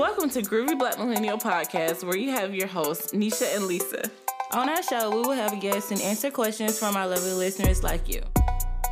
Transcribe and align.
Welcome 0.00 0.30
to 0.30 0.40
Groovy 0.40 0.78
Black 0.78 0.98
Millennial 0.98 1.36
Podcast, 1.36 2.04
where 2.04 2.16
you 2.16 2.30
have 2.30 2.54
your 2.54 2.66
hosts, 2.66 3.12
Nisha 3.12 3.54
and 3.54 3.66
Lisa. 3.66 4.10
On 4.52 4.66
our 4.66 4.82
show, 4.82 5.10
we 5.10 5.16
will 5.20 5.32
have 5.32 5.60
guests 5.60 5.90
and 5.90 6.00
answer 6.00 6.30
questions 6.30 6.78
from 6.78 6.96
our 6.96 7.06
lovely 7.06 7.34
listeners 7.34 7.82
like 7.82 8.08
you. 8.08 8.22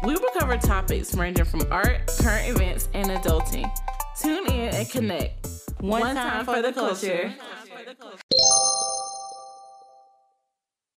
We 0.05 0.13
will 0.13 0.29
cover 0.39 0.59
topics 0.59 1.15
ranging 1.15 1.47
from 1.47 1.63
art, 1.73 2.13
current 2.21 2.51
events, 2.51 2.91
and 2.93 3.09
adulting. 3.09 3.75
Tune 4.21 4.53
in 4.53 4.75
and 4.75 4.91
connect. 4.91 5.49
One, 5.81 6.15
time, 6.15 6.45
for 6.45 6.61
the 6.61 6.75
culture. 6.75 7.33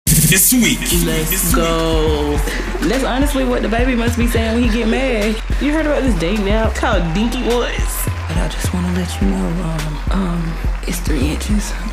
This 0.07 0.55
week. 0.55 0.79
Let's 1.05 1.55
go. 1.55 2.39
That's 2.81 3.05
honestly 3.05 3.45
what 3.45 3.61
the 3.61 3.69
baby 3.69 3.95
must 3.95 4.17
be 4.17 4.27
saying 4.27 4.55
when 4.55 4.71
he 4.71 4.71
get 4.75 4.89
mad. 4.89 5.37
You 5.61 5.71
heard 5.75 5.85
about 5.85 6.03
this 6.03 6.19
dating 6.19 6.49
app 6.49 6.75
called 6.75 7.03
Dinky 7.13 7.43
Boys? 7.43 7.88
But 8.49 8.57
I 8.57 8.61
just 8.63 8.73
want 8.73 8.87
to 8.87 8.93
let 8.95 9.21
you 9.21 9.29
know, 9.29 9.47
um, 9.63 10.23
um, 10.23 10.55
it's 10.87 11.01
three 11.01 11.21
inches. 11.21 11.71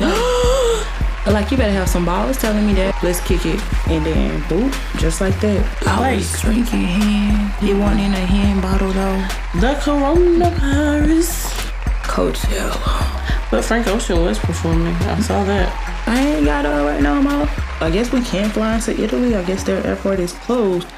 like 1.26 1.50
you 1.50 1.58
better 1.58 1.70
have 1.70 1.86
some 1.86 2.06
balls 2.06 2.38
telling 2.38 2.66
me 2.66 2.72
that. 2.72 2.96
Let's 3.02 3.20
kick 3.20 3.44
it, 3.44 3.60
and 3.88 4.06
then 4.06 4.40
boop, 4.44 4.72
just 4.98 5.20
like 5.20 5.38
that. 5.40 5.86
I 5.86 6.00
Like- 6.00 6.16
was 6.16 6.40
drinking 6.40 6.84
hen. 6.84 7.52
It 7.68 7.74
wasn't 7.74 8.00
in 8.00 8.12
a 8.14 8.24
hand 8.24 8.62
bottle 8.62 8.90
though. 8.90 9.20
The 9.60 9.74
coronavirus. 9.84 11.44
Coachella. 12.04 13.50
But 13.50 13.62
Frank 13.62 13.86
Ocean 13.88 14.22
was 14.24 14.38
performing. 14.38 14.94
I 14.94 15.20
saw 15.20 15.44
that. 15.44 15.68
I 16.08 16.18
ain't 16.18 16.46
got 16.46 16.64
it 16.64 16.68
right 16.70 17.02
now, 17.02 17.20
Mo. 17.20 17.46
I 17.82 17.90
guess 17.90 18.10
we 18.12 18.22
can't 18.22 18.50
fly 18.50 18.76
into 18.76 18.98
Italy. 18.98 19.36
I 19.36 19.42
guess 19.42 19.62
their 19.62 19.86
airport 19.86 20.20
is 20.20 20.32
closed. 20.32 20.88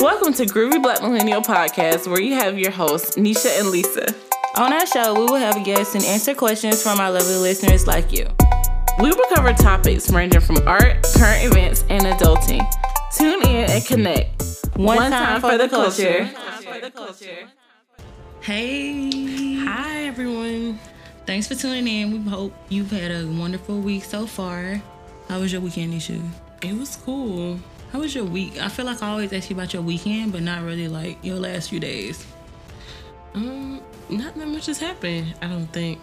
Welcome 0.00 0.32
to 0.32 0.46
Groovy 0.46 0.82
Black 0.82 1.02
Millennial 1.02 1.42
Podcast, 1.42 2.06
where 2.06 2.20
you 2.20 2.32
have 2.36 2.58
your 2.58 2.70
hosts, 2.70 3.16
Nisha 3.16 3.60
and 3.60 3.68
Lisa. 3.68 4.14
On 4.58 4.72
our 4.72 4.84
show, 4.86 5.14
we 5.14 5.20
will 5.20 5.36
have 5.36 5.64
guests 5.64 5.94
and 5.94 6.04
answer 6.04 6.34
questions 6.34 6.82
from 6.82 6.98
our 6.98 7.12
lovely 7.12 7.36
listeners 7.36 7.86
like 7.86 8.12
you. 8.12 8.26
We 9.00 9.10
will 9.10 9.26
cover 9.32 9.52
topics 9.52 10.10
ranging 10.10 10.40
from 10.40 10.56
art, 10.66 11.06
current 11.16 11.44
events, 11.44 11.84
and 11.88 12.02
adulting. 12.02 12.66
Tune 13.16 13.46
in 13.46 13.70
and 13.70 13.86
connect. 13.86 14.42
One 14.74 15.12
time 15.12 15.40
for 15.40 15.56
the 15.56 15.68
culture. 15.68 16.24
Hey. 18.40 19.64
Hi, 19.64 19.98
everyone. 20.06 20.80
Thanks 21.24 21.46
for 21.46 21.54
tuning 21.54 21.86
in. 21.86 22.24
We 22.24 22.28
hope 22.28 22.52
you've 22.68 22.90
had 22.90 23.12
a 23.12 23.28
wonderful 23.28 23.78
week 23.78 24.02
so 24.02 24.26
far. 24.26 24.82
How 25.28 25.38
was 25.38 25.52
your 25.52 25.60
weekend, 25.60 25.92
Nisha? 25.92 26.20
It 26.62 26.76
was 26.76 26.96
cool. 26.96 27.60
How 27.92 28.00
was 28.00 28.12
your 28.12 28.24
week? 28.24 28.60
I 28.60 28.68
feel 28.68 28.86
like 28.86 29.04
I 29.04 29.10
always 29.10 29.32
ask 29.32 29.50
you 29.50 29.54
about 29.54 29.72
your 29.72 29.82
weekend, 29.82 30.32
but 30.32 30.42
not 30.42 30.64
really 30.64 30.88
like 30.88 31.24
your 31.24 31.36
last 31.36 31.70
few 31.70 31.78
days. 31.78 32.26
Um, 33.34 33.80
not 34.10 34.34
that 34.34 34.48
much 34.48 34.66
has 34.66 34.78
happened. 34.78 35.34
I 35.42 35.48
don't 35.48 35.66
think. 35.66 36.00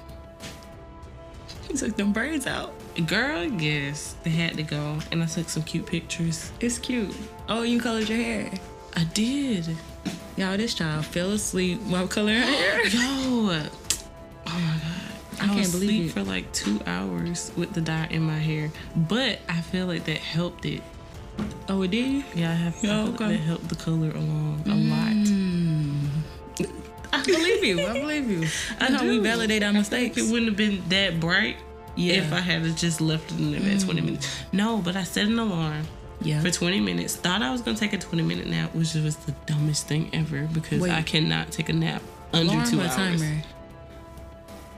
You 1.70 1.76
took 1.78 1.96
them 1.96 2.14
braids 2.14 2.48
out. 2.48 2.74
Girl, 3.08 3.44
yes, 3.44 4.16
they 4.24 4.30
had 4.30 4.56
to 4.58 4.64
go, 4.64 5.00
and 5.12 5.22
I 5.22 5.26
took 5.26 5.50
some 5.50 5.64
cute 5.64 5.86
pictures. 5.86 6.52
It's 6.60 6.78
cute. 6.78 7.16
Oh, 7.50 7.64
you 7.64 7.82
colored 7.82 8.08
your 8.08 8.18
hair. 8.18 8.52
I 8.96 9.04
did. 9.06 9.68
Y'all, 10.38 10.58
this 10.58 10.74
child 10.74 11.06
fell 11.06 11.32
asleep 11.32 11.82
while 11.82 12.08
coloring 12.08 12.42
her 12.42 12.46
hair. 12.46 12.88
Yo, 12.88 13.00
oh 13.02 13.50
my 14.48 14.50
god, 14.50 15.42
I, 15.42 15.46
can't 15.48 15.60
was 15.60 15.72
believe 15.72 15.90
asleep 15.90 16.10
it. 16.10 16.14
for 16.14 16.24
like 16.24 16.52
two 16.54 16.80
hours 16.86 17.52
with 17.58 17.74
the 17.74 17.82
dye 17.82 18.08
in 18.10 18.22
my 18.22 18.38
hair, 18.38 18.72
but 18.96 19.40
I 19.50 19.62
feel 19.62 19.88
like 19.88 20.06
that 20.06 20.18
helped 20.18 20.66
it. 20.66 20.82
Oh, 21.68 21.82
it 21.82 21.92
did? 21.92 22.24
Yeah, 22.36 22.52
I 22.52 22.54
have. 22.54 22.76
I 22.76 22.80
feel 22.80 22.92
okay. 22.92 23.28
that 23.30 23.38
helped 23.38 23.68
the 23.68 23.76
color 23.76 24.12
along 24.12 24.64
a 24.68 24.76
lot. 24.76 25.08
Mm. 25.10 25.35
I 27.28 27.32
believe 27.38 27.64
you. 27.64 27.82
I 27.82 27.94
believe 28.00 28.30
you. 28.30 28.48
I 28.80 28.90
know 28.90 29.04
we 29.04 29.18
do. 29.18 29.22
validate 29.22 29.64
our 29.64 29.74
mistakes. 29.74 30.18
It 30.18 30.32
wouldn't 30.32 30.48
have 30.48 30.58
been 30.58 30.82
that 30.90 31.20
bright 31.20 31.58
Yeah. 31.96 32.16
if 32.16 32.34
I 32.34 32.40
had 32.40 32.64
just 32.78 33.02
left 33.02 33.32
it 33.32 33.40
in 33.40 33.52
there 33.52 33.62
at 33.76 33.82
20 33.82 34.02
mm. 34.02 34.06
minutes. 34.06 34.28
No, 34.52 34.78
but 34.78 34.96
I 34.96 35.04
set 35.04 35.26
an 35.28 35.40
alarm 35.40 35.84
Yeah. 36.22 36.42
for 36.42 36.52
20 36.52 36.80
minutes. 36.80 37.16
Thought 37.16 37.42
I 37.42 37.52
was 37.52 37.62
gonna 37.62 37.78
take 37.78 37.94
a 37.94 37.98
20 37.98 38.24
minute 38.24 38.48
nap, 38.48 38.74
which 38.76 38.94
was 38.96 39.16
the 39.18 39.32
dumbest 39.46 39.88
thing 39.88 40.10
ever 40.14 40.48
because 40.54 40.82
Wait. 40.82 40.92
I 40.92 41.02
cannot 41.02 41.52
take 41.52 41.70
a 41.70 41.74
nap 41.74 42.02
under 42.34 42.52
Alarm 42.54 42.70
two 42.70 42.80
or 42.80 42.84
hours. 42.84 42.96
timer? 42.96 43.42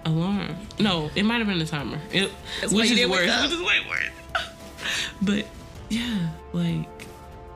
Alarm. 0.05 0.55
No, 0.79 1.09
it 1.15 1.23
might 1.23 1.39
have 1.39 1.47
been 1.47 1.59
a 1.61 1.65
timer. 1.65 1.99
It, 2.11 2.29
why 2.29 2.67
which 2.67 2.71
you 2.71 2.81
is 2.81 2.89
didn't 2.91 3.11
worse. 3.11 3.29
up. 3.29 3.41
Which 3.49 3.51
is 3.53 3.61
way 3.61 3.79
worse. 3.89 4.45
but 5.21 5.45
yeah, 5.89 6.29
like 6.53 6.87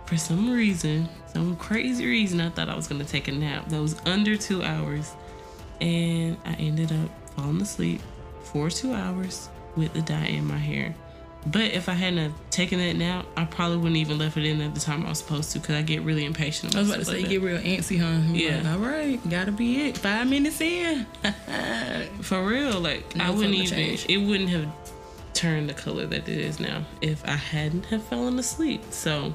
for 0.05 0.17
some 0.17 0.49
reason, 0.51 1.07
some 1.33 1.55
crazy 1.57 2.05
reason, 2.05 2.41
I 2.41 2.49
thought 2.49 2.69
I 2.69 2.75
was 2.75 2.87
gonna 2.87 3.03
take 3.05 3.27
a 3.27 3.31
nap 3.31 3.69
that 3.69 3.81
was 3.81 3.95
under 4.05 4.35
two 4.37 4.63
hours, 4.63 5.11
and 5.79 6.37
I 6.45 6.53
ended 6.53 6.91
up 6.91 7.09
falling 7.35 7.61
asleep 7.61 8.01
for 8.43 8.69
two 8.69 8.93
hours 8.93 9.49
with 9.75 9.93
the 9.93 10.01
dye 10.01 10.25
in 10.25 10.45
my 10.45 10.57
hair. 10.57 10.93
But 11.47 11.71
if 11.71 11.89
I 11.89 11.93
hadn't 11.93 12.19
have 12.19 12.33
taken 12.51 12.77
that 12.77 12.95
nap, 12.97 13.25
I 13.35 13.45
probably 13.45 13.77
wouldn't 13.77 13.95
even 13.97 14.19
left 14.19 14.37
it 14.37 14.45
in 14.45 14.61
at 14.61 14.75
the 14.75 14.79
time 14.79 15.03
I 15.05 15.09
was 15.09 15.17
supposed 15.17 15.51
to 15.53 15.59
because 15.59 15.75
I 15.75 15.81
get 15.81 16.03
really 16.03 16.23
impatient. 16.25 16.75
I 16.75 16.79
was 16.81 16.89
about 16.89 16.99
to 16.99 17.05
say, 17.05 17.21
like 17.21 17.29
get 17.29 17.41
real 17.41 17.57
antsy, 17.57 17.99
huh? 17.99 18.31
You 18.31 18.47
Yeah. 18.49 18.57
like, 18.57 18.65
all 18.73 18.77
right, 18.77 19.29
gotta 19.29 19.51
be 19.51 19.87
it. 19.87 19.97
Five 19.97 20.27
minutes 20.27 20.61
in. 20.61 21.07
for 22.21 22.43
real. 22.45 22.79
Like 22.79 23.15
No 23.15 23.23
I 23.25 23.29
wouldn't 23.31 23.55
even. 23.55 23.67
change. 23.75 24.05
It 24.07 24.17
wouldn't 24.17 24.49
have 24.49 24.67
turned 25.33 25.67
the 25.67 25.73
color 25.73 26.05
that 26.05 26.27
it 26.29 26.37
is 26.37 26.59
now 26.59 26.83
if 27.01 27.25
I 27.25 27.31
hadn't 27.37 27.85
have 27.85 28.03
fallen 28.03 28.37
asleep. 28.37 28.83
So 28.91 29.33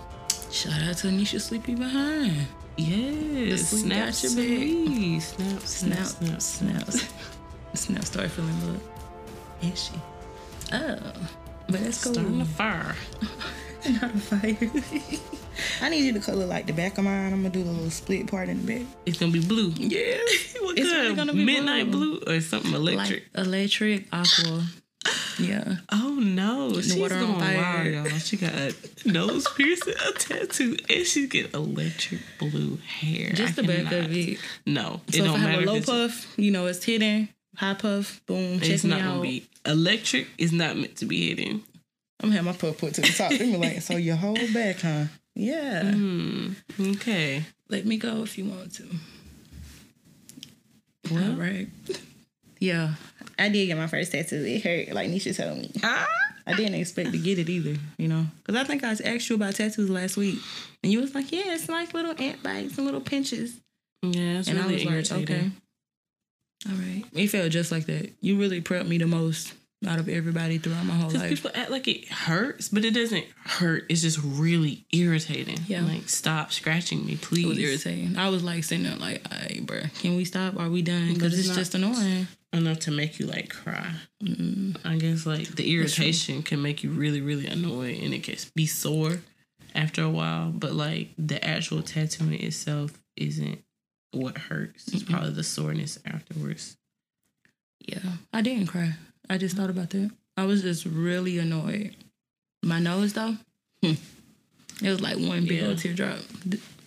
Shout 0.57 0.83
out 0.89 0.97
to 0.99 1.09
Nisha 1.09 1.39
Sleepy 1.39 1.75
Behind. 1.75 2.47
yes, 2.79 3.69
sleep 3.69 3.93
snap 3.93 4.15
your 4.23 4.33
me. 4.33 5.21
Snap, 5.21 5.61
snap, 5.61 6.07
Snap, 6.07 6.41
snap, 6.41 6.91
snap. 6.91 7.11
Snap 7.75 8.05
started 8.11 8.31
feeling 8.31 8.59
good. 8.61 8.81
Is 9.71 9.85
she? 9.85 9.93
Oh. 10.73 10.99
But 11.69 11.81
that's 11.85 12.03
cool. 12.03 12.15
Starting 12.15 12.39
the 12.39 12.47
fire. 12.47 12.97
Not 14.01 14.15
a 14.15 14.19
fire. 14.19 14.57
I 15.83 15.91
need 15.91 16.07
you 16.07 16.15
to 16.15 16.21
color 16.21 16.47
like 16.47 16.67
the 16.67 16.73
back 16.73 16.97
of 16.97 17.05
mine. 17.05 17.35
I'm 17.35 17.43
gonna 17.43 17.51
do 17.51 17.63
the 17.63 17.71
little 17.71 17.91
split 17.91 18.27
part 18.27 18.49
in 18.49 18.65
the 18.65 18.79
back. 18.79 18.87
It's 19.05 19.19
gonna 19.19 19.33
be 19.33 19.45
blue. 19.45 19.75
Yeah. 19.77 20.17
What 20.63 20.79
It's 20.79 20.91
really 20.91 21.15
gonna 21.15 21.35
be 21.35 21.45
Midnight 21.45 21.91
blue. 21.91 22.19
or 22.27 22.41
something 22.41 22.73
electric. 22.73 23.25
Like 23.35 23.47
electric, 23.47 24.05
aqua. 24.11 24.65
Yeah. 25.39 25.77
Oh 25.93 26.15
no, 26.21 26.73
she's 26.81 26.95
water 26.97 27.17
on 27.17 27.39
going 27.39 27.57
wild, 27.57 27.87
y'all. 27.87 28.05
She 28.19 28.37
got 28.37 28.53
a 28.55 28.75
nose 29.05 29.47
piercing, 29.57 29.95
a 30.09 30.13
tattoo, 30.13 30.77
and 30.89 31.07
she 31.07 31.27
get 31.27 31.53
electric 31.55 32.21
blue 32.39 32.77
hair. 32.79 33.31
Just 33.33 33.59
I 33.59 33.63
the 33.63 33.69
back 33.69 33.93
of 33.93 34.11
it. 34.17 34.39
No, 34.65 35.01
it 35.09 35.15
So 35.17 35.19
if 35.21 35.25
don't 35.27 35.35
I 35.35 35.39
have 35.39 35.51
matter. 35.61 35.63
a 35.63 35.73
low 35.73 35.81
puff, 35.83 36.39
you 36.39 36.51
know, 36.51 36.67
it's 36.67 36.83
hidden. 36.85 37.29
High 37.57 37.75
puff, 37.75 38.21
boom, 38.27 38.61
It's 38.63 38.85
not 38.85 39.01
out. 39.01 39.05
gonna 39.05 39.21
be 39.23 39.47
electric. 39.67 40.29
Is 40.39 40.53
not 40.53 40.77
meant 40.77 40.97
to 40.97 41.07
be 41.07 41.29
hidden. 41.29 41.63
I'm 42.23 42.31
gonna 42.31 42.37
have 42.37 42.45
my 42.47 42.53
puff 42.53 42.79
put 42.79 42.95
to 42.95 43.01
the 43.03 43.09
top. 43.09 43.31
They 43.31 43.57
like, 43.57 43.83
so 43.83 43.97
your 43.97 44.17
whole 44.17 44.37
back, 44.55 44.81
huh? 44.81 45.05
Yeah. 45.35 45.93
Hmm, 45.93 46.53
okay. 46.81 47.45
Let 47.69 47.85
me 47.85 47.99
go 47.99 48.23
if 48.23 48.39
you 48.39 48.47
want 48.47 48.73
to. 48.77 48.85
Well, 51.11 51.31
All 51.33 51.37
right. 51.37 51.69
Yeah. 52.67 52.95
I 53.39 53.49
did 53.49 53.67
get 53.67 53.77
my 53.77 53.87
first 53.87 54.13
tattoo. 54.13 54.45
It 54.45 54.63
hurt, 54.65 54.95
like 54.95 55.09
Nisha 55.11 55.37
told 55.37 55.59
me. 55.59 55.71
ah, 55.85 56.07
I 56.47 56.55
didn't 56.55 56.75
expect 56.75 57.13
to 57.13 57.19
get 57.19 57.39
it 57.39 57.49
either, 57.49 57.79
you 57.99 58.09
know? 58.09 58.27
Because 58.39 58.57
I 58.61 58.65
think 58.65 58.83
I 58.83 58.91
asked 58.91 59.29
you 59.29 59.37
about 59.37 59.55
tattoos 59.55 59.91
last 59.91 60.17
week. 60.17 60.39
And 60.83 60.93
you 60.93 61.01
was 61.01 61.15
like, 61.15 61.31
yeah, 61.31 61.55
it's 61.55 61.69
like 61.69 61.93
little 61.95 62.15
ant 62.21 62.43
bites 62.43 62.77
and 62.77 62.87
little 62.87 63.01
pinches. 63.01 63.61
yeah, 64.03 64.39
it's 64.39 64.49
and 64.49 64.59
really 64.59 64.87
I 64.89 64.97
was 64.97 65.11
like, 65.11 65.23
okay. 65.23 65.51
All 66.69 66.75
right. 66.75 67.05
It 67.13 67.29
felt 67.29 67.53
just 67.53 67.71
like 67.71 67.87
that. 67.87 68.11
You 68.21 68.39
really 68.39 68.61
prepped 68.61 68.89
me 68.89 68.99
the 68.99 69.07
most 69.07 69.53
out 69.85 69.99
of 69.99 70.09
everybody 70.09 70.59
throughout 70.59 70.87
my 70.87 70.95
whole 70.95 71.11
life. 71.11 71.29
people 71.29 71.51
act 71.55 71.71
like 71.71 71.87
it 71.87 72.09
hurts, 72.09 72.69
but 72.69 72.85
it 72.85 72.93
doesn't 72.93 73.27
hurt. 73.45 73.85
It's 73.89 74.03
just 74.03 74.19
really 74.23 74.87
irritating. 74.93 75.59
Yeah. 75.67 75.83
Like, 75.83 76.09
stop 76.09 76.53
scratching 76.53 77.05
me, 77.05 77.17
please. 77.17 77.45
It 77.45 77.49
was 77.49 77.59
irritating. 77.59 78.17
I 78.17 78.31
was 78.31 78.43
like 78.43 78.65
sitting 78.65 78.85
there 78.85 78.97
like, 78.97 79.23
all 79.31 79.39
right, 79.39 79.67
bruh, 79.67 80.01
can 80.01 80.17
we 80.17 80.25
stop? 80.25 80.59
Are 80.59 80.71
we 80.71 80.83
done? 80.83 81.15
Because 81.15 81.39
it's 81.39 81.49
it's, 81.49 81.57
just 81.57 81.75
annoying. 81.75 82.27
Enough 82.53 82.79
to 82.81 82.91
make 82.91 83.19
you 83.19 83.27
like 83.27 83.51
cry. 83.51 83.91
Mm-hmm. 84.23 84.87
I 84.87 84.97
guess 84.97 85.27
like 85.27 85.49
the 85.49 85.75
irritation 85.75 86.43
can 86.43 86.63
make 86.63 86.83
you 86.83 86.91
really, 86.91 87.21
really 87.21 87.47
annoyed 87.47 88.03
and 88.03 88.15
it 88.15 88.23
can 88.23 88.37
be 88.55 88.67
sore 88.67 89.19
after 89.75 90.03
a 90.03 90.09
while. 90.09 90.53
But 90.53 90.73
like 90.73 91.11
the 91.19 91.45
actual 91.45 91.83
tattooing 91.83 92.41
itself 92.41 92.99
isn't 93.17 93.63
what 94.13 94.39
hurts. 94.39 94.89
It's 94.89 95.03
probably 95.03 95.33
the 95.33 95.45
soreness 95.45 95.99
afterwards. 96.07 96.79
Yeah, 97.81 97.99
I 98.33 98.41
didn't 98.41 98.69
cry. 98.69 98.95
I 99.29 99.39
just 99.39 99.57
thought 99.57 99.71
about 99.71 99.91
that. 99.91 100.11
I 100.37 100.45
was 100.45 100.63
just 100.63 100.85
really 100.85 101.39
annoyed. 101.39 101.95
My 102.63 102.79
nose 102.81 103.13
though, 103.13 103.37
hmm, 103.83 103.93
it 104.83 104.89
was 104.91 105.01
like 105.01 105.17
one 105.19 105.47
big 105.47 105.61
Yeah. 105.61 105.69
old 105.69 105.79
teardrop. 105.79 106.19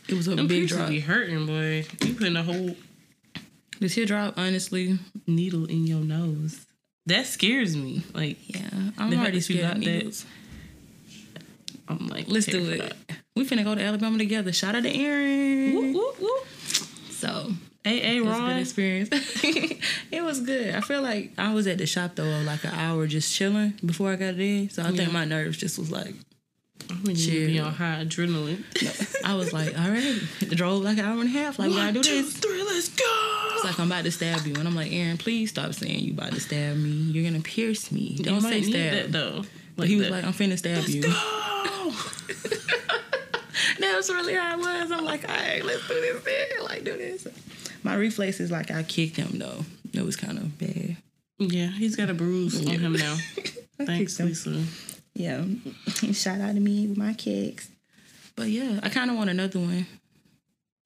It 0.08 0.14
was 0.16 0.28
a 0.28 0.36
Them 0.36 0.48
big 0.48 0.68
drop. 0.68 0.90
be 0.90 1.00
hurting, 1.00 1.46
boy. 1.46 1.86
You 2.06 2.14
putting 2.16 2.36
a 2.36 2.44
whole 2.44 2.76
The 3.80 3.88
teardrop, 3.90 4.38
honestly, 4.38 5.00
needle 5.26 5.66
in 5.66 5.88
your 5.88 6.02
nose. 6.02 6.66
That 7.06 7.26
scares 7.28 7.76
me. 7.76 8.04
Like 8.14 8.38
yeah, 8.48 8.70
I'm 8.98 9.14
already 9.18 9.40
scared 9.42 9.60
of 9.66 9.68
got 9.68 9.74
that- 9.76 9.80
needles. 9.80 10.26
I'm 11.88 12.08
like, 12.08 12.26
Let's 12.28 12.46
do 12.46 12.70
it. 12.70 12.94
We 13.36 13.46
finna 13.46 13.64
go 13.64 13.74
to 13.74 13.82
Alabama 13.82 14.18
together. 14.18 14.52
Shout 14.54 14.76
out 14.76 14.84
to 14.84 14.90
Aaron. 14.94 15.74
Whoop, 15.74 15.96
whoop, 15.96 16.22
whoop. 16.22 16.48
So 17.10 17.52
AA 17.86 17.90
It 17.90 18.22
was 18.26 18.36
a 18.36 18.40
good 18.40 18.48
Ron. 18.48 18.58
experience. 18.60 19.10
it 20.12 20.24
was 20.24 20.42
good. 20.42 20.76
I 20.76 20.82
feel 20.82 21.02
like 21.02 21.32
I 21.38 21.54
was 21.54 21.66
at 21.68 21.78
the 21.78 21.86
shop 21.86 22.16
though, 22.16 22.42
like 22.46 22.64
an 22.66 22.72
hour 22.74 23.08
just 23.08 23.34
chilling 23.34 23.74
before 23.86 24.12
I 24.12 24.16
got 24.18 24.36
in. 24.36 24.70
So 24.70 24.84
I 24.84 24.92
think 24.92 25.12
my 25.14 25.26
nerves 25.26 25.58
just 25.58 25.80
was 25.80 25.90
like, 25.92 26.14
When 27.04 27.16
you 27.16 27.48
be 27.48 27.60
on 27.60 27.72
high 27.74 28.04
adrenaline. 28.04 28.64
I 29.26 29.36
was 29.36 29.54
like, 29.54 29.80
all 29.80 29.90
right, 29.90 30.20
drove 30.50 30.84
like 30.84 30.98
an 30.98 31.06
hour 31.06 31.20
and 31.22 31.30
a 31.30 31.32
half. 31.32 31.58
Like, 31.60 31.70
we 31.70 31.76
gotta 31.76 31.94
do 31.94 32.00
One, 32.00 32.04
two, 32.04 32.22
this. 32.24 32.34
three, 32.38 32.64
let's 32.64 32.90
go. 32.90 33.06
It's 33.56 33.64
like 33.64 33.80
I'm 33.80 33.88
about 33.92 34.04
to 34.06 34.12
stab 34.12 34.46
you, 34.46 34.56
and 34.56 34.68
I'm 34.68 34.76
like, 34.76 34.92
Aaron, 34.92 35.18
please 35.18 35.50
stop 35.50 35.74
saying 35.74 36.00
you 36.02 36.14
about 36.14 36.32
to 36.34 36.40
stab 36.40 36.76
me. 36.78 36.90
You're 36.90 37.30
gonna 37.30 37.44
pierce 37.44 37.92
me. 37.92 38.18
Don't 38.22 38.42
might 38.44 38.64
say 38.64 38.72
stab. 38.72 38.94
that 38.94 39.12
though. 39.12 39.44
But 39.76 39.88
he 39.88 39.96
was 39.96 40.10
like, 40.10 40.24
I'm 40.26 40.34
finna 40.34 40.58
stab 40.58 40.84
you. 40.90 41.04
go. 41.04 41.14
That 43.80 43.96
was 43.96 44.10
really 44.10 44.34
how 44.34 44.54
it 44.56 44.60
was. 44.60 44.92
I'm 44.92 45.06
like, 45.06 45.28
all 45.28 45.36
right, 45.36 45.64
let's 45.64 45.88
do 45.88 45.94
this. 45.94 46.24
Then. 46.24 46.66
Like, 46.66 46.84
do 46.84 46.98
this. 46.98 47.28
My 47.84 47.96
reflexes, 47.96 48.52
like, 48.52 48.72
I 48.72 48.84
kicked 48.84 49.16
him 49.16 49.40
though. 49.40 49.66
It 49.94 50.04
was 50.04 50.16
kind 50.16 50.38
of 50.38 50.58
bad. 50.58 50.98
Yeah, 51.38 51.68
he's 51.68 51.96
got 51.96 52.10
a 52.10 52.14
bruise 52.14 52.60
on 52.68 52.80
him 52.80 52.94
now. 52.94 53.16
Thanks. 53.86 54.20
Lisa. 54.20 54.64
Yeah. 55.14 55.46
Shout 56.12 56.42
out 56.42 56.54
to 56.54 56.60
me 56.60 56.88
with 56.88 56.98
my 56.98 57.14
kicks. 57.14 57.70
But 58.36 58.50
yeah, 58.50 58.80
I 58.84 58.90
kind 58.90 59.10
of 59.10 59.18
want 59.18 59.30
another 59.30 59.60
one. 59.60 59.86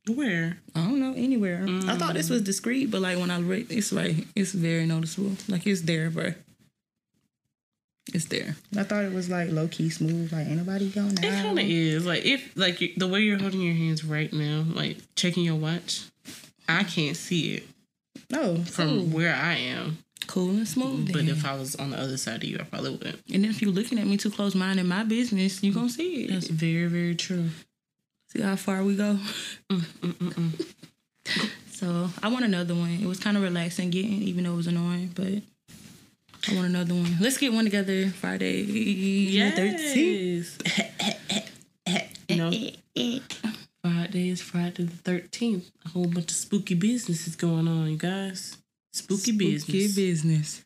Where? 0.07 0.57
I 0.75 0.81
don't 0.81 0.99
know 0.99 1.13
anywhere. 1.15 1.63
I 1.63 1.67
mm. 1.67 1.99
thought 1.99 2.13
this 2.13 2.29
was 2.29 2.41
discreet, 2.41 2.91
but 2.91 3.01
like 3.01 3.17
when 3.17 3.31
I 3.31 3.39
read, 3.39 3.71
it's 3.71 3.91
like 3.91 4.27
it's 4.35 4.51
very 4.51 4.85
noticeable. 4.85 5.33
Like 5.47 5.65
it's 5.65 5.81
there, 5.81 6.09
bro. 6.09 6.33
It's 8.13 8.25
there. 8.25 8.57
I 8.77 8.83
thought 8.83 9.05
it 9.05 9.13
was 9.13 9.29
like 9.29 9.49
low 9.49 9.69
key 9.69 9.89
smooth. 9.89 10.33
Like 10.33 10.47
anybody 10.47 10.89
going 10.89 11.13
It 11.13 11.21
kind 11.21 11.57
of 11.57 11.65
is. 11.65 12.05
Like 12.05 12.25
if 12.25 12.55
like 12.57 12.79
the 12.97 13.07
way 13.07 13.21
you're 13.21 13.39
holding 13.39 13.61
your 13.61 13.75
hands 13.75 14.03
right 14.03 14.31
now, 14.33 14.65
like 14.67 14.97
checking 15.15 15.45
your 15.45 15.55
watch, 15.55 16.05
I 16.67 16.83
can't 16.83 17.15
see 17.17 17.55
it 17.55 17.63
No, 18.29 18.57
from 18.63 18.87
cool, 18.89 19.05
where 19.07 19.33
I 19.35 19.53
am. 19.55 19.97
cool 20.27 20.49
and 20.51 20.67
smooth. 20.67 21.07
But 21.11 21.25
then. 21.25 21.29
if 21.29 21.45
I 21.45 21.55
was 21.55 21.75
on 21.75 21.91
the 21.91 21.99
other 21.99 22.17
side 22.17 22.43
of 22.43 22.49
you, 22.49 22.57
I 22.59 22.63
probably 22.63 22.91
wouldn't. 22.91 23.19
and 23.33 23.45
if 23.45 23.61
you're 23.61 23.71
looking 23.71 23.99
at 23.99 24.07
me 24.07 24.17
too 24.17 24.31
close, 24.31 24.55
minding 24.55 24.87
my 24.87 25.03
business, 25.03 25.61
you 25.63 25.73
gonna 25.73 25.89
see 25.89 26.23
it. 26.25 26.31
That's 26.31 26.47
very 26.47 26.87
very 26.87 27.15
true. 27.15 27.49
See 28.29 28.41
how 28.41 28.55
far 28.55 28.83
we 28.83 28.95
go. 28.95 29.19
Mm, 29.69 29.79
mm, 30.01 30.13
mm, 30.13 30.33
mm. 30.33 31.49
So 31.73 32.09
I 32.23 32.29
want 32.29 32.45
another 32.45 32.73
one. 32.75 32.91
It 33.01 33.05
was 33.05 33.19
kind 33.19 33.35
of 33.35 33.43
relaxing 33.43 33.89
getting, 33.89 34.21
even 34.23 34.45
though 34.45 34.53
it 34.53 34.57
was 34.57 34.67
annoying, 34.67 35.11
but 35.13 35.41
I 36.49 36.55
want 36.55 36.67
another 36.67 36.93
one. 36.93 37.17
Let's 37.19 37.37
get 37.37 37.51
one 37.51 37.65
together 37.65 38.07
Friday. 38.09 38.61
Yes. 38.61 39.57
13th. 39.59 40.59
you 42.29 42.35
know, 42.37 42.51
Friday 43.83 44.29
is 44.29 44.41
Friday 44.41 44.83
the 44.83 44.95
thirteenth. 44.95 45.69
A 45.85 45.89
whole 45.89 46.05
bunch 46.07 46.31
of 46.31 46.37
spooky 46.37 46.73
business 46.75 47.27
is 47.27 47.35
going 47.35 47.67
on, 47.67 47.89
you 47.89 47.97
guys. 47.97 48.55
Spooky, 48.93 49.33
business. 49.33 49.63
Spooky 49.63 49.87
business. 49.93 50.63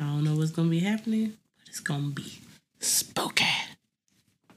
I 0.00 0.04
don't 0.06 0.24
know 0.24 0.34
what's 0.34 0.50
gonna 0.50 0.68
be 0.68 0.80
happening, 0.80 1.34
but 1.56 1.68
it's 1.68 1.78
gonna 1.78 2.08
be 2.08 2.40
spooky. 2.80 3.44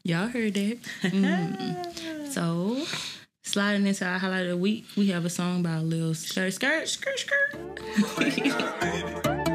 Y'all 0.04 0.28
heard 0.28 0.56
that. 0.56 0.80
Mm. 1.04 2.32
So, 2.32 2.84
sliding 3.44 3.86
into 3.88 4.06
our 4.06 4.18
highlight 4.18 4.44
of 4.44 4.50
the 4.50 4.58
week, 4.58 4.86
we 4.98 5.08
have 5.08 5.24
a 5.24 5.30
song 5.30 5.62
by 5.62 5.78
Lil 5.78 6.16
Skirt 6.16 6.52
Skirt. 6.54 6.90
Skirt 6.90 7.20
Skirt. 7.20 7.56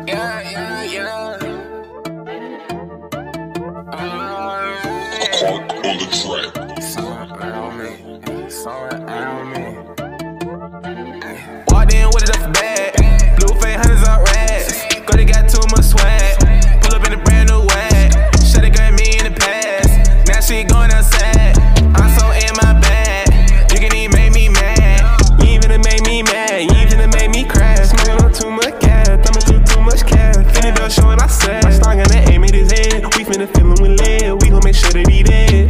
Yeah, 0.06 0.40
yeah, 0.50 0.82
yeah. 0.84 1.36
on, 5.42 5.62
on 5.84 5.98
the 5.98 6.08
track. 6.52 6.59
Me. 8.60 8.66
Walked 11.68 11.94
in 11.94 12.08
with 12.12 12.28
it 12.28 12.36
up 12.36 12.52
bad. 12.52 12.92
Blue 13.40 13.54
face 13.56 13.76
hunters 13.80 14.04
up. 14.04 14.20
Girl, 15.06 15.16
they 15.16 15.24
got 15.24 15.48
too 15.48 15.64
much 15.72 15.86
swag. 15.88 16.36
Pull 16.82 16.92
up 16.92 17.06
in 17.06 17.14
a 17.14 17.24
brand 17.24 17.48
new 17.48 17.60
wag. 17.60 18.12
Shawty 18.36 18.68
got 18.68 18.92
me 19.00 19.16
in 19.16 19.32
the 19.32 19.40
past. 19.40 20.28
Now 20.28 20.40
she 20.40 20.64
going 20.64 20.92
outside. 20.92 21.56
I'm 21.96 22.12
so 22.20 22.28
in 22.36 22.52
my 22.60 22.78
bag. 22.84 23.32
You 23.72 23.80
can 23.80 23.96
even 23.96 24.12
make 24.12 24.34
me 24.34 24.50
mad. 24.50 25.08
You 25.40 25.56
even 25.56 25.80
make 25.80 26.04
me 26.04 26.22
mad. 26.22 26.60
You 26.60 26.76
even 26.84 27.08
make 27.16 27.30
me 27.30 27.48
crash. 27.48 27.88
Smoking 27.88 28.22
on 28.22 28.30
too 28.30 28.50
much 28.50 28.78
gas. 28.78 29.08
Thumbing 29.08 29.40
through 29.40 29.64
too 29.64 29.80
much 29.80 30.04
cash. 30.04 30.36
Finna 30.52 30.76
belt 30.76 30.92
showing 30.92 31.18
I 31.18 31.28
said. 31.28 31.64
My 31.64 31.70
star 31.70 31.96
gonna 31.96 32.28
aim 32.28 32.44
at 32.44 32.52
his 32.52 32.70
head. 32.70 33.04
We 33.16 33.24
finna 33.24 33.48
fill 33.48 33.72
him 33.72 33.80
with 33.80 33.98
lead. 34.00 34.42
We 34.42 34.50
gon' 34.50 34.60
make 34.62 34.74
sure 34.74 34.92
that 34.92 35.08
he 35.08 35.22
dead. 35.22 35.69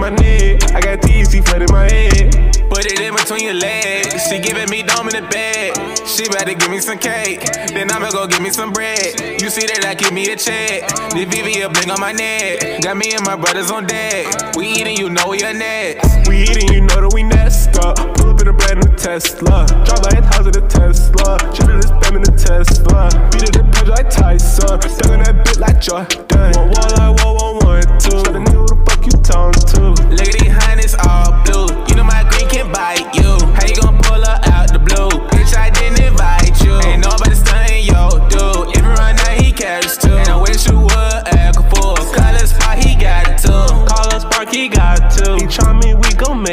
My 0.00 0.08
neck. 0.08 0.72
I 0.72 0.80
got 0.80 1.02
TC 1.02 1.44
flooded 1.46 1.70
my 1.70 1.84
head. 1.84 2.32
Put 2.70 2.86
it 2.86 3.00
in 3.00 3.14
between 3.14 3.44
your 3.44 3.54
legs. 3.54 4.26
She 4.28 4.40
giving 4.40 4.70
me 4.70 4.82
dome 4.82 5.08
in 5.08 5.22
the 5.22 5.28
bed. 5.28 5.76
She 6.08 6.26
better 6.26 6.54
give 6.54 6.70
me 6.70 6.80
some 6.80 6.96
cake. 6.96 7.44
Then 7.68 7.90
I'ma 7.90 8.10
go 8.10 8.26
give 8.26 8.40
me 8.40 8.48
some 8.48 8.72
bread. 8.72 9.20
You 9.42 9.50
see 9.50 9.66
that 9.66 9.84
I 9.84 9.92
give 9.92 10.14
me 10.14 10.32
a 10.32 10.36
check. 10.36 10.88
The 11.12 11.26
VV 11.26 11.66
a 11.66 11.68
blink 11.68 11.92
on 11.92 12.00
my 12.00 12.12
neck. 12.12 12.80
Got 12.80 12.96
me 12.96 13.12
and 13.12 13.26
my 13.26 13.36
brothers 13.36 13.70
on 13.70 13.84
deck. 13.84 14.56
We 14.56 14.68
eating, 14.68 14.96
you 14.96 15.10
know 15.10 15.28
we 15.28 15.44
are 15.44 15.52
next. 15.52 16.26
We 16.26 16.44
eating, 16.44 16.72
you 16.72 16.80
know 16.80 17.00
that 17.02 17.12
we 17.12 17.22
next 17.22 17.39
up. 17.50 17.96
Pull 18.14 18.30
up 18.30 18.40
in 18.40 18.48
a 18.48 18.52
brand 18.52 18.84
new 18.84 18.96
Tesla. 18.96 19.66
Drive 19.84 20.02
by 20.02 20.18
a 20.18 20.22
thousand 20.30 20.56
a 20.56 20.62
Tesla. 20.68 21.38
Shoulda 21.54 21.80
just 21.80 21.94
spam 21.94 22.16
in 22.16 22.22
the 22.22 22.34
Tesla. 22.36 23.10
Beat 23.30 23.42
it 23.42 23.52
the 23.52 23.64
punch 23.72 23.88
like 23.88 24.10
Tyson. 24.10 24.78
Dug 24.78 25.10
on 25.10 25.22
that 25.24 25.44
bit 25.44 25.58
like 25.58 25.80
Jordan. 25.80 26.52
One 26.54 26.70
wall 26.70 26.90
like 26.96 27.14
whoa, 27.20 27.32
one, 27.34 27.56
one, 27.66 27.98
two. 27.98 28.22
Try 28.22 28.32
to 28.32 28.40
nigga 28.40 28.54
who 28.54 28.66
the 28.66 28.78
fuck 28.86 29.02
you 29.06 29.14
talking 29.22 29.66
to. 29.74 29.82
Look 30.10 30.28
at 30.28 30.34
these 30.38 30.52
honey's 30.62 30.94
all 30.94 31.30
blue. 31.44 31.66
You 31.88 31.94
know 31.96 32.04
my 32.04 32.22
green 32.30 32.48
can 32.48 32.72
bite 32.72 33.10
you. 33.14 33.30
How 33.54 33.66
you 33.66 33.76
gon' 33.82 33.99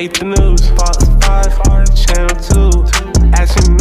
the 0.06 0.26
news. 0.26 0.70
Fox 0.78 1.10
5, 1.26 1.58
Channel 1.98 2.30
2. 2.38 3.34
Action 3.34 3.77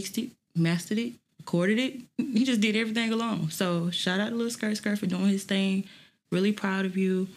mixed 0.00 0.16
it, 0.18 0.30
mastered 0.56 0.98
it, 0.98 1.12
recorded 1.38 1.78
it. 1.78 2.00
He 2.16 2.44
just 2.44 2.60
did 2.62 2.74
everything 2.74 3.12
alone. 3.12 3.50
So 3.50 3.90
shout 3.90 4.18
out 4.18 4.30
to 4.30 4.34
Lil 4.34 4.50
Skirt 4.50 4.76
Skirt 4.76 4.98
for 4.98 5.06
doing 5.06 5.26
his 5.28 5.44
thing. 5.44 5.84
Really 6.32 6.52
proud 6.52 6.86
of 6.86 6.96
you. 6.96 7.28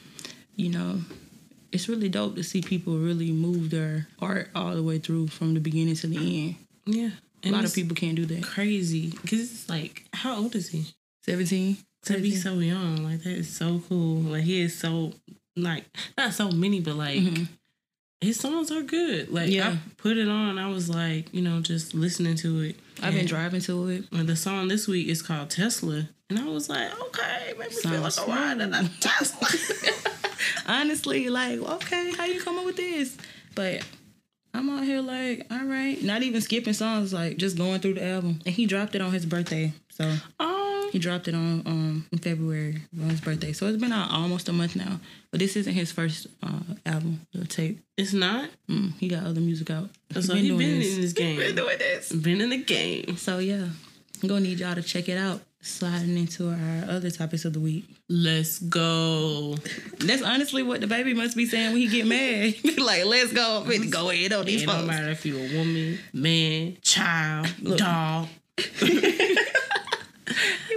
You 0.55 0.69
know, 0.69 1.01
it's 1.73 1.89
really 1.89 2.07
dope 2.07 2.35
to 2.35 2.43
see 2.43 2.61
people 2.61 2.97
really 2.97 3.31
move 3.31 3.69
their 3.69 4.07
art 4.21 4.49
all 4.55 4.75
the 4.75 4.83
way 4.83 4.99
through 4.99 5.27
from 5.27 5.53
the 5.55 5.59
beginning 5.59 5.95
to 5.95 6.07
the 6.07 6.17
end. 6.45 6.55
Yeah, 6.85 7.09
A 7.43 7.51
lot 7.51 7.65
of 7.65 7.73
people 7.73 7.95
can't 7.95 8.15
do 8.15 8.25
that. 8.27 8.43
crazy 8.43 9.09
because 9.21 9.41
it's 9.41 9.69
like, 9.69 10.03
how 10.13 10.37
old 10.37 10.55
is 10.55 10.69
he? 10.69 10.85
17. 11.25 11.77
to 12.05 12.19
be 12.19 12.35
so 12.35 12.55
young 12.59 12.97
like 13.03 13.23
that 13.23 13.31
is 13.31 13.49
so 13.49 13.81
cool 13.87 14.17
like 14.33 14.43
he 14.43 14.61
is 14.61 14.77
so 14.77 15.13
like 15.55 15.85
not 16.17 16.33
so 16.33 16.51
many 16.51 16.81
but 16.81 16.95
like 16.95 17.17
mm-hmm. 17.17 17.43
His 18.23 18.39
songs 18.39 18.71
are 18.71 18.81
good 18.81 19.29
like 19.29 19.49
Yeah. 19.51 19.69
i 19.69 19.77
put 19.97 20.17
it 20.17 20.27
on 20.27 20.57
i 20.57 20.69
was 20.69 20.89
like 20.89 21.33
you 21.33 21.41
know 21.41 21.61
just 21.61 21.93
listening 21.93 22.35
to 22.37 22.61
it 22.61 22.75
I've 23.01 23.13
been 23.13 23.25
driving 23.25 23.61
to 23.61 23.89
it. 23.89 24.05
and 24.11 24.27
the 24.27 24.35
song 24.35 24.67
this 24.67 24.87
week 24.87 25.07
is 25.07 25.21
called 25.21 25.49
tesla 25.49 26.07
and 26.29 26.39
i 26.39 26.45
was 26.45 26.69
like 26.69 26.91
okay 27.07 27.53
make 27.59 27.69
me 27.71 27.75
feel 27.75 28.01
like 28.01 28.17
a 28.17 28.25
ride 28.25 28.61
in 28.61 28.73
a 28.73 28.89
tesla 28.99 29.47
honestly, 30.67 31.29
like, 31.29 31.59
okay, 31.59 32.11
how 32.17 32.25
you 32.25 32.41
come 32.41 32.57
up 32.59 32.65
with 32.65 32.75
this? 32.75 33.17
But 33.55 33.81
I'm 34.53 34.69
out 34.69 34.83
here 34.83 35.01
like, 35.01 35.45
all 35.51 35.63
right, 35.65 36.01
not 36.03 36.21
even 36.23 36.41
skipping 36.41 36.73
songs, 36.73 37.13
like 37.13 37.37
just 37.37 37.57
going 37.57 37.79
through 37.79 37.95
the 37.95 38.05
album. 38.05 38.39
And 38.45 38.53
he 38.53 38.65
dropped 38.65 38.95
it 38.95 39.01
on 39.01 39.11
his 39.11 39.25
birthday, 39.25 39.73
so 39.89 40.15
um 40.39 40.62
he 40.93 40.99
dropped 40.99 41.27
it 41.27 41.33
on 41.33 41.63
um 41.65 42.05
in 42.11 42.19
February 42.19 42.77
on 43.01 43.09
his 43.09 43.19
birthday. 43.19 43.51
So 43.51 43.65
it's 43.65 43.81
been 43.81 43.91
out 43.91 44.11
almost 44.11 44.47
a 44.47 44.53
month 44.53 44.75
now. 44.75 44.99
But 45.31 45.39
this 45.39 45.55
isn't 45.55 45.73
his 45.73 45.91
first 45.91 46.27
uh, 46.43 46.59
album, 46.85 47.25
the 47.33 47.45
tape. 47.47 47.79
it's 47.97 48.13
not 48.13 48.47
Mm, 48.69 48.93
he 48.99 49.07
got 49.07 49.25
other 49.25 49.41
music 49.41 49.71
out. 49.71 49.89
so 50.13 50.19
he's 50.21 50.27
been 50.27 50.47
doing 50.49 50.69
in 50.69 50.79
this. 50.79 50.95
this 51.03 51.13
game 51.13 51.55
doing 51.55 51.77
this. 51.79 52.11
been 52.11 52.41
in 52.41 52.51
the 52.51 52.57
game 52.63 53.17
So 53.17 53.39
yeah, 53.39 53.67
I'm 54.21 54.29
gonna 54.29 54.41
need 54.41 54.59
y'all 54.59 54.75
to 54.75 54.83
check 54.83 55.09
it 55.09 55.17
out. 55.17 55.41
Sliding 55.61 56.17
into 56.17 56.49
our 56.49 56.89
other 56.89 57.09
topics 57.09 57.45
of 57.45 57.53
the 57.53 57.59
week. 57.59 57.85
Let's 58.09 58.59
go. 58.59 59.55
That's 59.99 60.21
honestly 60.21 60.61
what 60.61 60.81
the 60.81 60.87
baby 60.87 61.13
must 61.15 61.35
be 61.37 61.45
saying 61.47 61.71
when 61.71 61.81
he 61.81 61.87
get 61.87 62.05
mad. 62.05 62.53
like, 62.77 63.05
let's 63.05 63.31
go, 63.33 63.63
finna 63.65 63.89
go 63.89 64.09
ahead 64.11 64.33
on 64.33 64.45
these 64.45 64.63
It 64.63 64.65
don't 64.67 64.85
matter 64.85 65.09
if 65.09 65.25
you're 65.25 65.39
a 65.39 65.57
woman, 65.57 65.97
man, 66.13 66.77
child, 66.81 67.47
dog. 67.77 68.27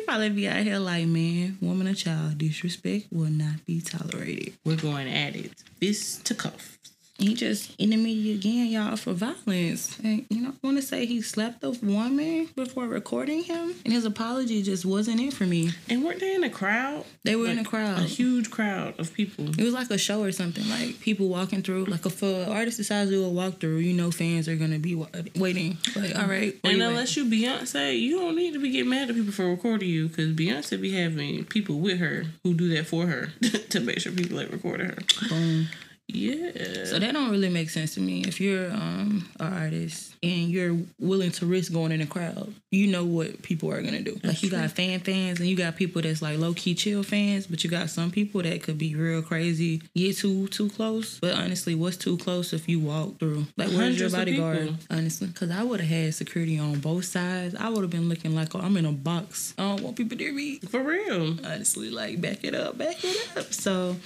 Probably 0.06 0.30
be 0.30 0.46
out 0.46 0.62
here 0.62 0.78
like, 0.78 1.04
man, 1.06 1.58
woman 1.60 1.88
or 1.88 1.94
child, 1.94 2.38
disrespect 2.38 3.06
will 3.10 3.28
not 3.28 3.66
be 3.66 3.80
tolerated. 3.80 4.54
We're 4.64 4.76
going 4.76 5.08
at 5.08 5.34
it. 5.34 5.50
Fist 5.80 6.24
to 6.26 6.34
cuff. 6.36 6.75
He 7.18 7.34
just 7.34 7.74
in 7.78 7.90
the 7.90 7.96
media 7.96 8.34
again, 8.34 8.66
y'all, 8.66 8.96
for 8.96 9.12
violence. 9.14 9.98
And 10.04 10.26
you 10.28 10.42
know, 10.42 10.50
I 10.50 10.66
want 10.66 10.76
to 10.76 10.82
say 10.82 11.06
he 11.06 11.22
slapped 11.22 11.64
a 11.64 11.70
woman 11.70 12.48
before 12.54 12.86
recording 12.86 13.42
him, 13.42 13.74
and 13.84 13.92
his 13.92 14.04
apology 14.04 14.62
just 14.62 14.84
wasn't 14.84 15.20
it 15.20 15.32
for 15.32 15.44
me. 15.44 15.70
And 15.88 16.04
weren't 16.04 16.20
they 16.20 16.34
in 16.34 16.44
a 16.44 16.50
crowd? 16.50 17.04
They 17.24 17.34
were 17.36 17.46
in 17.46 17.58
a 17.58 17.64
crowd. 17.64 18.00
A 18.00 18.02
huge 18.02 18.50
crowd 18.50 18.98
of 19.00 19.14
people. 19.14 19.48
It 19.48 19.62
was 19.64 19.72
like 19.72 19.90
a 19.90 19.96
show 19.98 20.22
or 20.22 20.30
something, 20.32 20.68
like 20.68 21.00
people 21.00 21.28
walking 21.28 21.62
through. 21.62 21.86
Like 21.86 22.04
if 22.04 22.22
an 22.22 22.50
artist 22.52 22.76
decides 22.76 23.10
to 23.10 23.16
do 23.16 23.24
a 23.24 23.30
walkthrough, 23.30 23.82
you 23.82 23.94
know, 23.94 24.10
fans 24.10 24.46
are 24.48 24.56
gonna 24.56 24.78
be 24.78 24.94
wa- 24.94 25.08
waiting. 25.36 25.78
Like, 25.94 26.18
all 26.18 26.26
right, 26.26 26.54
And 26.64 26.76
you 26.78 26.84
unless 26.84 27.16
you 27.16 27.24
Beyonce, 27.24 27.98
you 27.98 28.18
don't 28.18 28.36
need 28.36 28.52
to 28.52 28.60
be 28.60 28.70
getting 28.70 28.90
mad 28.90 29.08
at 29.08 29.16
people 29.16 29.32
for 29.32 29.46
recording 29.48 29.88
you 29.88 30.08
because 30.08 30.34
Beyonce 30.34 30.80
be 30.80 30.92
having 30.92 31.44
people 31.44 31.78
with 31.78 31.98
her 31.98 32.24
who 32.42 32.52
do 32.54 32.68
that 32.74 32.86
for 32.86 33.06
her 33.06 33.28
to 33.70 33.80
make 33.80 34.00
sure 34.00 34.12
people 34.12 34.36
like 34.36 34.52
recording 34.52 34.88
her. 34.88 34.98
Boom. 35.28 35.68
Yeah. 36.08 36.84
So 36.84 36.98
that 36.98 37.12
don't 37.12 37.30
really 37.30 37.48
make 37.48 37.68
sense 37.70 37.94
to 37.94 38.00
me. 38.00 38.22
If 38.22 38.40
you're 38.40 38.70
um 38.70 39.28
an 39.40 39.52
artist 39.52 40.14
and 40.22 40.48
you're 40.48 40.76
willing 40.98 41.30
to 41.32 41.46
risk 41.46 41.72
going 41.72 41.92
in 41.92 42.00
a 42.00 42.06
crowd, 42.06 42.54
you 42.70 42.86
know 42.86 43.04
what 43.04 43.42
people 43.42 43.70
are 43.72 43.82
gonna 43.82 44.02
do. 44.02 44.18
like 44.22 44.42
you 44.42 44.50
got 44.50 44.70
fan 44.70 45.00
fans 45.00 45.40
and 45.40 45.48
you 45.48 45.56
got 45.56 45.76
people 45.76 46.02
that's 46.02 46.22
like 46.22 46.38
low 46.38 46.54
key 46.54 46.74
chill 46.74 47.02
fans, 47.02 47.46
but 47.46 47.64
you 47.64 47.70
got 47.70 47.90
some 47.90 48.10
people 48.10 48.42
that 48.42 48.62
could 48.62 48.78
be 48.78 48.94
real 48.94 49.20
crazy, 49.22 49.82
get 49.94 50.16
too 50.16 50.46
too 50.48 50.68
close. 50.70 51.18
But 51.18 51.34
honestly, 51.34 51.74
what's 51.74 51.96
too 51.96 52.16
close 52.18 52.52
if 52.52 52.68
you 52.68 52.80
walk 52.80 53.18
through? 53.18 53.46
Like 53.56 53.70
where's 53.70 53.98
your 53.98 54.10
bodyguard? 54.10 54.76
Honestly, 54.90 55.26
because 55.26 55.50
I 55.50 55.62
would 55.64 55.80
have 55.80 55.88
had 55.88 56.14
security 56.14 56.58
on 56.58 56.78
both 56.78 57.04
sides. 57.06 57.54
I 57.54 57.68
would 57.68 57.82
have 57.82 57.90
been 57.90 58.08
looking 58.08 58.34
like 58.34 58.54
oh, 58.54 58.60
I'm 58.60 58.76
in 58.76 58.86
a 58.86 58.92
box. 58.92 59.54
I 59.58 59.62
don't 59.62 59.82
want 59.82 59.96
people 59.96 60.16
near 60.16 60.32
me 60.32 60.58
for 60.60 60.82
real. 60.82 61.36
honestly 61.44 61.90
like 61.90 62.20
back 62.20 62.44
it 62.44 62.54
up 62.54 62.78
back 62.78 62.96
it 63.02 63.36
up 63.36 63.52
so 63.52 63.96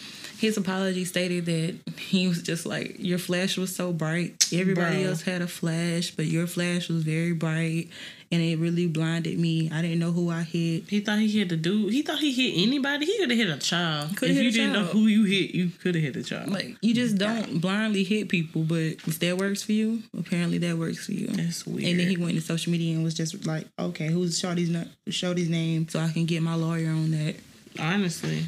his 0.41 0.57
apology 0.57 1.05
stated 1.05 1.45
that 1.47 1.77
he 1.99 2.27
was 2.27 2.43
just 2.43 2.65
like 2.67 2.97
your 2.99 3.19
flash 3.19 3.57
was 3.59 3.75
so 3.75 3.93
bright 3.93 4.33
everybody 4.53 5.03
Bro. 5.03 5.11
else 5.11 5.23
had 5.23 5.43
a 5.43 5.47
flash 5.47 6.11
but 6.13 6.27
your 6.27 6.47
flash 6.47 6.89
was 6.89 7.03
very 7.05 7.33
bright 7.33 7.89
and 8.33 8.41
it 8.41 8.59
really 8.59 8.87
blinded 8.87 9.39
me 9.39 9.69
i 9.73 9.83
didn't 9.83 9.99
know 9.99 10.13
who 10.13 10.31
i 10.31 10.43
hit 10.43 10.85
He 10.89 11.01
thought 11.01 11.19
he 11.19 11.29
hit 11.31 11.49
the 11.51 11.57
dude. 11.57 11.93
He 11.93 12.03
thought 12.03 12.19
he 12.21 12.33
hit 12.33 12.63
anybody. 12.67 13.05
He 13.07 13.19
could 13.19 13.31
have 13.31 13.39
hit 13.39 13.51
a 13.51 13.59
child. 13.59 14.17
Coulda 14.17 14.35
if 14.35 14.43
you 14.43 14.53
didn't 14.53 14.73
know 14.73 14.85
who 14.85 15.07
you 15.07 15.25
hit, 15.25 15.55
you 15.55 15.69
could 15.83 15.95
have 15.97 16.05
hit 16.05 16.17
a 16.17 16.23
child. 16.23 16.49
like 16.51 16.77
you 16.81 16.95
just 16.95 17.19
don't 17.19 17.61
blindly 17.61 18.05
hit 18.05 18.29
people 18.29 18.63
but 18.63 18.95
if 19.11 19.19
that 19.19 19.37
works 19.37 19.63
for 19.63 19.73
you 19.73 20.03
apparently 20.19 20.59
that 20.59 20.77
works 20.79 21.05
for 21.07 21.13
you 21.13 21.27
That's 21.29 21.67
weird. 21.67 21.89
and 21.89 22.01
then 22.01 22.09
he 22.09 22.17
went 22.17 22.35
to 22.37 22.41
social 22.41 22.71
media 22.73 22.95
and 22.95 23.05
was 23.05 23.15
just 23.15 23.47
like, 23.47 23.67
"Okay, 23.79 24.09
who's 24.09 24.39
Shorty's 24.39 24.71
Shorty's 25.09 25.49
name, 25.51 25.89
so 25.89 25.99
I 26.01 26.11
can 26.13 26.25
get 26.25 26.43
my 26.43 26.55
lawyer 26.55 26.91
on 26.91 27.11
that." 27.11 27.35
Honestly, 27.79 28.45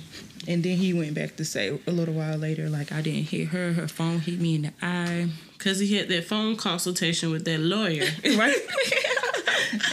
And 0.48 0.64
then 0.64 0.76
he 0.76 0.92
went 0.92 1.14
back 1.14 1.36
to 1.36 1.44
say 1.44 1.78
a 1.86 1.90
little 1.90 2.14
while 2.14 2.36
later, 2.36 2.68
like, 2.68 2.90
I 2.90 3.00
didn't 3.00 3.28
hit 3.28 3.48
her. 3.48 3.74
Her 3.74 3.88
phone 3.88 4.20
hit 4.20 4.40
me 4.40 4.56
in 4.56 4.62
the 4.62 4.72
eye. 4.82 5.28
Because 5.62 5.78
he 5.78 5.96
had 5.96 6.08
that 6.08 6.24
phone 6.24 6.56
consultation 6.56 7.30
with 7.30 7.44
that 7.44 7.60
lawyer. 7.60 8.08
Right? 8.36 8.56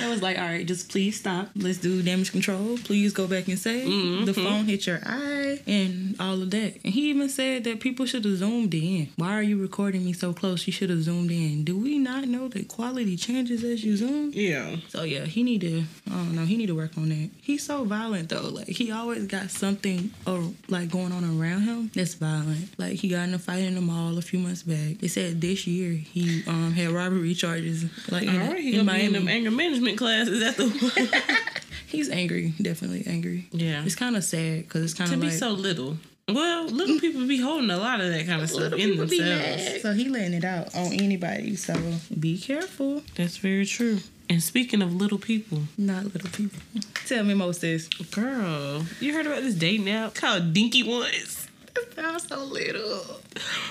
I 0.01 0.09
was 0.09 0.21
like, 0.21 0.38
all 0.38 0.45
right, 0.45 0.65
just 0.65 0.89
please 0.89 1.19
stop. 1.19 1.49
Let's 1.55 1.77
do 1.77 2.01
damage 2.01 2.31
control. 2.31 2.77
Please 2.83 3.13
go 3.13 3.27
back 3.27 3.47
and 3.47 3.57
say 3.57 3.85
mm-hmm. 3.85 4.25
the 4.25 4.33
phone 4.33 4.65
hit 4.65 4.88
your 4.88 4.99
eye 5.05 5.59
and 5.67 6.15
all 6.19 6.41
of 6.41 6.51
that. 6.51 6.75
And 6.83 6.93
he 6.93 7.09
even 7.09 7.29
said 7.29 7.63
that 7.65 7.79
people 7.79 8.05
should 8.05 8.25
have 8.25 8.38
zoomed 8.38 8.73
in. 8.73 9.09
Why 9.15 9.33
are 9.33 9.41
you 9.41 9.61
recording 9.61 10.05
me 10.05 10.13
so 10.13 10.33
close? 10.33 10.65
You 10.67 10.73
should 10.73 10.89
have 10.89 11.03
zoomed 11.03 11.31
in. 11.31 11.63
Do 11.63 11.77
we 11.77 11.97
not 11.97 12.27
know 12.27 12.47
that 12.49 12.67
quality 12.67 13.15
changes 13.17 13.63
as 13.63 13.83
you 13.83 13.95
zoom? 13.97 14.31
yeah. 14.33 14.77
So 14.89 15.03
yeah, 15.03 15.25
he 15.25 15.43
need 15.43 15.61
to. 15.61 15.83
I 16.07 16.11
don't 16.11 16.35
know. 16.35 16.45
He 16.45 16.57
need 16.57 16.67
to 16.67 16.75
work 16.75 16.97
on 16.97 17.09
that. 17.09 17.29
He's 17.41 17.65
so 17.65 17.83
violent 17.83 18.29
though. 18.29 18.49
Like 18.49 18.67
he 18.67 18.91
always 18.91 19.27
got 19.27 19.49
something 19.49 20.11
or 20.25 20.51
like 20.67 20.91
going 20.91 21.11
on 21.11 21.23
around 21.23 21.61
him 21.61 21.91
that's 21.93 22.15
violent. 22.15 22.77
Like 22.79 22.93
he 22.93 23.09
got 23.09 23.27
in 23.27 23.33
a 23.33 23.39
fight 23.39 23.63
in 23.63 23.75
the 23.75 23.81
mall 23.81 24.17
a 24.17 24.21
few 24.21 24.39
months 24.39 24.63
back. 24.63 24.99
They 24.99 25.07
said 25.07 25.41
this 25.41 25.58
year 25.67 25.91
he 25.93 26.43
um 26.47 26.71
had 26.73 26.89
robbery 26.89 27.33
charges. 27.33 27.85
Like 28.11 28.23
in, 28.23 28.41
All 28.41 28.47
right, 28.47 28.59
he 28.59 28.77
in 28.77 28.85
gonna 28.85 28.97
be 28.97 29.05
in 29.05 29.11
Miami. 29.11 29.19
them 29.19 29.27
anger 29.27 29.51
management 29.51 29.97
classes 29.97 30.41
at 30.43 30.57
the. 30.57 31.23
He's 31.87 32.09
angry. 32.09 32.53
Definitely 32.61 33.03
angry. 33.07 33.47
yeah. 33.51 33.83
It's 33.83 33.95
kind 33.95 34.15
of 34.15 34.23
sad 34.23 34.63
because 34.63 34.83
it's 34.83 34.93
kind 34.93 35.11
of 35.11 35.19
To 35.19 35.25
of 35.25 35.31
be 35.31 35.35
so 35.37 35.51
little. 35.51 35.97
Well, 36.27 36.67
little 36.67 36.99
people 36.99 37.25
be 37.25 37.39
holding 37.41 37.71
a 37.71 37.77
lot 37.77 37.99
of 38.01 38.11
that 38.11 38.27
kind 38.27 38.43
of 38.43 38.49
stuff 38.51 38.73
in 38.73 38.97
themselves. 38.97 39.81
So 39.81 39.93
he 39.93 40.09
letting 40.09 40.33
it 40.35 40.43
out 40.43 40.75
on 40.75 40.93
anybody. 40.93 41.55
So 41.55 41.73
be 42.19 42.37
careful. 42.37 43.01
That's 43.15 43.37
very 43.37 43.65
true. 43.65 43.99
And 44.29 44.43
speaking 44.43 44.83
of 44.83 44.93
little 44.93 45.17
people, 45.17 45.63
Not 45.75 46.03
little 46.13 46.29
people. 46.29 46.59
Tell 47.07 47.23
me, 47.23 47.33
Moses. 47.33 47.87
girl, 48.11 48.85
you 48.99 49.11
heard 49.11 49.25
about 49.25 49.41
this 49.41 49.55
dating 49.55 49.89
app 49.89 50.13
called 50.13 50.53
Dinky 50.53 50.83
Ones? 50.83 51.38
That 51.95 51.95
sounds 51.95 52.27
so 52.27 52.43
little. 52.45 53.19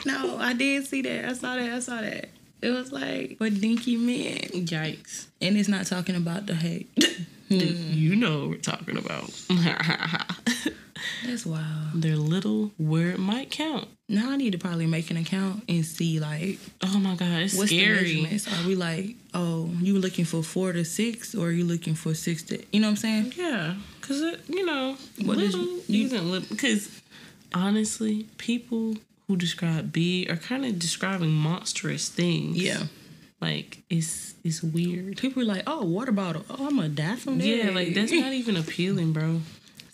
No, 0.04 0.36
I 0.38 0.52
did 0.52 0.86
see 0.86 1.02
that. 1.02 1.24
I 1.24 1.32
saw 1.32 1.56
that. 1.56 1.72
I 1.72 1.78
saw 1.80 2.00
that. 2.00 2.28
It 2.60 2.70
was 2.70 2.92
like 2.92 3.38
for 3.38 3.48
dinky 3.50 3.96
men, 3.96 4.66
Yikes. 4.66 5.26
and 5.40 5.56
it's 5.56 5.68
not 5.68 5.86
talking 5.86 6.16
about 6.16 6.46
the 6.46 6.54
hate. 6.54 6.88
You 7.50 8.14
know 8.14 8.40
what 8.40 8.48
we're 8.50 8.56
talking 8.58 8.98
about. 8.98 9.30
That's 11.24 11.46
wild. 11.46 11.64
They're 11.94 12.16
little 12.16 12.72
where 12.76 13.10
it 13.10 13.18
might 13.18 13.50
count. 13.50 13.88
Now 14.08 14.30
I 14.32 14.36
need 14.36 14.52
to 14.52 14.58
probably 14.58 14.86
make 14.86 15.10
an 15.10 15.16
account 15.16 15.62
and 15.66 15.82
see 15.86 16.20
like 16.20 16.58
Oh 16.82 16.98
my 16.98 17.14
god, 17.14 17.40
it's 17.42 17.56
what's 17.56 17.70
the 17.70 17.78
scary. 17.80 18.20
measurements. 18.22 18.48
Are 18.52 18.66
we 18.66 18.74
like, 18.74 19.16
oh, 19.32 19.70
you 19.80 19.98
looking 19.98 20.26
for 20.26 20.42
four 20.42 20.72
to 20.72 20.84
six, 20.84 21.34
or 21.34 21.46
are 21.46 21.50
you 21.52 21.64
looking 21.64 21.94
for 21.94 22.12
six 22.12 22.42
to? 22.44 22.62
You 22.72 22.80
know 22.80 22.88
what 22.88 22.92
I'm 22.92 22.96
saying? 22.96 23.32
Yeah, 23.36 23.74
because 24.00 24.20
it, 24.20 24.34
uh, 24.34 24.38
you 24.48 24.66
know, 24.66 24.96
What 25.24 25.38
did 25.38 25.54
little 25.54 25.60
you- 25.60 25.82
you- 25.88 26.04
isn't 26.06 26.30
little. 26.30 26.48
Because 26.50 27.00
honestly, 27.54 28.26
people 28.38 28.96
who 29.26 29.36
describe 29.36 29.92
big 29.92 30.30
are 30.30 30.36
kind 30.36 30.64
of 30.64 30.78
describing 30.78 31.30
monstrous 31.30 32.08
things. 32.08 32.56
Yeah. 32.56 32.84
Like 33.40 33.82
it's 33.88 34.34
it's 34.42 34.62
weird. 34.62 35.18
People 35.18 35.42
are 35.42 35.46
like, 35.46 35.62
oh, 35.66 35.84
water 35.84 36.12
bottle. 36.12 36.44
Oh, 36.50 36.66
I'm 36.66 36.76
gonna 36.76 36.88
die 36.88 37.16
from 37.16 37.38
that. 37.38 37.46
Yeah, 37.46 37.70
like 37.70 37.94
that's 37.94 38.10
not 38.10 38.32
even 38.32 38.56
appealing, 38.56 39.12
bro. 39.12 39.40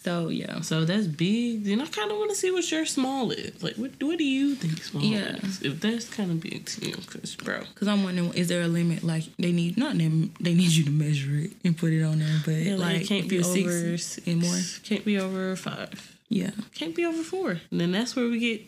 So 0.04 0.28
yeah. 0.28 0.60
So 0.60 0.84
that's 0.84 1.06
big. 1.06 1.64
Then 1.64 1.80
I 1.80 1.86
kind 1.86 2.10
of 2.10 2.18
want 2.18 2.28
to 2.30 2.36
see 2.36 2.50
what 2.50 2.70
your 2.70 2.84
small 2.84 3.30
is. 3.30 3.62
Like, 3.62 3.76
what 3.76 3.92
what 4.02 4.18
do 4.18 4.24
you 4.24 4.54
think 4.54 4.82
small 4.84 5.02
Yeah. 5.02 5.36
is? 5.42 5.62
If 5.62 5.80
that's 5.80 6.08
kind 6.08 6.30
of 6.30 6.40
big 6.40 6.66
to 6.66 6.86
you, 6.88 6.96
because 6.96 7.34
bro, 7.36 7.62
Cause 7.74 7.88
I'm 7.88 8.04
wondering, 8.04 8.34
is 8.34 8.48
there 8.48 8.60
a 8.62 8.68
limit? 8.68 9.02
Like 9.02 9.24
they 9.38 9.50
need 9.52 9.78
not 9.78 9.96
them, 9.96 10.32
they 10.40 10.52
need 10.54 10.70
you 10.72 10.84
to 10.84 10.90
measure 10.90 11.36
it 11.36 11.52
and 11.64 11.76
put 11.76 11.92
it 11.92 12.02
on 12.02 12.18
there, 12.18 12.40
but 12.44 12.52
yeah, 12.54 12.74
like, 12.76 12.92
like 12.92 13.02
it 13.02 13.08
can't 13.08 13.28
be 13.30 13.38
over 13.38 13.96
six 13.96 14.18
and 14.26 14.42
more, 14.42 14.58
Can't 14.82 15.04
be 15.06 15.18
over 15.18 15.56
five. 15.56 16.18
yeah. 16.28 16.50
Can't 16.74 16.94
be 16.94 17.06
over 17.06 17.22
four. 17.22 17.50
And 17.70 17.80
then 17.80 17.92
that's 17.92 18.14
where 18.14 18.28
we 18.28 18.38
get 18.38 18.60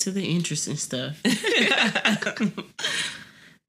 to 0.00 0.10
the 0.10 0.24
interesting 0.24 0.76
stuff. 0.76 1.20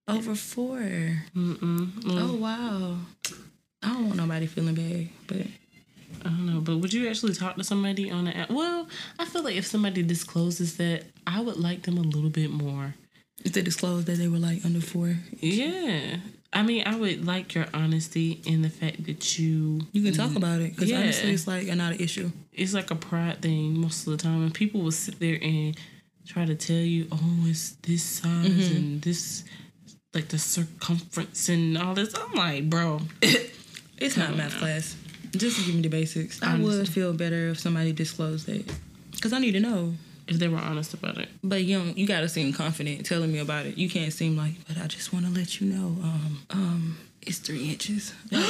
Over 0.07 0.35
four. 0.35 0.79
Mm-mm. 0.79 1.87
Mm. 1.87 2.19
Oh 2.19 2.35
wow. 2.35 2.97
I 3.81 3.87
don't 3.93 4.05
want 4.07 4.17
nobody 4.17 4.47
feeling 4.47 4.75
bad, 4.75 5.07
but 5.27 5.47
I 6.21 6.29
don't 6.29 6.45
know, 6.45 6.59
but 6.61 6.77
would 6.77 6.93
you 6.93 7.07
actually 7.09 7.33
talk 7.33 7.55
to 7.57 7.63
somebody 7.63 8.09
on 8.11 8.25
the 8.25 8.35
app? 8.37 8.49
Well, 8.49 8.87
I 9.19 9.25
feel 9.25 9.43
like 9.43 9.55
if 9.55 9.65
somebody 9.65 10.03
discloses 10.03 10.77
that, 10.77 11.03
I 11.27 11.41
would 11.41 11.57
like 11.57 11.83
them 11.83 11.97
a 11.97 12.01
little 12.01 12.29
bit 12.29 12.49
more. 12.51 12.95
if 13.43 13.51
they 13.53 13.61
disclosed 13.61 14.07
that 14.07 14.17
they 14.17 14.27
were 14.29 14.37
like 14.37 14.63
under 14.63 14.79
four, 14.79 15.17
Yeah. 15.39 16.17
I 16.53 16.61
mean, 16.61 16.83
I 16.85 16.95
would 16.95 17.25
like 17.25 17.55
your 17.55 17.65
honesty 17.73 18.39
in 18.45 18.61
the 18.61 18.69
fact 18.69 19.05
that 19.05 19.39
you. 19.39 19.81
you 19.91 20.03
can 20.03 20.13
talk 20.13 20.35
about 20.35 20.61
it. 20.61 20.77
Cause 20.77 20.87
Yeah. 20.89 20.99
honestly, 20.99 21.31
it's 21.31 21.47
like 21.47 21.65
not 21.67 21.93
an 21.93 21.99
issue. 21.99 22.31
It's 22.53 22.73
like 22.73 22.91
a 22.91 22.95
pride 22.95 23.41
thing 23.41 23.77
most 23.79 24.05
of 24.07 24.11
the 24.15 24.17
time, 24.21 24.43
and 24.43 24.53
people 24.53 24.81
will 24.81 24.91
sit 24.91 25.19
there 25.19 25.39
and 25.41 25.75
try 26.27 26.45
to 26.45 26.53
tell 26.55 26.77
you, 26.77 27.07
"Oh, 27.11 27.45
it's 27.47 27.71
this 27.81 28.03
size 28.03 28.47
Mm-hmm. 28.49 28.75
and 28.75 29.01
this, 29.01 29.43
like 30.13 30.27
the 30.29 30.37
circumference 30.37 31.49
and 31.49 31.75
all 31.77 31.95
this." 31.95 32.13
I'm 32.13 32.33
like, 32.33 32.69
bro, 32.69 33.01
It's 33.97 34.15
not 34.17 34.35
math 34.37 34.55
class. 34.57 34.95
Just 35.35 35.59
to 35.59 35.65
give 35.65 35.75
me 35.75 35.81
the 35.81 35.89
basics. 35.89 36.41
I 36.43 36.57
would 36.59 36.87
feel 36.87 37.13
better 37.13 37.49
if 37.49 37.59
somebody 37.59 37.91
disclosed 37.91 38.45
that, 38.47 38.63
cause 39.21 39.33
I 39.33 39.39
need 39.39 39.53
to 39.53 39.59
know. 39.59 39.93
if 40.27 40.37
they 40.39 40.47
were 40.47 40.57
honest 40.59 40.93
about 40.93 41.17
it. 41.17 41.27
But 41.43 41.63
you 41.63 41.77
don't, 41.79 41.97
you 41.97 42.07
gotta 42.07 42.29
seem 42.29 42.53
confident 42.53 43.05
telling 43.05 43.31
me 43.31 43.39
about 43.39 43.65
it. 43.65 43.77
You 43.77 43.89
can't 43.89 44.13
seem 44.13 44.37
like, 44.37 44.53
but 44.67 44.77
I 44.77 44.87
just 44.87 45.11
want 45.11 45.25
to 45.25 45.31
let 45.31 45.59
you 45.59 45.67
know, 45.67 45.87
um, 46.01 46.39
um, 46.51 46.97
it's 47.21 47.39
three 47.39 47.69
inches. 47.69 48.13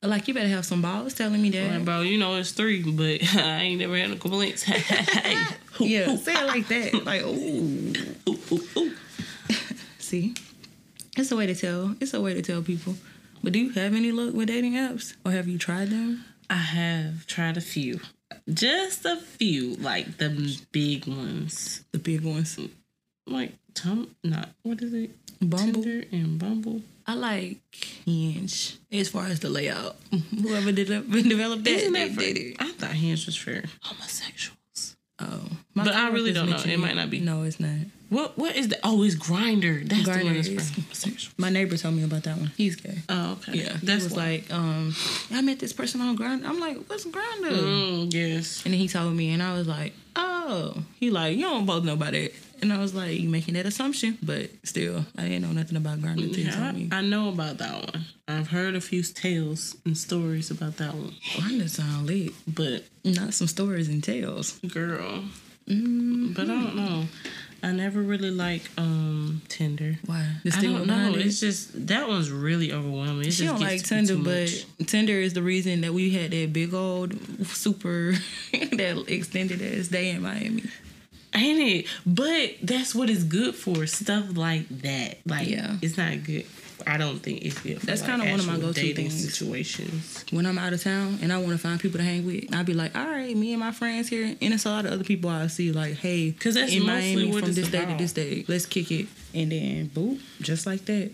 Like, 0.00 0.10
like, 0.10 0.28
you 0.28 0.34
better 0.34 0.48
have 0.48 0.64
some 0.64 0.80
balls 0.80 1.12
telling 1.14 1.42
me 1.42 1.50
that. 1.50 1.72
Like, 1.72 1.84
bro, 1.84 2.02
you 2.02 2.18
know 2.18 2.36
it's 2.36 2.52
three, 2.52 2.82
but 2.84 3.20
I 3.34 3.62
ain't 3.62 3.80
never 3.80 3.96
had 3.96 4.10
no 4.10 4.16
complaints. 4.16 4.64
Yeah, 5.80 6.14
say 6.16 6.34
it 6.34 6.46
like 6.46 6.68
that. 6.68 7.04
Like, 7.04 7.22
ooh. 7.22 7.92
Ooh, 8.28 8.38
ooh, 8.52 8.60
ooh. 8.76 8.92
See, 9.98 10.34
it's 11.16 11.32
a 11.32 11.36
way 11.36 11.46
to 11.46 11.54
tell. 11.54 11.96
It's 12.00 12.14
a 12.14 12.20
way 12.20 12.34
to 12.34 12.42
tell 12.42 12.62
people. 12.62 12.94
But 13.42 13.52
do 13.52 13.58
you 13.58 13.70
have 13.70 13.94
any 13.94 14.12
luck 14.12 14.34
with 14.34 14.48
dating 14.48 14.74
apps, 14.74 15.14
or 15.24 15.32
have 15.32 15.48
you 15.48 15.58
tried 15.58 15.88
them? 15.90 16.24
I 16.50 16.54
have 16.56 17.26
tried 17.26 17.56
a 17.56 17.60
few, 17.60 18.00
just 18.52 19.04
a 19.04 19.16
few, 19.16 19.74
like 19.76 20.16
the 20.18 20.30
big 20.72 21.06
ones, 21.06 21.84
The 21.92 21.98
big 21.98 22.22
ones. 22.22 22.58
like 23.26 23.52
Tom. 23.74 24.14
Not 24.24 24.48
what 24.62 24.80
is 24.82 24.92
it? 24.94 25.10
Bumble. 25.40 25.82
Tinder 25.82 26.04
and 26.10 26.38
Bumble. 26.38 26.82
I 27.06 27.14
like 27.14 27.58
Hinge 28.04 28.76
as 28.92 29.08
far 29.08 29.26
as 29.26 29.40
the 29.40 29.48
layout. 29.50 29.96
Whoever 30.42 30.72
did 30.72 30.88
developed 31.10 31.64
that, 31.64 31.70
Isn't 31.70 31.92
that 31.92 32.16
did 32.16 32.36
it. 32.36 32.56
I 32.58 32.72
thought 32.72 32.90
Hinge 32.92 33.24
was 33.26 33.36
for 33.36 33.62
homosexuals. 33.82 34.96
Oh, 35.20 35.48
But 35.74 35.88
I 35.94 36.10
really 36.10 36.32
don't 36.32 36.48
know. 36.50 36.56
It 36.64 36.78
might 36.78 36.96
not 36.96 37.10
be. 37.10 37.20
No, 37.20 37.42
it's 37.42 37.60
not. 37.60 37.70
What 38.08 38.38
what 38.38 38.56
is 38.56 38.68
the? 38.68 38.78
Oh, 38.82 39.02
it's 39.02 39.14
Grindr. 39.16 39.86
That's 39.88 40.04
the 40.04 40.24
one 40.24 40.34
that's 40.34 40.48
for. 40.70 40.87
My 41.40 41.50
neighbor 41.50 41.76
told 41.76 41.94
me 41.94 42.02
about 42.02 42.24
that 42.24 42.36
one. 42.36 42.50
He's 42.56 42.74
gay. 42.74 42.98
Oh, 43.08 43.32
okay. 43.40 43.58
Yeah, 43.58 43.76
that's 43.82 44.04
was 44.04 44.12
why. 44.14 44.24
like, 44.24 44.52
um, 44.52 44.92
I 45.32 45.40
met 45.40 45.60
this 45.60 45.72
person 45.72 46.00
on 46.00 46.16
Grind. 46.16 46.44
I'm 46.44 46.58
like, 46.58 46.78
what's 46.88 47.04
Grindr? 47.04 47.48
Mm, 47.50 48.12
yes. 48.12 48.64
And 48.64 48.74
then 48.74 48.80
he 48.80 48.88
told 48.88 49.14
me, 49.14 49.30
and 49.32 49.40
I 49.42 49.54
was 49.56 49.68
like, 49.68 49.92
oh. 50.16 50.82
He 50.98 51.10
like, 51.10 51.36
you 51.36 51.44
don't 51.44 51.64
both 51.64 51.84
know 51.84 51.92
about 51.92 52.14
it. 52.14 52.34
And 52.60 52.72
I 52.72 52.78
was 52.78 52.92
like, 52.92 53.20
you 53.20 53.28
making 53.28 53.54
that 53.54 53.66
assumption, 53.66 54.18
but 54.20 54.50
still, 54.64 55.04
I 55.16 55.22
didn't 55.22 55.42
know 55.42 55.52
nothing 55.52 55.76
about 55.76 55.98
until 55.98 56.18
you 56.18 56.46
Yeah, 56.50 56.72
me. 56.72 56.88
I, 56.90 56.98
I 56.98 57.00
know 57.02 57.28
about 57.28 57.58
that 57.58 57.72
one. 57.94 58.04
I've 58.26 58.48
heard 58.48 58.74
a 58.74 58.80
few 58.80 59.04
tales 59.04 59.76
and 59.84 59.96
stories 59.96 60.50
about 60.50 60.76
that 60.78 60.92
one. 60.92 61.14
Grindr 61.36 61.68
sound 61.70 62.08
lit. 62.08 62.32
But 62.52 62.82
Not 63.04 63.32
some 63.32 63.46
stories 63.46 63.88
and 63.88 64.02
tales. 64.02 64.58
girl, 64.66 65.22
Mm, 65.68 66.34
but 66.34 66.44
I 66.44 66.46
don't 66.46 66.74
know. 66.76 67.04
I 67.62 67.72
never 67.72 68.00
really 68.00 68.30
like 68.30 68.62
um 68.76 69.42
Tinder. 69.48 69.98
why? 70.06 70.26
The 70.44 70.52
I 70.56 70.60
don't 70.62 70.86
know. 70.86 71.10
it? 71.14 71.26
It's 71.26 71.40
just 71.40 71.86
that 71.88 72.06
one's 72.08 72.30
really 72.30 72.72
overwhelming. 72.72 73.26
It 73.26 73.32
She 73.32 73.44
just 73.44 73.58
don't 73.58 73.60
like 73.60 73.82
Tinder, 73.82 74.16
but. 74.16 74.64
Tinder 74.86 75.14
is 75.14 75.34
the 75.34 75.42
reason 75.42 75.80
that 75.80 75.92
we 75.92 76.10
had 76.10 76.30
that 76.30 76.52
big 76.52 76.72
old 76.74 77.14
super 77.46 78.12
that 78.52 79.04
extended 79.08 79.60
ass 79.60 79.88
day 79.88 80.10
in 80.10 80.22
Miami. 80.22 80.62
ain't 81.34 81.58
it? 81.60 81.86
But 82.06 82.54
that's 82.62 82.94
what 82.94 83.10
it's 83.10 83.24
good 83.24 83.54
for. 83.54 83.86
Stuff 83.86 84.36
like 84.36 84.68
that. 84.82 85.18
Like 85.26 85.48
Yeah. 85.48 85.76
it's 85.82 85.96
not 85.98 86.22
good. 86.24 86.46
I 86.86 86.96
don't 86.96 87.18
think 87.18 87.42
it's 87.44 87.58
good. 87.60 87.78
That's 87.80 88.02
like, 88.02 88.10
kinda 88.10 88.30
one 88.30 88.40
of 88.40 88.46
my 88.46 88.58
go-to 88.58 88.94
things. 88.94 89.34
situations. 89.34 90.24
When 90.30 90.46
I'm 90.46 90.58
out 90.58 90.72
of 90.72 90.82
town 90.82 91.18
and 91.22 91.32
I 91.32 91.38
want 91.38 91.52
to 91.52 91.58
find 91.58 91.80
people 91.80 91.98
to 91.98 92.04
hang 92.04 92.24
with, 92.26 92.52
I'll 92.54 92.64
be 92.64 92.74
like, 92.74 92.96
all 92.96 93.06
right, 93.06 93.36
me 93.36 93.52
and 93.52 93.60
my 93.60 93.72
friends 93.72 94.08
here, 94.08 94.36
and 94.40 94.54
it's 94.54 94.64
a 94.64 94.70
lot 94.70 94.86
of 94.86 94.92
other 94.92 95.04
people 95.04 95.30
I 95.30 95.46
see 95.48 95.72
like, 95.72 95.94
hey, 95.96 96.32
'Cause 96.38 96.54
that's 96.54 96.72
in 96.72 96.84
mostly 96.86 97.14
Miami 97.26 97.40
from 97.40 97.52
this 97.54 97.68
day 97.68 97.84
to 97.84 97.94
this 97.98 98.12
day, 98.12 98.44
let's 98.48 98.66
kick 98.66 98.90
it, 98.90 99.06
and 99.34 99.50
then 99.52 99.90
boop, 99.94 100.18
just 100.40 100.66
like 100.66 100.84
that. 100.86 101.10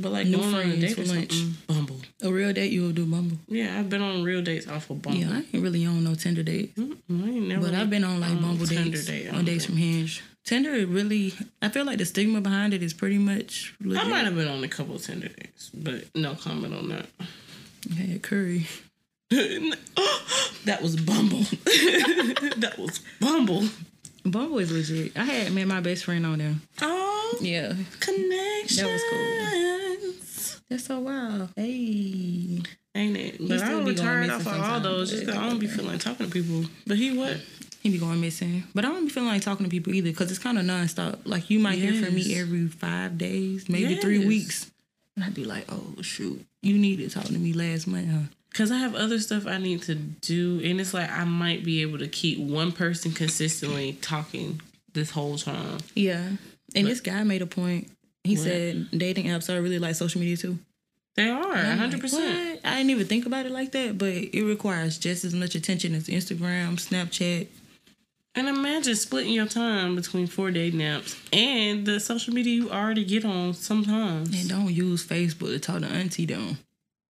But 0.00 0.12
like 0.12 0.28
New 0.28 0.36
going 0.36 0.54
on 0.54 0.60
a 0.60 0.62
friends 0.64 0.80
date 0.80 0.94
for 0.94 1.04
lunch. 1.12 1.34
Bumble. 1.66 2.00
A 2.22 2.30
real 2.32 2.52
date, 2.52 2.70
you 2.70 2.82
will 2.82 2.92
do 2.92 3.04
Bumble. 3.04 3.36
Yeah, 3.48 3.80
I've 3.80 3.90
been 3.90 4.00
on 4.00 4.22
real 4.22 4.42
dates 4.42 4.68
off 4.68 4.88
of 4.90 5.02
Bumble. 5.02 5.18
Yeah, 5.20 5.32
I 5.32 5.38
ain't 5.38 5.62
really 5.64 5.84
on 5.86 6.04
no 6.04 6.14
Tinder 6.14 6.44
dates, 6.44 6.78
Mm, 6.78 6.96
I 7.10 7.28
ain't 7.28 7.48
never 7.48 7.62
but 7.66 7.74
I've 7.74 7.90
been 7.90 8.04
on 8.04 8.20
like 8.20 8.40
Bumble 8.40 8.64
Tinder 8.66 8.90
dates, 8.92 9.06
date, 9.06 9.28
on 9.32 9.44
dates 9.44 9.64
from 9.64 9.76
Hinge. 9.76 10.22
Tinder 10.44 10.86
really, 10.86 11.34
I 11.60 11.68
feel 11.68 11.84
like 11.84 11.98
the 11.98 12.06
stigma 12.06 12.40
behind 12.40 12.72
it 12.72 12.82
is 12.82 12.94
pretty 12.94 13.18
much. 13.18 13.74
Legit. 13.80 14.04
I 14.04 14.08
might 14.08 14.24
have 14.24 14.34
been 14.34 14.48
on 14.48 14.64
a 14.64 14.68
couple 14.68 14.94
of 14.96 15.02
Tinder 15.02 15.28
dates, 15.28 15.70
but 15.74 16.04
no 16.14 16.34
comment 16.34 16.74
on 16.74 16.88
that. 16.88 17.06
had 17.98 18.22
Curry. 18.22 18.66
that 19.30 20.78
was 20.82 20.96
Bumble. 20.96 21.38
that 22.56 22.74
was 22.78 23.00
Bumble. 23.20 23.64
Bumble 24.24 24.58
is 24.58 24.72
legit. 24.72 25.16
I 25.18 25.24
had 25.24 25.52
met 25.52 25.66
my 25.66 25.80
best 25.80 26.04
friend 26.04 26.24
on 26.26 26.38
there. 26.38 26.54
Oh, 26.82 27.38
Yeah, 27.40 27.74
connections. 28.00 28.76
That 28.78 28.90
was 28.90 29.02
cool. 29.10 30.12
that's 30.70 30.84
so 30.84 31.00
wild. 31.00 31.50
Hey. 31.56 32.62
Ain't 32.94 33.16
it? 33.16 33.36
But 33.46 33.62
I 33.62 33.70
don't 33.70 33.84
be 33.84 33.94
tired 33.94 34.30
off 34.30 34.46
of 34.46 34.60
all 34.60 34.80
those. 34.80 35.10
Just 35.10 35.26
but 35.26 35.34
'cause 35.34 35.42
I 35.42 35.48
don't 35.48 35.58
be 35.58 35.66
feeling 35.66 35.92
like 35.92 36.00
talking 36.00 36.26
to 36.26 36.32
people. 36.32 36.64
But 36.86 36.96
he 36.96 37.16
what? 37.16 37.36
He 37.82 37.90
be 37.90 37.98
going 37.98 38.20
missing. 38.20 38.64
But 38.74 38.84
I 38.84 38.88
don't 38.88 39.04
be 39.04 39.10
feeling 39.10 39.28
like 39.28 39.42
talking 39.42 39.64
to 39.64 39.70
people 39.70 39.94
either 39.94 40.10
because 40.10 40.30
it's 40.30 40.38
kind 40.38 40.58
of 40.58 40.64
nonstop. 40.64 41.20
Like 41.24 41.50
you 41.50 41.58
might 41.58 41.78
hear 41.78 42.04
from 42.04 42.14
me 42.14 42.38
every 42.38 42.66
five 42.68 43.18
days, 43.18 43.68
maybe 43.68 43.96
three 43.96 44.26
weeks. 44.26 44.70
And 45.16 45.24
I'd 45.24 45.34
be 45.34 45.44
like, 45.44 45.64
oh, 45.68 46.00
shoot. 46.02 46.44
You 46.62 46.78
needed 46.78 47.10
talking 47.10 47.32
to 47.32 47.38
me 47.38 47.52
last 47.52 47.86
month, 47.86 48.08
huh? 48.10 48.18
Cause 48.54 48.72
I 48.72 48.78
have 48.78 48.94
other 48.94 49.18
stuff 49.20 49.46
I 49.46 49.58
need 49.58 49.82
to 49.82 49.94
do, 49.94 50.60
and 50.64 50.80
it's 50.80 50.94
like 50.94 51.10
I 51.10 51.24
might 51.24 51.64
be 51.64 51.82
able 51.82 51.98
to 51.98 52.08
keep 52.08 52.38
one 52.38 52.72
person 52.72 53.12
consistently 53.12 53.98
talking 54.00 54.60
this 54.94 55.10
whole 55.10 55.36
time. 55.36 55.78
Yeah. 55.94 56.28
And 56.74 56.86
this 56.86 57.00
guy 57.00 57.22
made 57.24 57.42
a 57.42 57.46
point. 57.46 57.88
He 58.24 58.34
What? 58.36 58.44
said 58.44 58.88
dating 58.90 59.26
apps 59.26 59.54
are 59.54 59.60
really 59.62 59.78
like 59.78 59.94
social 59.94 60.20
media 60.20 60.36
too. 60.36 60.58
They 61.14 61.28
are 61.28 61.56
hundred 61.56 61.92
like, 61.94 62.00
percent. 62.00 62.54
"What?" 62.62 62.66
I 62.66 62.76
didn't 62.78 62.90
even 62.90 63.06
think 63.06 63.26
about 63.26 63.46
it 63.46 63.52
like 63.52 63.72
that, 63.72 63.98
but 63.98 64.12
it 64.12 64.42
requires 64.44 64.98
just 64.98 65.24
as 65.24 65.34
much 65.34 65.54
attention 65.54 65.94
as 65.94 66.08
Instagram, 66.08 66.76
Snapchat. 66.76 67.48
And 68.38 68.48
imagine 68.48 68.94
splitting 68.94 69.32
your 69.32 69.48
time 69.48 69.96
between 69.96 70.28
four 70.28 70.52
day 70.52 70.70
naps 70.70 71.16
and 71.32 71.84
the 71.84 71.98
social 71.98 72.32
media 72.32 72.54
you 72.54 72.70
already 72.70 73.04
get 73.04 73.24
on 73.24 73.52
sometimes. 73.52 74.32
And 74.32 74.48
don't 74.48 74.72
use 74.72 75.04
Facebook 75.04 75.48
to 75.48 75.58
talk 75.58 75.80
to 75.80 75.88
auntie 75.88 76.24
down. 76.24 76.56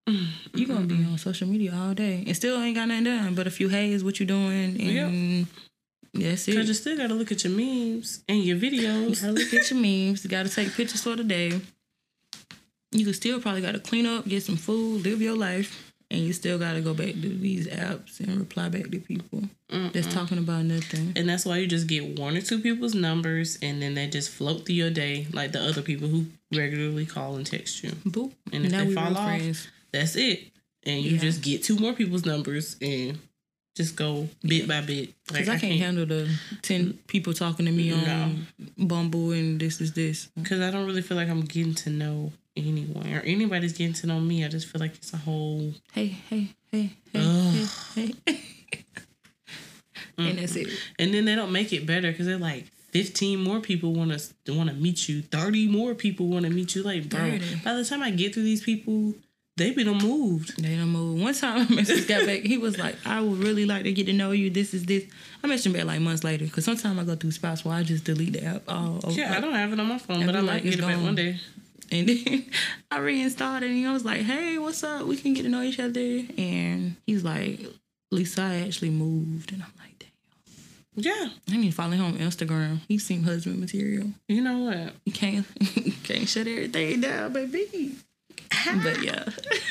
Mm-hmm. 0.08 0.56
You're 0.56 0.68
gonna 0.68 0.86
be 0.86 1.04
on 1.04 1.18
social 1.18 1.46
media 1.46 1.74
all 1.76 1.92
day 1.92 2.24
and 2.26 2.34
still 2.34 2.58
ain't 2.58 2.76
got 2.76 2.88
nothing 2.88 3.04
done. 3.04 3.34
But 3.34 3.46
if 3.46 3.60
you 3.60 3.68
hey 3.68 3.92
is 3.92 4.02
what 4.02 4.18
you 4.18 4.24
doing 4.24 4.80
and 4.80 5.46
that's 6.14 6.46
Cause 6.46 6.54
you 6.54 6.60
it. 6.62 6.74
still 6.74 6.96
gotta 6.96 7.12
look 7.12 7.30
at 7.30 7.44
your 7.44 7.52
memes 7.52 8.24
and 8.26 8.42
your 8.42 8.56
videos. 8.56 9.10
You 9.10 9.16
Gotta 9.16 9.32
look 9.32 9.52
at 9.52 9.70
your 9.70 9.80
memes. 9.80 10.24
You 10.24 10.30
Gotta 10.30 10.48
take 10.48 10.72
pictures 10.72 11.02
for 11.02 11.14
the 11.14 11.24
day. 11.24 11.60
You 12.90 13.04
could 13.04 13.16
still 13.16 13.38
probably 13.38 13.60
gotta 13.60 13.80
clean 13.80 14.06
up, 14.06 14.26
get 14.26 14.44
some 14.44 14.56
food, 14.56 15.04
live 15.04 15.20
your 15.20 15.36
life, 15.36 15.87
and 16.10 16.20
you 16.20 16.32
still 16.32 16.58
gotta 16.58 16.80
go 16.80 16.94
back 16.94 17.12
to 17.12 17.28
these 17.28 17.66
apps 17.68 18.20
and 18.20 18.38
reply 18.38 18.68
back 18.68 18.90
to 18.90 18.98
people 18.98 19.42
that's 19.68 20.12
talking 20.12 20.38
about 20.38 20.64
nothing. 20.64 21.12
And 21.16 21.28
that's 21.28 21.44
why 21.44 21.58
you 21.58 21.66
just 21.66 21.86
get 21.86 22.18
one 22.18 22.36
or 22.36 22.40
two 22.40 22.60
people's 22.60 22.94
numbers 22.94 23.58
and 23.60 23.82
then 23.82 23.94
they 23.94 24.06
just 24.06 24.30
float 24.30 24.64
through 24.64 24.76
your 24.76 24.90
day 24.90 25.26
like 25.32 25.52
the 25.52 25.60
other 25.60 25.82
people 25.82 26.08
who 26.08 26.26
regularly 26.54 27.04
call 27.06 27.36
and 27.36 27.44
text 27.46 27.82
you. 27.84 27.90
Boop. 28.06 28.32
And 28.52 28.64
if 28.64 28.72
now 28.72 28.84
they 28.84 28.94
fall 28.94 29.16
off, 29.16 29.26
friends. 29.26 29.68
That's 29.92 30.16
it. 30.16 30.44
And 30.84 31.02
you 31.04 31.12
Yeah. 31.12 31.18
just 31.18 31.42
get 31.42 31.62
two 31.62 31.76
more 31.78 31.92
people's 31.92 32.24
numbers 32.24 32.76
and 32.80 33.18
just 33.76 33.94
go 33.94 34.28
bit 34.42 34.66
by 34.66 34.80
bit. 34.80 35.10
Like, 35.30 35.44
Cause 35.44 35.48
I, 35.50 35.58
can't, 35.58 35.78
handle 35.78 36.06
the 36.06 36.28
ten 36.62 36.94
people 37.06 37.32
talking 37.34 37.66
to 37.66 37.72
me 37.72 37.92
on 37.92 38.46
Bumble 38.78 39.32
and 39.32 39.60
this 39.60 39.80
is 39.80 39.92
this. 39.92 40.28
Because 40.36 40.60
I 40.60 40.70
don't 40.70 40.86
really 40.86 41.02
feel 41.02 41.16
like 41.16 41.28
I'm 41.28 41.42
getting 41.42 41.74
to 41.74 41.90
know 41.90 42.32
anyone 42.66 43.12
or 43.12 43.20
anybody's 43.20 43.72
getting 43.72 43.94
to 43.94 44.06
know 44.06 44.20
me. 44.20 44.44
I 44.44 44.48
just 44.48 44.66
feel 44.66 44.80
like 44.80 44.94
it's 44.96 45.12
a 45.12 45.16
whole. 45.18 45.72
Hey, 45.92 46.06
hey, 46.06 46.48
hey, 46.70 46.90
hey, 47.12 47.20
Ugh. 47.20 47.68
hey, 47.94 48.14
hey. 48.26 48.40
and 50.18 50.38
that's 50.38 50.56
it. 50.56 50.68
And 50.98 51.14
then 51.14 51.24
they 51.24 51.34
don't 51.34 51.52
make 51.52 51.72
it 51.72 51.86
better 51.86 52.10
because 52.10 52.26
they're 52.26 52.38
like 52.38 52.66
15 52.92 53.42
more 53.42 53.60
people 53.60 53.92
want 53.92 54.10
to 54.44 54.54
want 54.54 54.70
to 54.70 54.74
meet 54.76 55.08
you. 55.08 55.22
30 55.22 55.68
more 55.68 55.94
people 55.94 56.26
want 56.28 56.44
to 56.44 56.50
meet 56.50 56.74
you. 56.74 56.82
Like, 56.82 57.08
bro, 57.08 57.20
30. 57.20 57.56
by 57.64 57.74
the 57.74 57.84
time 57.84 58.02
I 58.02 58.10
get 58.10 58.34
through 58.34 58.44
these 58.44 58.62
people, 58.62 59.14
they 59.56 59.72
be 59.72 59.82
done 59.84 59.98
moved. 59.98 60.62
They 60.62 60.76
don't 60.76 60.88
move. 60.88 61.20
One 61.20 61.34
time, 61.34 61.60
I 61.62 61.64
messaged 61.64 62.08
got 62.08 62.26
back. 62.26 62.40
He 62.40 62.58
was 62.58 62.78
like, 62.78 62.96
"I 63.04 63.20
would 63.20 63.38
really 63.38 63.66
like 63.66 63.82
to 63.84 63.92
get 63.92 64.06
to 64.06 64.12
know 64.12 64.30
you. 64.30 64.50
This 64.50 64.72
is 64.72 64.86
this." 64.86 65.04
I 65.42 65.48
messaged 65.48 65.74
back 65.74 65.84
like 65.84 66.00
months 66.00 66.24
later 66.24 66.44
because 66.44 66.64
sometimes 66.64 66.98
I 66.98 67.04
go 67.04 67.16
through 67.16 67.32
spots 67.32 67.64
where 67.64 67.74
I 67.74 67.82
just 67.82 68.04
delete 68.04 68.34
the 68.34 68.44
app. 68.44 68.62
Oh, 68.68 69.00
Yeah, 69.08 69.34
I 69.36 69.40
don't 69.40 69.52
have 69.52 69.72
it 69.72 69.80
on 69.80 69.86
my 69.86 69.98
phone, 69.98 70.24
but 70.26 70.36
I 70.36 70.40
might 70.40 70.52
like, 70.54 70.62
get 70.62 70.74
it 70.74 70.80
back 70.80 71.02
one 71.02 71.14
day. 71.16 71.38
And 71.92 72.08
then 72.08 72.44
I 72.90 72.98
reinstalled 72.98 73.62
it, 73.62 73.70
and 73.70 73.86
I 73.86 73.92
was 73.92 74.04
like, 74.04 74.20
"Hey, 74.22 74.58
what's 74.58 74.84
up? 74.84 75.06
We 75.06 75.16
can 75.16 75.32
get 75.34 75.42
to 75.44 75.48
know 75.48 75.62
each 75.62 75.78
other." 75.80 76.22
And 76.36 76.96
he's 77.06 77.24
like, 77.24 77.60
"Lisa, 78.10 78.42
I 78.42 78.54
actually 78.66 78.90
moved," 78.90 79.52
and 79.52 79.62
I'm 79.62 79.72
like, 79.78 79.98
"Damn, 79.98 80.08
Yeah, 80.96 81.28
I 81.50 81.56
need 81.56 81.70
to 81.70 81.74
follow 81.74 81.92
him 81.92 82.04
on 82.04 82.18
Instagram. 82.18 82.80
He 82.88 82.98
seemed 82.98 83.24
husband 83.24 83.58
material. 83.60 84.12
you 84.28 84.42
know 84.42 84.58
what? 84.58 84.92
You 85.06 85.12
can't 85.12 85.46
can't 86.04 86.28
shut 86.28 86.46
everything 86.46 87.00
down, 87.00 87.32
baby." 87.32 87.96
But 88.82 89.02
yeah, 89.02 89.24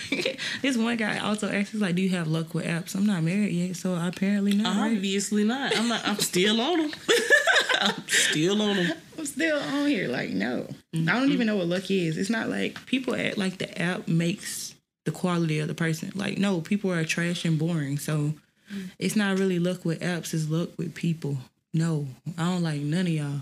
this 0.62 0.78
one 0.78 0.98
guy 0.98 1.20
also 1.20 1.50
asked, 1.50 1.72
he's 1.72 1.82
like, 1.82 1.96
"Do 1.96 2.02
you 2.02 2.10
have 2.10 2.28
luck 2.28 2.54
with 2.54 2.66
apps?" 2.66 2.96
I'm 2.96 3.06
not 3.06 3.24
married 3.24 3.54
yet, 3.54 3.76
so 3.76 3.96
apparently 3.96 4.54
not. 4.54 4.78
right? 4.78 4.96
Obviously 4.96 5.44
not. 5.44 5.78
I'm 5.78 5.88
not. 5.88 6.08
I'm 6.08 6.20
still 6.20 6.60
on 6.62 6.78
them. 6.80 6.92
I'm 7.82 8.08
still 8.08 8.62
on 8.62 8.78
them. 8.78 8.98
I'm 9.18 9.26
still 9.26 9.60
on 9.60 9.88
here. 9.88 10.08
Like, 10.08 10.30
no, 10.30 10.68
I 10.94 10.98
don't 10.98 11.32
even 11.32 11.48
know 11.48 11.58
what 11.58 11.68
luck 11.68 11.90
is. 11.90 12.18
It's 12.18 12.30
not 12.30 12.50
like 12.50 12.84
people 12.86 13.16
act 13.16 13.38
like 13.38 13.58
the 13.58 13.82
app 13.82 14.08
makes 14.08 14.76
the 15.06 15.12
quality 15.12 15.60
of 15.60 15.68
the 15.68 15.76
person. 15.76 16.12
Like, 16.16 16.38
no, 16.38 16.62
people 16.62 16.92
are 16.92 17.04
trash 17.04 17.46
and 17.46 17.58
boring. 17.58 17.98
So 17.98 18.34
mm. 18.74 18.90
it's 19.00 19.16
not 19.16 19.38
really 19.38 19.60
luck 19.60 19.86
with 19.86 20.02
apps. 20.02 20.34
It's 20.34 20.50
luck 20.50 20.70
with 20.78 20.94
people. 20.96 21.38
No, 21.74 22.08
I 22.38 22.46
don't 22.46 22.63
like 22.63 22.82
none 22.82 23.08
of 23.08 23.10
y'all. 23.10 23.42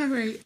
All 0.00 0.06
right. 0.06 0.40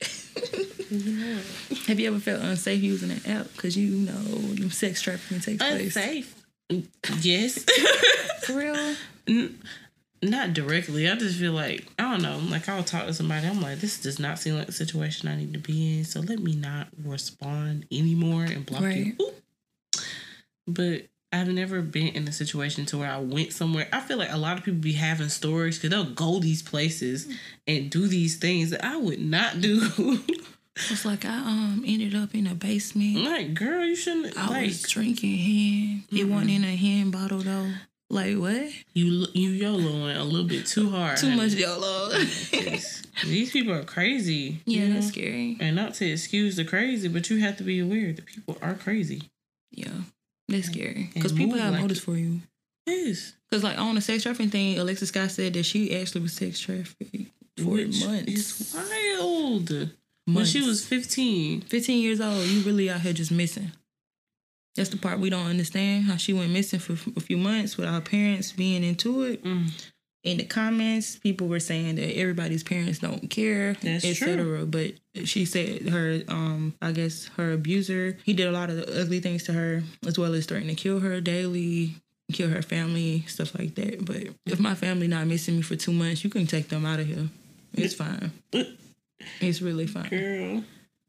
Have 1.87 2.01
you 2.01 2.09
ever 2.09 2.19
felt 2.19 2.43
unsafe 2.43 2.83
using 2.83 3.13
an 3.13 3.21
app 3.27 3.53
because 3.53 3.77
you 3.77 3.91
know 3.91 4.13
them 4.13 4.71
sex 4.71 5.01
trafficking 5.01 5.39
takes 5.41 5.63
place? 5.63 5.97
Unsafe. 5.97 6.35
Yes. 7.21 7.65
For 8.45 8.55
real? 8.57 9.55
not 10.23 10.55
directly. 10.55 11.09
I 11.09 11.15
just 11.15 11.39
feel 11.39 11.53
like 11.53 11.87
I 11.99 12.03
don't 12.11 12.23
know. 12.23 12.39
Like 12.51 12.69
I'll 12.69 12.83
talk 12.83 13.07
to 13.07 13.15
somebody. 13.15 13.47
I'm 13.47 13.61
like, 13.61 13.79
this 13.79 14.01
does 14.01 14.19
not 14.19 14.39
seem 14.41 14.57
like 14.57 14.67
the 14.67 14.73
situation 14.73 15.29
I 15.29 15.37
need 15.37 15.53
to 15.53 15.61
be 15.61 15.99
in. 15.99 16.05
So 16.05 16.21
let 16.21 16.41
me 16.41 16.57
not 16.57 16.89
respond 17.05 17.87
anymore 17.93 18.45
and 18.45 18.67
block 18.67 18.83
Right. 18.83 19.07
you. 19.07 19.17
Oop. 19.21 19.35
but 20.67 21.03
I've 21.35 21.49
never 21.49 21.83
been 21.83 22.09
in 22.09 22.29
a 22.29 22.33
situation 22.33 22.87
to 22.87 22.99
where 22.99 23.11
I 23.11 23.19
went 23.19 23.53
somewhere. 23.53 23.89
I 23.93 24.01
feel 24.01 24.19
like 24.19 24.33
a 24.33 24.37
lot 24.37 24.57
of 24.57 24.65
people 24.65 24.81
be 24.81 24.93
having 24.93 25.29
stories 25.29 25.79
because 25.79 25.91
they'll 25.91 26.15
go 26.15 26.39
these 26.39 26.63
places 26.63 27.27
and 27.67 27.91
do 27.91 28.07
these 28.07 28.37
things 28.37 28.71
that 28.71 28.85
I 28.85 28.97
would 28.97 29.21
not 29.21 29.61
do. 29.61 30.21
It's 30.91 31.05
like 31.05 31.25
I 31.25 31.37
um 31.37 31.85
ended 31.87 32.17
up 32.17 32.35
in 32.35 32.49
a 32.49 32.55
basement. 32.55 33.25
like, 33.25 33.55
girl, 33.55 33.85
you 33.85 33.95
shouldn't. 33.95 34.37
I 34.37 34.49
like, 34.49 34.67
was 34.67 34.83
drinking 34.83 35.39
hen. 35.39 36.05
It 36.11 36.25
wasn't 36.25 36.51
in 36.51 36.65
a 36.65 36.75
hand 36.75 37.13
bottle 37.13 37.39
though. 37.39 37.71
Like 38.11 38.37
what? 38.37 38.73
you 38.93 39.27
you 39.33 39.65
YOLOing 39.65 40.19
a 40.19 40.25
little 40.25 40.47
bit 40.47 40.67
too 40.67 40.91
hard. 40.91 41.17
Too 41.17 41.31
honey. 41.31 41.43
much 41.43 41.53
YOLO. 41.53 42.11
These 43.25 43.53
people 43.53 43.73
are 43.73 43.85
crazy. 43.85 44.61
yeah, 44.67 44.89
that's 44.93 45.07
know? 45.07 45.13
scary. 45.13 45.57
And 45.61 45.77
not 45.77 45.95
to 45.95 46.07
excuse 46.11 46.57
the 46.57 46.65
crazy, 46.65 47.09
but 47.09 47.31
you 47.31 47.41
have 47.41 47.57
to 47.59 47.63
be 47.63 47.81
aware 47.81 48.13
that 48.13 48.27
people 48.27 48.59
are 48.61 48.75
crazy. 48.75 49.23
Yeah, 49.71 49.93
that's 50.49 50.67
scary. 50.67 51.11
Because 51.15 51.33
people 51.33 51.59
have 51.59 51.73
like 51.73 51.83
motives 51.83 52.01
for 52.01 52.17
you. 52.17 52.41
Yes. 52.87 53.33
Because 53.49 53.65
like 53.65 53.79
on 53.79 53.95
the 53.95 54.01
sex 54.01 54.23
trafficking 54.23 54.51
thing, 54.51 54.79
Alexis 54.79 55.09
Scott 55.09 55.31
said 55.31 55.55
that 55.55 55.65
she 55.65 55.97
actually 55.97 56.21
was 56.23 56.33
sex 56.33 56.59
trafficked 56.61 57.31
for 57.59 57.71
Which 57.71 58.05
months. 58.05 58.33
is 58.33 58.75
wild. 58.75 59.91
When 60.27 60.45
she 60.45 60.63
was 60.63 60.85
15. 60.85 61.63
15 61.63 62.03
years 62.03 62.21
old, 62.21 62.45
you 62.47 62.63
really 62.63 62.91
out 62.91 63.01
here 63.01 63.13
just 63.13 63.31
missing. 63.31 63.73
That's 64.75 64.89
the 64.89 64.97
part 64.97 65.21
we 65.21 65.31
don't 65.31 65.47
understand. 65.47 66.05
How 66.05 66.17
she 66.17 66.33
went 66.33 66.51
missing 66.51 66.81
for 66.81 66.95
a 67.17 67.21
few 67.21 67.37
months 67.37 67.77
without 67.77 67.95
her 67.95 68.01
parents 68.01 68.53
being 68.53 68.83
into 68.83 69.23
it. 69.23 69.45
Mm. 69.45 69.71
In 70.25 70.39
the 70.39 70.45
comments, 70.45 71.17
people 71.17 71.49
were 71.49 71.61
saying 71.61 71.97
that 71.97 72.17
everybody's 72.17 72.63
parents 72.63 72.99
don't 72.99 73.29
care, 73.29 73.77
etc. 73.85 74.65
But 74.65 74.95
she 75.27 75.45
said 75.45 75.89
her, 75.91 76.23
um, 76.29 76.75
I 76.81 76.93
guess 76.93 77.29
her 77.37 77.53
abuser, 77.53 78.17
he 78.25 78.33
did 78.33 78.49
a 78.49 78.53
lot 78.53 78.71
of 78.71 78.89
ugly 78.89 79.21
things 79.21 79.45
to 79.45 79.53
her, 79.53 79.83
as 80.07 80.19
well 80.19 80.33
as 80.33 80.47
threatening 80.47 80.77
to 80.77 80.83
kill 80.83 81.01
her 81.01 81.21
daily, 81.21 81.97
kill 82.33 82.49
her 82.49 82.63
family, 82.63 83.25
stuff 83.27 83.57
like 83.59 83.75
that. 83.75 84.07
But 84.07 84.29
if 84.47 84.59
my 84.59 84.75
family 84.75 85.09
not 85.09 85.27
missing 85.27 85.57
me 85.57 85.63
for 85.63 85.77
two 85.77 85.93
months, 85.93 86.25
you 86.25 86.31
can 86.31 86.47
take 86.47 86.71
them 86.71 86.87
out 86.87 87.01
of 87.01 87.07
here. 87.07 87.29
It's 87.75 87.95
fine. 88.03 88.33
It's 89.41 89.61
really 89.61 89.87
fine. 89.87 90.09
Girl. 90.09 90.65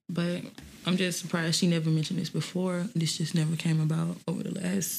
But 0.09 0.41
I'm 0.85 0.97
just 0.97 1.19
surprised 1.19 1.55
she 1.55 1.67
never 1.67 1.89
mentioned 1.89 2.19
this 2.19 2.29
before. 2.29 2.85
This 2.93 3.17
just 3.17 3.33
never 3.33 3.55
came 3.55 3.79
about 3.79 4.17
over 4.27 4.43
the 4.43 4.59
last 4.59 4.91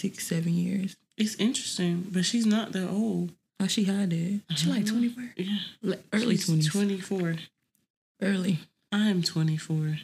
six, 0.00 0.26
seven 0.26 0.54
years. 0.54 0.96
It's 1.16 1.36
interesting, 1.36 2.06
but 2.10 2.24
she's 2.24 2.46
not 2.46 2.72
that 2.72 2.88
old. 2.88 3.32
How 3.60 3.68
she 3.68 3.84
hide 3.84 4.12
it? 4.12 4.40
She 4.56 4.68
like 4.68 4.84
24? 4.86 5.24
Yeah. 5.36 5.56
Like 5.82 6.02
early 6.12 6.36
20s. 6.36 6.70
24. 6.70 7.36
Early. 8.20 8.58
I'm 8.90 9.22
24. 9.22 9.98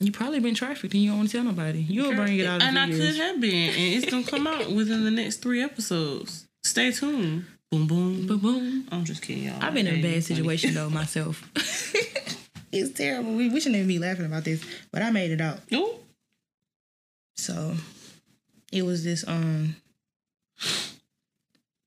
You 0.00 0.12
probably 0.12 0.40
been 0.40 0.54
trafficked 0.54 0.92
and 0.94 1.02
you 1.02 1.10
don't 1.10 1.18
want 1.18 1.30
to 1.30 1.36
tell 1.36 1.44
nobody. 1.44 1.80
You'll 1.80 2.14
bring 2.14 2.38
it 2.38 2.46
out 2.46 2.62
And 2.62 2.78
I 2.78 2.90
could 2.90 3.16
have 3.16 3.40
been. 3.40 3.68
And 3.70 3.94
it's 3.94 4.10
going 4.10 4.24
to 4.24 4.30
come 4.30 4.46
out 4.46 4.70
within 4.74 5.04
the 5.04 5.10
next 5.10 5.36
three 5.36 5.62
episodes. 5.62 6.46
Stay 6.64 6.90
tuned. 6.92 7.44
Boom, 7.70 7.86
boom. 7.86 8.26
Boom, 8.26 8.38
boom. 8.38 8.88
I'm 8.92 9.04
just 9.04 9.22
kidding, 9.22 9.44
y'all. 9.44 9.58
I've 9.60 9.72
been 9.72 9.86
in 9.86 9.96
a 9.96 10.02
bad 10.02 10.22
situation 10.24 10.74
though 10.74 10.90
myself. 11.00 11.48
it's 12.72 12.90
terrible. 12.90 13.34
We, 13.34 13.48
we 13.48 13.60
shouldn't 13.60 13.76
even 13.76 13.88
be 13.88 13.98
laughing 13.98 14.26
about 14.26 14.44
this, 14.44 14.62
but 14.90 15.02
I 15.02 15.10
made 15.10 15.30
it 15.30 15.40
out. 15.40 15.60
Ooh. 15.72 15.94
So 17.36 17.74
it 18.70 18.82
was 18.82 19.04
this 19.04 19.26
um 19.26 19.76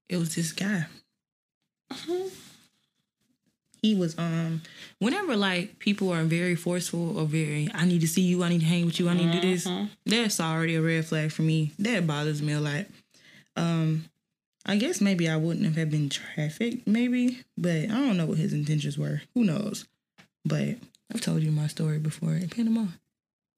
it 0.09 0.17
was 0.17 0.35
this 0.35 0.51
guy. 0.51 0.85
He 3.81 3.93
was 3.93 4.17
um 4.17 4.61
whenever 4.99 5.35
like 5.35 5.77
people 5.79 6.11
are 6.11 6.23
very 6.23 6.55
forceful 6.55 7.17
or 7.19 7.25
very 7.25 7.69
I 7.73 7.85
need 7.85 8.01
to 8.01 8.07
see 8.07 8.21
you, 8.21 8.43
I 8.43 8.49
need 8.49 8.61
to 8.61 8.65
hang 8.65 8.85
with 8.85 8.99
you, 8.99 9.09
I 9.09 9.13
need 9.13 9.31
to 9.31 9.41
do 9.41 9.51
this, 9.51 9.67
that's 10.05 10.39
already 10.39 10.75
a 10.75 10.81
red 10.81 11.05
flag 11.05 11.31
for 11.31 11.43
me. 11.43 11.71
That 11.77 12.07
bothers 12.07 12.41
me 12.41 12.53
a 12.53 12.59
lot. 12.59 12.85
Um 13.55 14.05
I 14.65 14.77
guess 14.77 14.99
maybe 15.01 15.29
I 15.29 15.37
wouldn't 15.37 15.75
have 15.75 15.91
been 15.91 16.09
trafficked, 16.09 16.87
maybe, 16.87 17.43
but 17.55 17.83
I 17.83 17.87
don't 17.87 18.17
know 18.17 18.25
what 18.25 18.39
his 18.39 18.53
intentions 18.53 18.97
were. 18.97 19.21
Who 19.35 19.43
knows? 19.43 19.85
But 20.43 20.77
I've 21.13 21.21
told 21.21 21.43
you 21.43 21.51
my 21.51 21.67
story 21.67 21.99
before 21.99 22.33
in 22.33 22.49
Panama. 22.49 22.87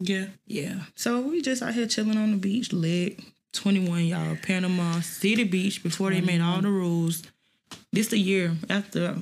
Yeah. 0.02 0.26
Yeah. 0.46 0.82
So 0.96 1.22
we 1.22 1.42
just 1.42 1.64
out 1.64 1.74
here 1.74 1.88
chilling 1.88 2.18
on 2.18 2.32
the 2.32 2.38
beach, 2.38 2.74
lit. 2.74 3.20
21, 3.58 4.06
y'all. 4.06 4.38
Panama 4.42 5.02
City 5.02 5.44
Beach 5.44 5.84
before 5.84 6.12
they 6.12 6.22
made 6.22 6.42
all 6.42 6.62
the 6.62 6.70
rules. 6.70 7.24
This 7.92 8.08
the 8.08 8.18
year 8.18 8.56
after 8.70 9.16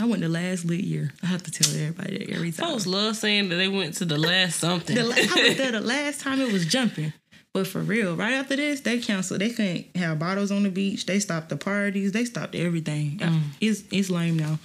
I 0.00 0.04
went 0.04 0.22
the 0.22 0.28
last 0.28 0.64
lit 0.64 0.80
year. 0.80 1.12
I 1.22 1.26
have 1.26 1.42
to 1.44 1.50
tell 1.50 1.72
everybody 1.74 2.18
that 2.18 2.30
every 2.30 2.52
time. 2.52 2.68
Folks 2.68 2.86
love 2.86 3.16
saying 3.16 3.48
that 3.48 3.56
they 3.56 3.68
went 3.68 3.94
to 3.94 4.04
the 4.04 4.18
last 4.18 4.58
something. 4.58 4.94
The 4.94 5.04
la- 5.04 5.14
I 5.14 5.48
was 5.48 5.56
there 5.56 5.72
the 5.72 5.80
last 5.96 6.20
time 6.20 6.40
it 6.40 6.52
was 6.52 6.66
jumping. 6.66 7.12
But 7.54 7.66
for 7.66 7.80
real, 7.80 8.14
right 8.16 8.34
after 8.34 8.54
this, 8.56 8.80
they 8.80 8.98
canceled. 8.98 9.40
They 9.40 9.48
couldn't 9.48 9.96
have 9.96 10.18
bottles 10.18 10.50
on 10.50 10.62
the 10.64 10.68
beach. 10.70 11.06
They 11.06 11.18
stopped 11.20 11.48
the 11.48 11.56
parties. 11.56 12.12
They 12.12 12.26
stopped 12.26 12.54
everything. 12.54 13.18
It's 13.62 13.84
it's 13.90 14.10
lame 14.10 14.36
now. 14.36 14.58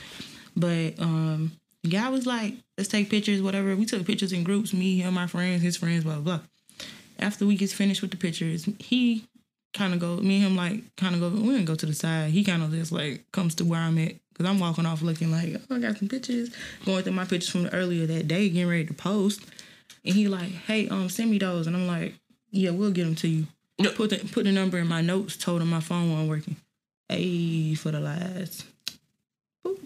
But 0.58 1.00
um, 1.00 1.54
guy 1.90 2.10
was 2.10 2.26
like, 2.26 2.56
"Let's 2.78 2.90
take 2.90 3.10
pictures, 3.10 3.42
whatever." 3.42 3.74
We 3.78 3.86
took 3.86 4.06
pictures 4.06 4.34
in 4.34 4.44
groups. 4.44 4.74
Me, 4.74 4.98
him, 4.98 5.14
my 5.14 5.28
friends, 5.28 5.62
his 5.62 5.78
friends, 5.78 6.04
blah 6.04 6.16
blah. 6.16 6.38
blah. 6.38 6.40
After 7.22 7.46
we 7.46 7.56
get 7.56 7.70
finished 7.70 8.02
with 8.02 8.12
the 8.12 8.18
pictures, 8.18 8.68
he 8.80 9.26
kind 9.74 9.94
of 9.94 10.00
go. 10.00 10.18
Me 10.18 10.38
and 10.38 10.48
him 10.48 10.56
like 10.56 10.96
kind 10.96 11.16
of 11.16 11.22
go. 11.22 11.30
We 11.30 11.54
didn't 11.54 11.66
go 11.66 11.76
to 11.76 11.86
the 11.86 11.94
side. 11.94 12.32
He 12.32 12.44
kind 12.44 12.64
of 12.64 12.72
just 12.72 12.92
like 12.92 13.32
comes 13.32 13.56
to 13.56 13.66
where 13.66 13.80
I'm 13.80 13.98
at 13.98 14.16
because 14.34 14.46
I'm 14.46 14.60
walking 14.60 14.86
off 14.86 15.02
looking 15.02 15.32
like 15.32 15.62
oh, 15.70 15.76
I 15.76 15.80
got 15.80 15.98
some 15.98 16.08
pictures. 16.08 16.50
Going 16.86 17.04
through 17.04 17.14
my 17.14 17.26
pictures 17.26 17.50
from 17.50 17.68
earlier 17.68 18.06
that 18.08 18.28
day, 18.28 18.50
getting 18.50 18.70
ready 18.70 18.86
to 18.86 18.94
post. 18.94 19.42
And 20.04 20.16
he 20.16 20.28
like, 20.28 20.50
hey, 20.50 20.90
um, 20.90 21.10
send 21.10 21.30
me 21.30 21.38
those. 21.38 21.68
And 21.68 21.76
I'm 21.76 21.88
like, 21.88 22.16
yeah, 22.50 22.72
we'll 22.72 22.92
get 22.92 23.04
them 23.04 23.16
to 23.16 23.28
you. 23.28 23.48
Yep. 23.78 23.96
Put 23.96 24.10
the 24.10 24.18
put 24.18 24.44
the 24.46 24.52
number 24.52 24.78
in 24.78 24.88
my 24.88 25.02
notes. 25.02 25.38
Told 25.38 25.62
him 25.62 25.70
my 25.70 25.80
phone 25.80 26.12
wasn't 26.12 26.30
working. 26.30 26.56
Hey, 27.08 27.76
for 27.76 27.92
the 27.92 28.00
last. 28.00 28.66
Boop. 29.66 29.80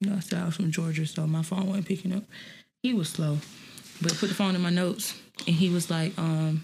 You 0.00 0.10
know, 0.10 0.16
I 0.16 0.20
said 0.20 0.40
I 0.40 0.46
was 0.46 0.56
from 0.56 0.70
Georgia, 0.70 1.06
so 1.06 1.26
my 1.26 1.42
phone 1.42 1.66
wasn't 1.66 1.86
picking 1.86 2.14
up. 2.14 2.24
He 2.82 2.94
was 2.94 3.08
slow, 3.08 3.38
but 4.00 4.16
put 4.16 4.28
the 4.28 4.34
phone 4.34 4.54
in 4.54 4.60
my 4.60 4.70
notes, 4.70 5.20
and 5.46 5.56
he 5.56 5.70
was 5.70 5.90
like, 5.90 6.18
um, 6.18 6.62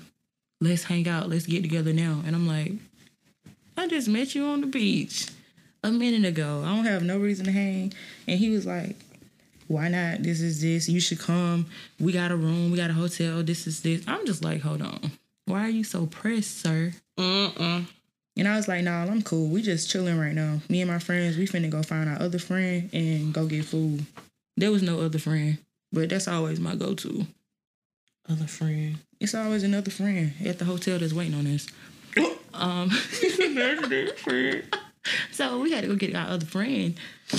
let's 0.60 0.84
hang 0.84 1.08
out, 1.08 1.28
let's 1.28 1.46
get 1.46 1.62
together 1.62 1.92
now. 1.92 2.22
And 2.26 2.34
I'm 2.34 2.46
like, 2.46 2.72
I 3.76 3.88
just 3.88 4.08
met 4.08 4.34
you 4.34 4.44
on 4.44 4.60
the 4.60 4.66
beach 4.66 5.28
a 5.82 5.90
minute 5.90 6.26
ago. 6.26 6.62
I 6.64 6.74
don't 6.74 6.84
have 6.84 7.02
no 7.02 7.18
reason 7.18 7.46
to 7.46 7.52
hang. 7.52 7.92
And 8.26 8.38
he 8.38 8.50
was 8.50 8.66
like, 8.66 8.96
why 9.68 9.88
not? 9.88 10.22
This 10.22 10.40
is 10.40 10.60
this. 10.60 10.88
You 10.88 11.00
should 11.00 11.18
come. 11.18 11.66
We 11.98 12.12
got 12.12 12.30
a 12.30 12.36
room. 12.36 12.70
We 12.70 12.76
got 12.76 12.90
a 12.90 12.94
hotel. 12.94 13.42
This 13.42 13.66
is 13.66 13.80
this. 13.82 14.02
I'm 14.06 14.26
just 14.26 14.44
like, 14.44 14.60
hold 14.60 14.82
on. 14.82 15.10
Why 15.46 15.66
are 15.66 15.70
you 15.70 15.84
so 15.84 16.06
pressed, 16.06 16.60
sir? 16.60 16.92
Mm-mm. 17.18 17.86
And 18.36 18.48
I 18.48 18.56
was 18.56 18.66
like, 18.66 18.82
nah, 18.82 19.04
I'm 19.04 19.22
cool. 19.22 19.48
We 19.48 19.62
just 19.62 19.90
chilling 19.90 20.18
right 20.18 20.34
now. 20.34 20.60
Me 20.68 20.80
and 20.80 20.90
my 20.90 20.98
friends, 20.98 21.36
we 21.36 21.46
finna 21.46 21.70
go 21.70 21.82
find 21.82 22.08
our 22.08 22.20
other 22.20 22.38
friend 22.38 22.90
and 22.92 23.32
go 23.32 23.46
get 23.46 23.64
food. 23.64 24.04
There 24.56 24.70
was 24.72 24.82
no 24.82 25.00
other 25.00 25.18
friend, 25.18 25.58
but 25.92 26.08
that's 26.08 26.28
always 26.28 26.58
my 26.60 26.74
go-to. 26.74 27.26
Other 28.28 28.46
friend. 28.46 28.98
It's 29.20 29.34
always 29.34 29.62
another 29.62 29.90
friend 29.90 30.32
at 30.44 30.58
the 30.58 30.64
hotel 30.64 30.98
that's 30.98 31.12
waiting 31.12 31.34
on 31.34 31.46
us. 31.46 31.66
Um, 32.54 32.88
so 35.32 35.58
we 35.58 35.72
had 35.72 35.80
to 35.80 35.88
go 35.88 35.96
get 35.96 36.14
our 36.14 36.28
other 36.28 36.46
friend. 36.46 36.94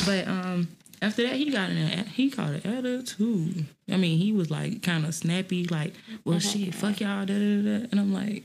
But 0.05 0.27
um, 0.27 0.67
after 1.01 1.23
that, 1.23 1.35
he 1.35 1.51
got 1.51 1.69
in 1.69 1.77
a 1.77 2.03
he 2.03 2.29
caught 2.29 2.51
an 2.51 2.65
attitude. 2.65 3.65
I 3.89 3.97
mean, 3.97 4.17
he 4.17 4.33
was 4.33 4.51
like 4.51 4.83
kind 4.83 5.05
of 5.05 5.15
snappy, 5.15 5.65
like, 5.65 5.93
"Well, 6.25 6.39
shit, 6.39 6.75
fuck 6.75 6.99
y'all," 6.99 7.25
da, 7.25 7.33
da, 7.33 7.61
da. 7.61 7.87
and 7.91 7.99
I'm 7.99 8.13
like, 8.13 8.43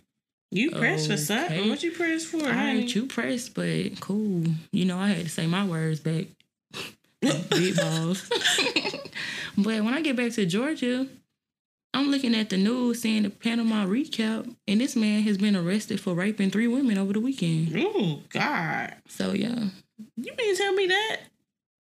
You 0.51 0.71
pressed 0.71 1.11
for 1.11 1.17
something. 1.17 1.61
Okay. 1.61 1.71
What 1.71 1.83
you 1.83 1.93
pressed 1.93 2.29
for? 2.29 2.45
I 2.45 2.53
honey? 2.53 2.81
right, 2.81 2.95
you 2.95 3.07
pressed, 3.07 3.55
but 3.55 3.99
cool." 4.01 4.45
You 4.71 4.85
know, 4.85 4.99
I 4.99 5.09
had 5.09 5.25
to 5.25 5.31
say 5.31 5.47
my 5.47 5.67
words 5.67 6.01
back. 6.01 6.27
Big 7.21 7.77
balls. 7.77 8.31
but 9.59 9.83
when 9.83 9.93
I 9.93 10.01
get 10.03 10.17
back 10.17 10.33
to 10.33 10.47
Georgia, 10.47 11.07
I'm 11.93 12.11
looking 12.11 12.35
at 12.37 12.51
the 12.51 12.57
news 12.57 13.03
seeing 13.03 13.25
the 13.25 13.31
Panama 13.31 13.85
recap, 13.85 14.55
and 14.69 14.81
this 14.81 14.95
man 14.95 15.23
has 15.23 15.37
been 15.39 15.57
arrested 15.57 16.01
for 16.01 16.15
raping 16.15 16.51
three 16.51 16.69
women 16.69 16.99
over 16.99 17.13
the 17.13 17.21
weekend. 17.21 17.73
Oh 17.77 18.21
God! 18.31 18.95
So 19.09 19.33
yeah, 19.33 19.65
You 20.17 20.33
mean 20.39 20.57
tell 20.57 20.73
me 20.73 20.87
that? 20.87 21.17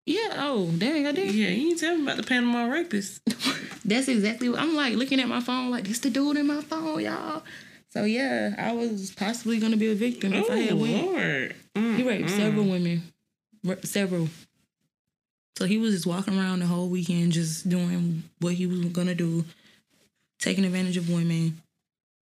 yeah. 0.06 0.34
Oh, 0.38 0.72
dang, 0.78 1.06
I 1.06 1.12
did. 1.12 1.34
Yeah, 1.36 1.50
you 1.50 1.70
didn't 1.70 1.80
tell 1.80 1.96
me 1.96 2.04
about 2.04 2.18
the 2.18 2.24
Panama 2.24 2.66
rapist. 2.66 3.22
That's 3.86 4.08
exactly 4.08 4.50
what 4.50 4.60
I'm 4.60 4.76
like 4.76 4.96
looking 4.96 5.20
at 5.20 5.28
my 5.28 5.42
phone, 5.42 5.70
like 5.70 5.84
this 5.88 6.00
the 6.00 6.10
dude 6.10 6.38
in 6.38 6.48
my 6.48 6.62
phone, 6.62 7.02
y'all. 7.02 7.44
So 7.92 8.04
yeah, 8.06 8.56
I 8.58 8.72
was 8.74 9.12
possibly 9.12 9.60
gonna 9.60 9.78
be 9.78 9.92
a 9.92 9.96
victim 9.96 10.34
if 10.34 10.50
I 10.50 10.54
Oh 10.54 10.62
had 10.62 10.74
went. 10.74 11.06
Lord! 11.06 11.56
Mm, 11.76 11.96
He 11.98 12.04
raped 12.04 12.30
mm. 12.30 12.36
several 12.38 12.66
women, 12.66 13.04
Ra- 13.64 13.76
several. 13.84 14.30
So 15.58 15.66
he 15.66 15.78
was 15.78 15.94
just 15.94 16.08
walking 16.08 16.38
around 16.40 16.60
the 16.60 16.68
whole 16.68 16.88
weekend, 16.88 17.34
just 17.34 17.68
doing 17.70 18.24
what 18.40 18.54
he 18.54 18.66
was 18.66 18.80
gonna 18.86 19.14
do, 19.16 19.44
taking 20.40 20.66
advantage 20.66 20.98
of 20.98 21.10
women, 21.10 21.62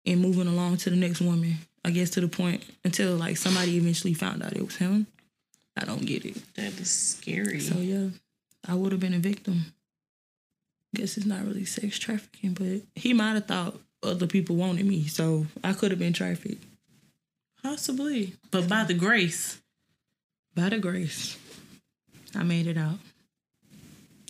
and 0.06 0.20
moving 0.20 0.46
along 0.46 0.78
to 0.78 0.90
the 0.90 0.96
next 0.96 1.20
woman. 1.20 1.56
I 1.84 1.90
guess 1.90 2.10
to 2.10 2.20
the 2.20 2.28
point 2.28 2.62
until 2.84 3.16
like 3.16 3.36
somebody 3.38 3.76
eventually 3.76 4.12
found 4.12 4.42
out 4.42 4.52
it 4.52 4.64
was 4.64 4.76
him. 4.76 5.06
I 5.76 5.84
don't 5.84 6.04
get 6.04 6.26
it. 6.26 6.36
That 6.56 6.78
is 6.78 6.90
scary. 6.90 7.60
So 7.60 7.76
yeah, 7.78 8.08
I 8.68 8.74
would 8.74 8.92
have 8.92 9.00
been 9.00 9.14
a 9.14 9.18
victim. 9.18 9.72
Guess 10.94 11.16
it's 11.16 11.26
not 11.26 11.44
really 11.44 11.64
sex 11.64 11.98
trafficking, 11.98 12.52
but 12.52 12.82
he 12.94 13.14
might 13.14 13.34
have 13.34 13.46
thought 13.46 13.76
other 14.02 14.26
people 14.26 14.56
wanted 14.56 14.84
me, 14.84 15.06
so 15.06 15.46
I 15.62 15.72
could 15.72 15.90
have 15.90 16.00
been 16.00 16.12
trafficked. 16.12 16.64
Possibly. 17.62 18.34
But 18.50 18.68
by 18.68 18.84
the 18.84 18.94
grace. 18.94 19.58
By 20.54 20.68
the 20.70 20.78
grace, 20.78 21.38
I 22.34 22.42
made 22.42 22.66
it 22.66 22.76
out. 22.76 22.98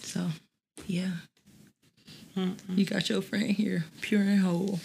So, 0.03 0.29
yeah. 0.87 1.13
You 2.69 2.85
got 2.85 3.09
your 3.09 3.23
friend 3.23 3.51
here, 3.51 3.85
pure 4.01 4.21
and 4.23 4.41
whole. 4.41 4.81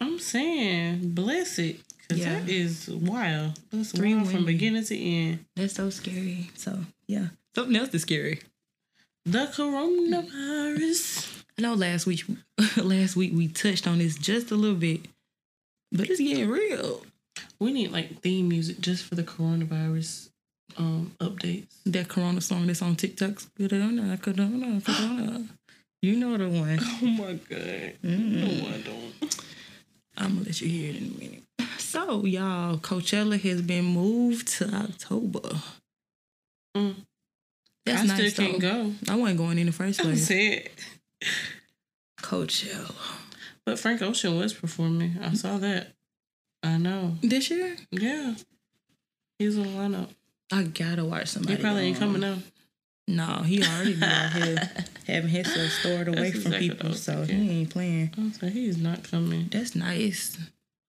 I'm 0.00 0.18
saying, 0.18 1.10
bless 1.14 1.58
it. 1.58 1.80
Cause 2.08 2.18
Yeah. 2.18 2.40
that 2.40 2.48
is 2.48 2.88
wild. 2.88 3.58
That's 3.70 3.92
Three 3.92 4.14
wild 4.14 4.30
from 4.30 4.44
beginning 4.44 4.84
to 4.84 4.98
end. 4.98 5.44
That's 5.56 5.74
so 5.74 5.90
scary. 5.90 6.50
So, 6.56 6.80
yeah. 7.06 7.28
Something 7.54 7.76
else 7.76 7.94
is 7.94 8.02
scary. 8.02 8.40
The 9.26 9.46
coronavirus. 9.46 11.42
I 11.58 11.62
know 11.62 11.74
last 11.74 12.06
week, 12.06 12.24
last 12.76 13.16
week 13.16 13.32
we 13.34 13.48
touched 13.48 13.86
on 13.86 13.98
this 13.98 14.16
just 14.16 14.50
a 14.50 14.54
little 14.56 14.76
bit, 14.76 15.02
but 15.92 16.08
it's 16.08 16.20
getting 16.20 16.48
real. 16.48 17.02
We 17.58 17.72
need 17.72 17.92
like 17.92 18.20
theme 18.22 18.48
music 18.48 18.80
just 18.80 19.04
for 19.04 19.14
the 19.14 19.22
coronavirus 19.22 20.30
um 20.78 21.12
updates. 21.20 21.66
That 21.86 22.08
Corona 22.08 22.40
song 22.40 22.66
that's 22.66 22.80
on 22.82 22.96
TikTok's 22.96 23.48
Corona, 23.58 24.16
Corona, 24.18 24.80
Corona. 24.80 25.46
You 26.02 26.16
know 26.16 26.36
the 26.36 26.48
one. 26.48 26.78
Oh 27.02 27.06
my 27.06 27.32
god. 27.34 27.94
No, 28.02 28.68
I 28.68 28.80
don't. 28.82 29.42
I'm 30.16 30.34
gonna 30.34 30.46
let 30.46 30.60
you 30.60 30.68
hear 30.68 30.90
it 30.90 30.96
in 30.96 31.14
a 31.14 31.18
minute. 31.18 31.42
So, 31.78 32.24
y'all, 32.24 32.76
Coachella 32.78 33.40
has 33.40 33.62
been 33.62 33.84
moved 33.84 34.48
to 34.58 34.72
October. 34.74 35.60
Mm. 36.76 36.94
That's 37.84 38.02
I 38.02 38.04
nice. 38.06 38.32
still 38.32 38.46
can't 38.46 38.60
though. 38.60 38.84
go. 38.84 39.12
I 39.12 39.16
wasn't 39.16 39.38
going 39.38 39.58
in 39.58 39.66
the 39.66 39.72
first 39.72 40.00
place. 40.00 40.30
Coachella. 42.22 42.94
But 43.66 43.78
Frank 43.78 44.02
Ocean 44.02 44.36
was 44.38 44.52
performing. 44.54 45.18
I 45.22 45.32
saw 45.34 45.58
that. 45.58 45.92
I 46.62 46.76
know. 46.78 47.16
This 47.22 47.50
year? 47.50 47.76
Yeah. 47.90 48.34
He's 49.38 49.56
on 49.56 49.64
the 49.64 49.70
lineup. 49.70 50.08
I 50.52 50.64
gotta 50.64 51.04
watch 51.04 51.28
somebody. 51.28 51.56
He 51.56 51.62
probably 51.62 51.82
ain't 51.84 51.98
coming 51.98 52.24
out. 52.24 52.38
No, 53.08 53.42
he 53.42 53.62
already 53.62 53.94
be 53.94 54.04
out 54.04 54.32
here 54.32 54.70
having 55.06 55.30
himself 55.30 55.70
stored 55.70 56.08
away 56.08 56.30
That's 56.30 56.42
from 56.42 56.52
exactly 56.52 56.68
people, 56.70 56.92
so 56.94 57.16
thinking. 57.24 57.42
he 57.42 57.60
ain't 57.60 57.70
playing. 57.70 58.14
I 58.16 58.22
was 58.22 58.42
like, 58.42 58.52
he's 58.52 58.78
not 58.78 59.02
coming. 59.02 59.48
That's 59.50 59.74
nice. 59.74 60.38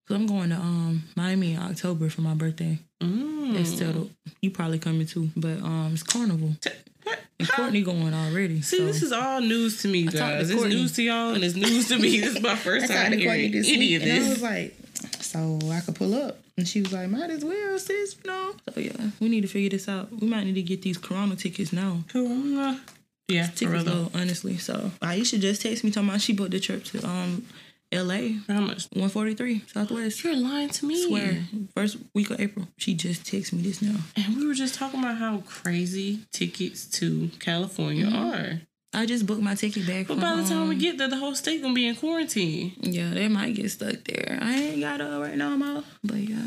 So 0.08 0.16
I'm 0.16 0.28
going 0.28 0.50
to 0.50 0.58
um 0.58 1.04
Miami 1.16 1.54
in 1.54 1.60
October 1.60 2.10
for 2.10 2.22
my 2.22 2.34
birthday. 2.34 2.80
Mm. 3.02 3.54
That's 3.54 3.78
settled. 3.78 4.12
You 4.42 4.52
probably 4.52 4.80
coming 4.80 5.08
too, 5.08 5.30
but 5.36 5.62
um 5.64 5.92
it's 5.94 6.04
carnival. 6.04 6.56
What? 7.04 7.20
And 7.40 7.50
Courtney 7.50 7.82
going 7.82 8.14
already. 8.14 8.62
See, 8.62 8.78
so. 8.78 8.86
this 8.86 9.02
is 9.02 9.12
all 9.12 9.42
news 9.42 9.82
to 9.82 9.88
me, 9.88 10.04
talked 10.04 10.16
to 10.16 10.20
guys. 10.20 10.50
It's 10.52 10.64
news 10.64 10.92
to 10.94 11.04
y'all, 11.04 11.34
and 11.34 11.44
it's 11.44 11.56
news 11.56 11.88
to 11.88 11.98
me. 11.98 12.20
This 12.20 12.36
is 12.36 12.42
my 12.42 12.56
first 12.58 12.88
time 12.88 12.98
talked 12.98 13.12
to 13.12 13.24
Courtney 13.26 13.48
hearing 13.48 13.52
this 13.52 13.68
any 13.68 13.80
week, 13.80 14.02
of 14.04 14.08
and 14.08 14.26
I 14.26 14.30
was 14.30 14.42
like, 14.42 14.76
so 15.22 15.60
I 15.72 15.80
could 15.80 15.96
pull 15.96 16.14
up. 16.14 16.38
And 16.62 16.68
she 16.68 16.82
was 16.82 16.94
like, 16.94 17.10
might 17.10 17.32
as 17.32 17.44
well, 17.44 17.80
sis, 17.80 18.16
you 18.24 18.30
know. 18.30 18.54
So 18.72 18.80
yeah, 18.80 19.10
we 19.20 19.30
need 19.30 19.42
to 19.42 19.48
figure 19.48 19.72
this 19.72 19.90
out. 19.90 20.12
We 20.12 20.28
might 20.28 20.44
need 20.44 20.54
to 20.54 20.62
get 20.62 20.84
these 20.84 21.00
Corona 21.00 21.36
tickets 21.36 21.74
now. 21.74 22.04
Corona. 22.08 22.80
Yeah, 23.28 23.48
Tickets 23.48 23.84
though. 23.86 23.92
low, 23.92 24.12
honestly. 24.14 24.58
So 24.60 24.92
Aisha 25.02 25.40
just 25.40 25.64
texted 25.64 25.86
me 25.86 25.90
talking 25.92 26.10
about 26.10 26.22
she 26.22 26.34
booked 26.34 26.52
the 26.52 26.60
trip 26.60 26.84
to 26.86 27.04
um 27.08 27.46
LA, 27.92 28.40
For 28.46 28.54
How 28.54 28.62
much? 28.62 28.86
143 28.94 29.64
Southwest. 29.74 30.24
You're 30.24 30.36
lying 30.36 30.70
to 30.70 30.86
me. 30.86 31.08
Swear, 31.08 31.44
first 31.76 31.98
week 32.14 32.30
of 32.30 32.40
April. 32.40 32.68
She 32.78 32.94
just 32.94 33.24
texted 33.24 33.54
me 33.54 33.64
this 33.64 33.82
now. 33.82 33.96
And 34.16 34.38
we 34.38 34.46
were 34.46 34.54
just 34.54 34.76
talking 34.76 35.00
about 35.00 35.18
how 35.18 35.40
crazy 35.48 36.20
tickets 36.32 36.86
to 37.00 37.30
California 37.40 38.08
are. 38.08 38.62
I 38.94 39.06
just 39.06 39.26
booked 39.26 39.42
my 39.42 39.56
ticket 39.56 39.88
back. 39.88 40.08
But 40.08 40.20
by 40.20 40.36
the 40.36 40.44
time 40.44 40.68
we 40.68 40.76
get 40.76 40.98
there, 40.98 41.08
the 41.08 41.16
whole 41.18 41.34
state 41.36 41.62
gonna 41.62 41.74
be 41.74 41.88
in 41.88 41.96
quarantine. 41.96 42.74
Yeah, 42.82 43.12
they 43.12 43.28
might 43.30 43.56
get 43.56 43.72
stuck 43.72 44.04
there. 44.04 44.38
I 44.42 44.54
ain't 44.56 44.82
got 44.82 45.00
it 45.00 45.06
right 45.06 45.38
now, 45.38 45.56
Mo. 45.56 45.84
But 46.04 46.18
yeah, 46.18 46.44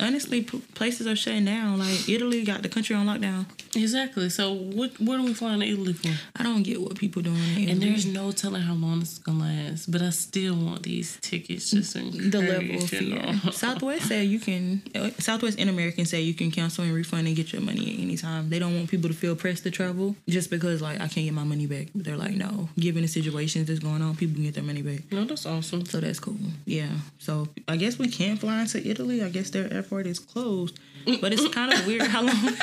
honestly, 0.00 0.42
p- 0.42 0.62
places 0.74 1.06
are 1.06 1.14
shutting 1.16 1.44
down. 1.44 1.78
Like 1.78 2.08
Italy 2.08 2.44
got 2.44 2.62
the 2.62 2.70
country 2.70 2.96
on 2.96 3.06
lockdown. 3.06 3.44
Exactly. 3.76 4.30
So 4.30 4.54
what 4.54 4.98
what 5.00 5.20
are 5.20 5.22
we 5.22 5.34
flying 5.34 5.60
to 5.60 5.66
Italy 5.66 5.92
for? 5.92 6.08
I 6.34 6.42
don't 6.42 6.62
get 6.62 6.80
what 6.80 6.96
people 6.96 7.20
doing. 7.20 7.36
In 7.58 7.68
And 7.68 7.82
there's 7.82 8.06
no 8.06 8.32
telling 8.32 8.62
how 8.62 8.72
long 8.74 9.00
this 9.00 9.12
is 9.12 9.18
gonna 9.18 9.40
last. 9.44 9.90
But 9.90 10.00
I 10.00 10.10
still 10.10 10.54
want 10.54 10.84
these 10.84 11.18
tickets 11.20 11.70
just 11.72 11.94
in 11.96 12.30
the 12.30 12.40
level 12.40 12.76
of 12.82 12.88
fear. 12.88 13.34
Southwest 13.52 14.08
said 14.08 14.26
you 14.28 14.40
can. 14.40 14.80
uh, 14.94 15.10
Southwest 15.18 15.58
and 15.58 15.68
American 15.68 16.06
say 16.06 16.22
you 16.22 16.32
can 16.34 16.50
cancel 16.50 16.84
and 16.84 16.94
refund 16.94 17.26
and 17.26 17.36
get 17.36 17.52
your 17.52 17.60
money 17.60 17.92
at 17.94 18.00
any 18.00 18.16
time. 18.16 18.48
They 18.48 18.58
don't 18.58 18.74
want 18.74 18.88
people 18.90 19.10
to 19.10 19.14
feel 19.14 19.36
pressed 19.36 19.64
to 19.64 19.70
travel 19.70 20.16
just 20.26 20.48
because 20.48 20.80
like 20.80 20.96
I 20.96 21.08
can't 21.08 21.26
get 21.26 21.34
my 21.34 21.44
money 21.44 21.66
back. 21.66 21.81
But 21.94 22.04
they're 22.04 22.16
like, 22.16 22.32
no, 22.34 22.68
given 22.78 23.02
the 23.02 23.08
situations 23.08 23.66
that's 23.68 23.80
going 23.80 24.02
on, 24.02 24.16
people 24.16 24.34
can 24.34 24.44
get 24.44 24.54
their 24.54 24.62
money 24.64 24.82
back. 24.82 25.10
No, 25.12 25.24
that's 25.24 25.46
awesome. 25.46 25.84
So 25.86 26.00
that's 26.00 26.20
cool. 26.20 26.36
Yeah. 26.66 26.88
So 27.18 27.48
I 27.68 27.76
guess 27.76 27.98
we 27.98 28.08
can 28.08 28.36
fly 28.36 28.60
into 28.60 28.86
Italy. 28.86 29.22
I 29.22 29.28
guess 29.28 29.50
their 29.50 29.72
airport 29.72 30.06
is 30.06 30.18
closed. 30.18 30.78
But 31.20 31.32
it's 31.32 31.48
kind 31.48 31.72
of 31.72 31.84
weird 31.86 32.02
how 32.02 32.22
long. 32.22 32.56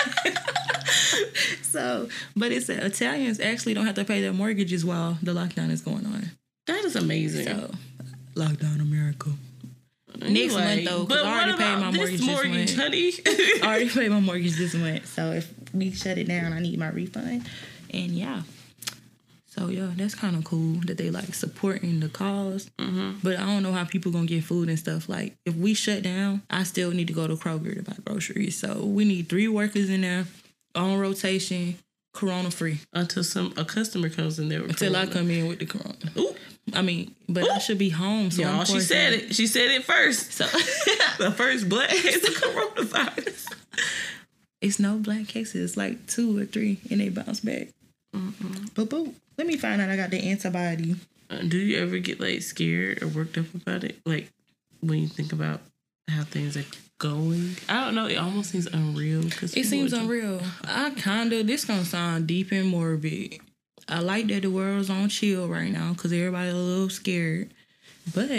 so, 1.62 2.08
but 2.36 2.52
it's 2.52 2.68
that 2.68 2.84
Italians 2.84 3.40
actually 3.40 3.74
don't 3.74 3.86
have 3.86 3.96
to 3.96 4.06
pay 4.06 4.22
their 4.22 4.34
mortgages 4.34 4.86
while 4.86 5.18
the 5.22 5.34
lockdown 5.34 5.70
is 5.72 5.82
going 5.82 6.06
on. 6.06 6.32
That 6.68 6.86
is 6.86 6.96
amazing. 6.96 7.46
So, 7.48 7.72
lockdown 8.36 8.82
America. 8.82 9.30
And 10.22 10.34
next 10.34 10.54
you 10.54 10.60
month, 10.60 10.86
though, 10.86 10.98
'cause 11.06 11.08
but 11.08 11.26
I 11.26 11.34
already 11.34 11.52
what 11.52 11.60
paid 11.60 11.76
my 11.80 11.92
this 11.92 12.22
mortgage 12.22 12.76
this 12.76 12.78
month. 12.78 12.94
honey. 12.94 13.14
I 13.62 13.66
already 13.68 13.90
paid 14.00 14.12
my 14.12 14.20
mortgage 14.20 14.56
this 14.58 14.74
month. 14.74 15.06
So 15.14 15.32
if 15.32 15.54
we 15.74 15.92
shut 15.92 16.18
it 16.18 16.28
down, 16.28 16.52
I 16.54 16.60
need 16.60 16.78
my 16.80 16.90
refund. 16.90 17.48
And 17.94 18.12
yeah. 18.12 18.42
So 19.60 19.68
yeah, 19.68 19.92
that's 19.94 20.16
kind 20.16 20.38
of 20.38 20.46
cool 20.46 20.76
that 20.86 20.98
they 20.98 21.10
like 21.10 21.36
supporting 21.36 22.00
the 22.00 22.08
because 22.08 22.70
mm-hmm. 22.80 23.16
But 23.22 23.40
I 23.40 23.46
don't 23.46 23.62
know 23.62 23.74
how 23.74 23.84
people 23.84 24.10
gonna 24.10 24.26
get 24.26 24.46
food 24.46 24.70
and 24.70 24.80
stuff. 24.80 25.10
Like 25.10 25.36
if 25.46 25.54
we 25.54 25.74
shut 25.74 26.02
down, 26.02 26.44
I 26.50 26.64
still 26.64 26.92
need 26.92 27.08
to 27.08 27.14
go 27.14 27.28
to 27.28 27.36
Kroger 27.36 27.76
to 27.76 27.84
buy 27.84 27.98
groceries. 28.06 28.58
So 28.58 28.86
we 28.86 29.04
need 29.04 29.28
three 29.28 29.50
workers 29.50 29.90
in 29.90 30.02
there 30.02 30.28
on 30.76 30.98
rotation, 30.98 31.78
corona 32.14 32.52
free. 32.52 32.80
Until 32.94 33.22
some 33.26 33.54
a 33.58 33.66
customer 33.66 34.08
comes 34.08 34.40
in 34.40 34.48
there. 34.48 34.62
with 34.62 34.70
Until 34.70 34.96
I 34.96 35.08
come 35.08 35.30
in 35.30 35.50
with 35.50 35.60
the 35.60 35.66
corona. 35.66 35.98
Ooh, 36.18 36.34
I 36.74 36.82
mean, 36.82 37.14
but 37.28 37.50
I 37.50 37.58
should 37.58 37.78
be 37.78 37.90
home. 37.90 38.32
So 38.32 38.44
y'all, 38.44 38.64
she 38.64 38.80
said 38.80 39.12
it. 39.12 39.36
She 39.36 39.46
said 39.46 39.72
it 39.72 39.84
first. 39.84 40.32
So 40.32 40.46
The 41.18 41.32
first 41.36 41.68
black 41.68 41.90
case 41.90 42.26
of 42.26 42.34
coronavirus. 42.34 43.54
it's 44.62 44.80
no 44.80 44.96
black 44.96 45.28
cases. 45.28 45.72
It's 45.72 45.78
like 45.78 46.08
two 46.08 46.40
or 46.40 46.46
three, 46.46 46.80
and 46.90 47.02
they 47.02 47.10
bounce 47.10 47.42
back. 47.42 47.68
Mm-hmm. 48.16 48.66
But 48.74 48.90
boo, 48.90 49.14
let 49.40 49.48
me 49.48 49.56
find 49.56 49.82
out 49.82 49.90
I 49.90 49.96
got 49.96 50.10
the 50.10 50.20
antibody. 50.20 50.98
Uh, 51.30 51.38
Do 51.48 51.58
you 51.58 51.78
ever 51.82 51.98
get 51.98 52.20
like 52.20 52.42
scared 52.42 53.02
or 53.02 53.08
worked 53.08 53.38
up 53.38 53.46
about 53.56 53.86
it? 53.86 53.98
Like 54.06 54.30
when 54.82 55.00
you 55.00 55.08
think 55.08 55.32
about 55.32 55.62
how 56.10 56.24
things 56.24 56.58
are 56.58 56.66
going. 56.98 57.56
I 57.70 57.86
don't 57.86 57.96
know. 57.96 58.08
It 58.08 58.18
almost 58.18 58.52
seems 58.52 58.68
unreal 58.68 59.24
because 59.24 59.56
It 59.56 59.66
seems 59.66 59.94
unreal. 59.94 60.42
I 60.66 60.90
kind 60.90 61.32
of 61.32 61.48
this 61.48 61.64
gonna 61.64 61.86
sound 61.86 62.28
deep 62.28 62.52
and 62.52 62.68
morbid. 62.68 63.40
I 63.88 64.00
like 64.00 64.28
that 64.28 64.42
the 64.42 64.52
world's 64.52 64.90
on 64.90 65.08
chill 65.08 65.48
right 65.48 65.72
now 65.72 65.94
because 65.94 66.12
everybody 66.12 66.50
a 66.50 66.56
little 66.56 66.90
scared, 66.90 67.54
but 68.14 68.30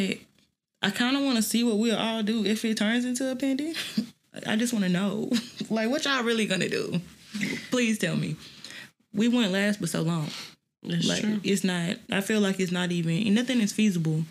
I 0.83 0.91
kind 0.91 1.17
of 1.17 1.23
want 1.23 1.37
to 1.37 1.43
see 1.43 1.65
what 1.65 1.79
we'll 1.79 1.97
all 1.97 2.23
do 2.23 2.45
if 2.45 2.63
it 2.67 2.77
turns 2.77 3.07
into 3.07 3.31
a 3.31 3.35
pandemic. 3.35 3.77
I 4.47 4.57
just 4.57 4.75
want 4.75 4.85
to 4.85 4.91
know, 4.91 5.31
like, 5.71 5.89
what 5.89 6.05
y'all 6.05 6.23
really 6.23 6.47
gonna 6.47 6.69
do? 6.69 7.01
Please 7.71 7.99
tell 7.99 8.17
me. 8.17 8.37
We 9.13 9.27
wouldn't 9.29 9.53
last 9.53 9.81
but 9.81 9.89
so 9.89 10.03
long. 10.03 10.29
That's 10.83 11.07
Like 11.07 11.21
true. 11.21 11.41
it's 11.45 11.65
not. 11.65 11.97
I 12.11 12.21
feel 12.21 12.41
like 12.41 12.59
it's 12.61 12.73
not 12.73 12.91
even. 12.93 13.27
And 13.27 13.35
nothing 13.35 13.61
is 13.61 13.73
feasible. 13.73 14.25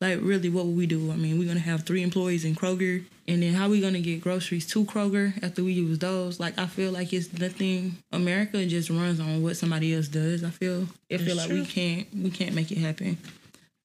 Like 0.00 0.18
really, 0.20 0.50
what 0.50 0.66
would 0.66 0.76
we 0.76 0.86
do? 0.86 1.10
I 1.10 1.16
mean, 1.16 1.38
we're 1.38 1.48
gonna 1.48 1.60
have 1.60 1.84
three 1.84 2.02
employees 2.02 2.44
in 2.44 2.54
Kroger, 2.54 3.04
and 3.26 3.42
then 3.42 3.54
how 3.54 3.68
we 3.70 3.80
gonna 3.80 4.00
get 4.00 4.20
groceries 4.20 4.66
to 4.68 4.84
Kroger 4.84 5.42
after 5.42 5.64
we 5.64 5.72
use 5.72 5.98
those? 5.98 6.38
Like 6.38 6.58
I 6.58 6.66
feel 6.66 6.92
like 6.92 7.12
it's 7.12 7.32
nothing. 7.38 7.96
America 8.12 8.66
just 8.66 8.90
runs 8.90 9.18
on 9.20 9.42
what 9.42 9.56
somebody 9.56 9.94
else 9.94 10.08
does. 10.08 10.44
I 10.44 10.50
feel. 10.50 10.86
I 11.10 11.16
feel 11.16 11.36
That's 11.36 11.38
like 11.38 11.48
true. 11.48 11.60
we 11.60 11.66
can't. 11.66 12.06
We 12.14 12.30
can't 12.30 12.54
make 12.54 12.70
it 12.70 12.78
happen. 12.78 13.16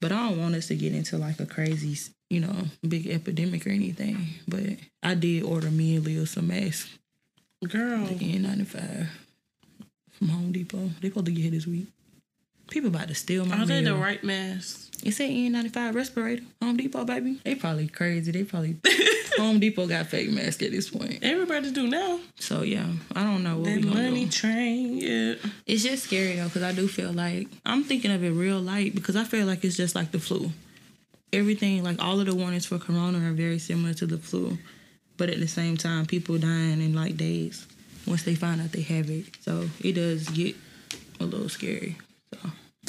But 0.02 0.12
I 0.12 0.30
don't 0.30 0.40
want 0.40 0.56
us 0.56 0.68
to 0.68 0.76
get 0.76 0.94
into 0.94 1.18
like 1.18 1.40
a 1.40 1.46
crazy, 1.46 1.98
you 2.30 2.40
know, 2.42 2.56
big 2.88 3.08
epidemic 3.08 3.66
or 3.68 3.70
anything. 3.70 4.18
But 4.48 4.64
I 5.04 5.14
did 5.14 5.44
order 5.44 5.70
me 5.70 5.96
and 5.98 6.06
Leo 6.06 6.26
some 6.26 6.48
masks, 6.48 6.90
Girl, 7.68 8.08
N95 8.08 9.08
from 10.12 10.30
Home 10.30 10.52
Depot. 10.52 10.90
They 11.02 11.10
supposed 11.10 11.26
to 11.28 11.32
get 11.32 11.42
here 11.44 11.52
this 11.52 11.68
week. 11.68 11.88
People 12.70 12.90
about 12.90 13.08
to 13.08 13.16
steal 13.16 13.46
my 13.46 13.56
mask. 13.58 13.64
are 13.64 13.74
they 13.74 13.82
the 13.84 13.96
right 13.96 14.24
mask? 14.24 14.86
It 15.04 15.14
said 15.14 15.30
N95 15.30 15.96
respirator. 15.96 16.44
Home 16.62 16.76
Depot, 16.78 17.06
baby. 17.06 17.40
They 17.44 17.56
probably 17.56 17.88
crazy. 17.88 18.32
They 18.32 18.44
probably 18.44 18.76
Home 19.38 19.60
Depot 19.60 19.88
got 19.88 20.08
fake 20.08 20.30
masks 20.32 20.62
at 20.62 20.72
this 20.72 20.90
point. 20.90 21.20
Everybody 21.22 21.72
do 21.72 21.88
now. 21.88 22.20
So 22.36 22.62
yeah, 22.64 22.86
I 23.16 23.24
don't 23.24 23.42
know 23.44 23.56
what 23.58 23.66
That 23.66 23.76
we 23.78 23.82
gonna 23.84 23.96
money 24.10 24.26
do. 24.26 24.32
train, 24.32 24.98
yeah. 24.98 25.36
It's 25.66 25.84
just 25.84 26.04
scary 26.04 26.36
though, 26.36 26.46
because 26.46 26.64
I 26.64 26.74
do 26.74 26.88
feel 26.90 27.14
like 27.14 27.48
I'm 27.66 27.84
thinking 27.86 28.12
of 28.12 28.24
it 28.24 28.32
real 28.32 28.60
light 28.60 28.94
because 28.94 29.16
I 29.16 29.24
feel 29.24 29.46
like 29.48 29.64
it's 29.64 29.78
just 29.78 29.96
like 29.96 30.12
the 30.12 30.20
flu. 30.20 30.52
Everything, 31.32 31.84
like 31.84 32.04
all 32.04 32.20
of 32.20 32.26
the 32.26 32.36
warnings 32.36 32.66
for 32.66 32.78
Corona 32.80 33.20
are 33.30 33.34
very 33.34 33.60
similar 33.60 33.94
to 33.94 34.06
the 34.06 34.18
flu, 34.18 34.58
but 35.16 35.30
at 35.30 35.40
the 35.40 35.48
same 35.48 35.78
time, 35.78 36.06
people 36.08 36.38
dying 36.38 36.82
in 36.82 36.94
like 36.94 37.16
days 37.18 37.66
once 38.08 38.24
they 38.24 38.36
find 38.36 38.60
out 38.60 38.72
they 38.74 38.82
have 38.82 39.10
it. 39.10 39.26
So 39.42 39.70
it 39.82 39.94
does 39.94 40.28
get 40.30 40.56
a 41.20 41.24
little 41.26 41.48
scary. 41.50 41.98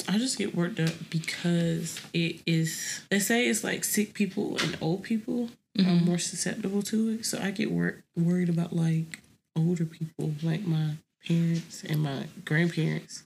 I 0.07 0.17
just 0.17 0.37
get 0.37 0.55
worked 0.55 0.79
up 0.79 0.93
because 1.09 1.99
it 2.13 2.41
is. 2.45 3.01
They 3.09 3.19
say 3.19 3.47
it's 3.47 3.63
like 3.63 3.83
sick 3.83 4.13
people 4.13 4.57
and 4.61 4.77
old 4.81 5.03
people 5.03 5.49
are 5.77 5.83
mm-hmm. 5.83 6.05
more 6.05 6.17
susceptible 6.17 6.81
to 6.83 7.09
it. 7.09 7.25
So 7.25 7.39
I 7.41 7.51
get 7.51 7.71
wor- 7.71 8.03
worried 8.15 8.49
about 8.49 8.73
like 8.73 9.21
older 9.55 9.85
people, 9.85 10.33
like 10.41 10.65
my 10.65 10.91
parents 11.27 11.83
and 11.83 12.01
my 12.01 12.27
grandparents, 12.45 13.23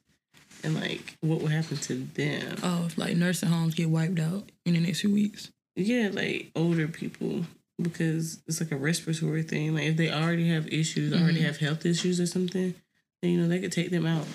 and 0.64 0.76
like 0.76 1.18
what 1.22 1.42
will 1.42 1.48
happen 1.48 1.78
to 1.78 1.96
them. 2.16 2.58
Oh, 2.64 2.90
like 2.98 3.16
nursing 3.16 3.50
homes 3.50 3.76
get 3.76 3.90
wiped 3.90 4.20
out 4.20 4.52
in 4.66 4.74
the 4.74 4.80
next 4.80 5.02
few 5.02 5.14
weeks. 5.14 5.52
Yeah, 5.76 6.10
like 6.12 6.52
older 6.56 6.88
people 6.88 7.46
because 7.82 8.42
it's 8.48 8.62
like 8.62 8.72
a 8.72 8.78
respiratory 8.78 9.44
thing. 9.44 9.76
Like 9.76 9.84
if 9.84 9.98
they 9.98 10.12
already 10.12 10.50
have 10.50 10.68
issues, 10.68 11.14
already 11.14 11.38
mm-hmm. 11.38 11.46
have 11.46 11.58
health 11.58 11.86
issues 11.86 12.20
or 12.20 12.26
something, 12.26 12.74
then 13.22 13.32
you 13.32 13.42
know 13.42 13.48
they 13.48 13.60
could 13.60 13.72
take 13.72 13.92
them 13.92 14.06
out. 14.06 14.28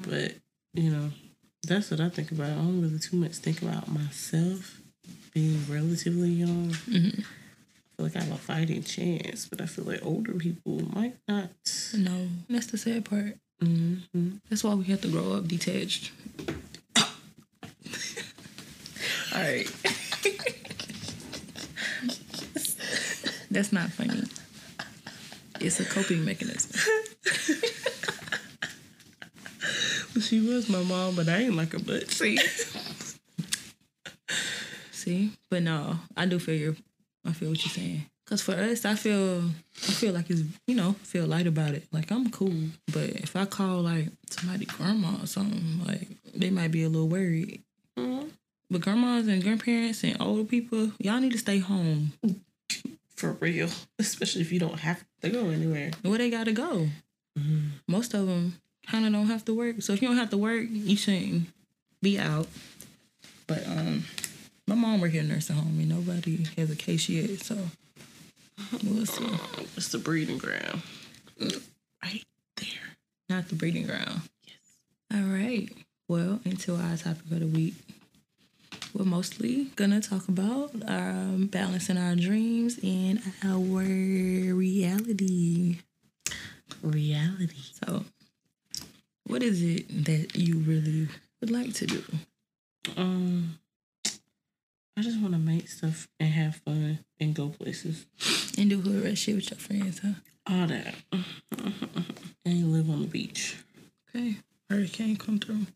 But 0.00 0.34
you 0.74 0.90
know, 0.90 1.10
that's 1.66 1.90
what 1.90 2.00
I 2.00 2.08
think 2.08 2.30
about. 2.32 2.50
I 2.50 2.54
don't 2.54 2.80
really 2.82 2.98
too 2.98 3.16
much 3.16 3.32
think 3.32 3.62
about 3.62 3.88
myself 3.88 4.80
being 5.34 5.60
relatively 5.68 6.30
young. 6.30 6.70
Mhm. 6.70 7.20
I 7.20 7.96
feel 7.96 8.06
like 8.06 8.16
I 8.16 8.20
have 8.22 8.32
a 8.32 8.36
fighting 8.36 8.82
chance, 8.82 9.46
but 9.46 9.60
I 9.60 9.66
feel 9.66 9.84
like 9.84 10.04
older 10.04 10.32
people 10.34 10.82
might 10.94 11.16
not. 11.28 11.50
No, 11.94 12.28
that's 12.48 12.66
the 12.66 12.78
sad 12.78 13.04
part. 13.04 13.38
Mm-hmm. 13.62 14.36
That's 14.50 14.62
why 14.64 14.74
we 14.74 14.84
have 14.84 15.00
to 15.02 15.08
grow 15.08 15.32
up 15.32 15.48
detached. 15.48 16.12
All 19.34 19.42
right. 19.42 19.66
That's 23.50 23.72
not 23.72 23.90
funny. 23.90 24.22
It's 25.60 25.80
a 25.80 25.84
coping 25.86 26.24
mechanism. 26.24 26.78
She 30.20 30.40
was 30.40 30.68
my 30.68 30.82
mom, 30.82 31.14
but 31.16 31.28
I 31.28 31.38
ain't 31.42 31.56
like 31.56 31.72
her. 31.72 31.78
But 31.78 32.10
see, 32.10 32.38
See, 34.92 35.32
but 35.50 35.62
no, 35.62 35.98
I 36.16 36.26
do 36.26 36.38
feel 36.38 36.54
your. 36.56 36.76
I 37.24 37.32
feel 37.32 37.50
what 37.50 37.64
you're 37.64 37.72
saying. 37.72 38.06
Cause 38.26 38.42
for 38.42 38.52
us, 38.54 38.84
I 38.84 38.96
feel, 38.96 39.38
I 39.38 39.92
feel 39.92 40.12
like 40.12 40.30
it's, 40.30 40.42
you 40.66 40.74
know, 40.74 40.92
feel 41.04 41.26
light 41.26 41.46
about 41.46 41.74
it. 41.74 41.84
Like 41.92 42.10
I'm 42.10 42.28
cool, 42.30 42.54
but 42.92 43.10
if 43.10 43.36
I 43.36 43.44
call 43.44 43.82
like 43.82 44.08
somebody 44.30 44.64
grandma 44.64 45.22
or 45.22 45.26
something, 45.26 45.84
like 45.86 46.08
they 46.34 46.50
might 46.50 46.72
be 46.72 46.82
a 46.82 46.88
little 46.88 47.08
worried. 47.08 47.62
Mhm. 47.96 48.30
But 48.68 48.80
grandmas 48.80 49.28
and 49.28 49.42
grandparents 49.42 50.02
and 50.02 50.16
older 50.20 50.42
people, 50.42 50.90
y'all 50.98 51.20
need 51.20 51.32
to 51.32 51.38
stay 51.38 51.58
home. 51.58 52.14
for 53.14 53.32
real, 53.32 53.68
especially 53.98 54.40
if 54.42 54.50
you 54.52 54.58
don't 54.58 54.80
have 54.80 55.04
to 55.22 55.28
go 55.30 55.50
anywhere. 55.50 55.92
Where 56.02 56.18
they 56.18 56.30
gotta 56.30 56.52
go. 56.52 56.88
Most 57.86 58.12
of 58.14 58.26
them 58.26 58.58
kind 58.90 59.06
of 59.06 59.12
don't 59.12 59.26
have 59.26 59.44
to 59.46 59.54
work. 59.54 59.82
So 59.82 59.92
if 59.92 60.02
you 60.02 60.08
don't 60.08 60.16
have 60.16 60.30
to 60.30 60.38
work, 60.38 60.66
you 60.70 60.96
shouldn't 60.96 61.48
be 62.02 62.18
out. 62.18 62.48
But 63.46 63.66
um, 63.66 64.04
my 64.66 64.74
mom 64.74 65.00
work 65.00 65.14
in 65.14 65.26
a 65.26 65.34
nursing 65.34 65.56
home 65.56 65.78
and 65.78 65.88
nobody 65.88 66.44
has 66.56 66.70
a 66.70 66.76
case 66.76 67.08
yet. 67.08 67.40
So 67.40 67.56
we'll 68.84 69.06
see. 69.06 69.28
It's 69.76 69.88
the 69.88 69.98
breeding 69.98 70.38
ground. 70.38 70.82
Right 72.02 72.24
there. 72.56 72.96
Not 73.28 73.48
the 73.48 73.54
breeding 73.54 73.86
ground. 73.86 74.22
Yes. 74.46 74.56
All 75.14 75.28
right. 75.28 75.68
Well, 76.08 76.40
into 76.44 76.74
our 76.74 76.96
topic 76.96 77.30
of 77.30 77.40
the 77.40 77.46
week. 77.46 77.74
We're 78.94 79.04
mostly 79.04 79.64
gonna 79.76 80.00
talk 80.00 80.26
about 80.28 80.70
um, 80.86 81.48
balancing 81.52 81.98
our 81.98 82.14
dreams 82.16 82.78
and 82.82 83.20
our 83.44 83.82
reality. 84.54 85.80
Reality. 86.82 87.60
So, 87.84 88.04
what 89.26 89.42
is 89.42 89.62
it 89.62 90.04
that 90.04 90.36
you 90.36 90.58
really 90.58 91.08
would 91.40 91.50
like 91.50 91.74
to 91.74 91.86
do? 91.86 92.02
Um, 92.96 93.58
I 94.96 95.02
just 95.02 95.20
want 95.20 95.34
to 95.34 95.38
make 95.38 95.68
stuff 95.68 96.08
and 96.20 96.32
have 96.32 96.56
fun 96.56 97.00
and 97.20 97.34
go 97.34 97.48
places. 97.48 98.06
And 98.56 98.70
do 98.70 98.80
hood 98.80 99.04
rat 99.04 99.18
shit 99.18 99.34
with 99.34 99.50
your 99.50 99.58
friends, 99.58 100.00
huh? 100.00 100.14
All 100.48 100.66
that. 100.68 100.94
and 102.44 102.72
live 102.72 102.88
on 102.88 103.02
the 103.02 103.08
beach. 103.08 103.56
Okay. 104.08 104.36
Hurricane 104.70 105.16
come 105.16 105.38
through. 105.38 105.66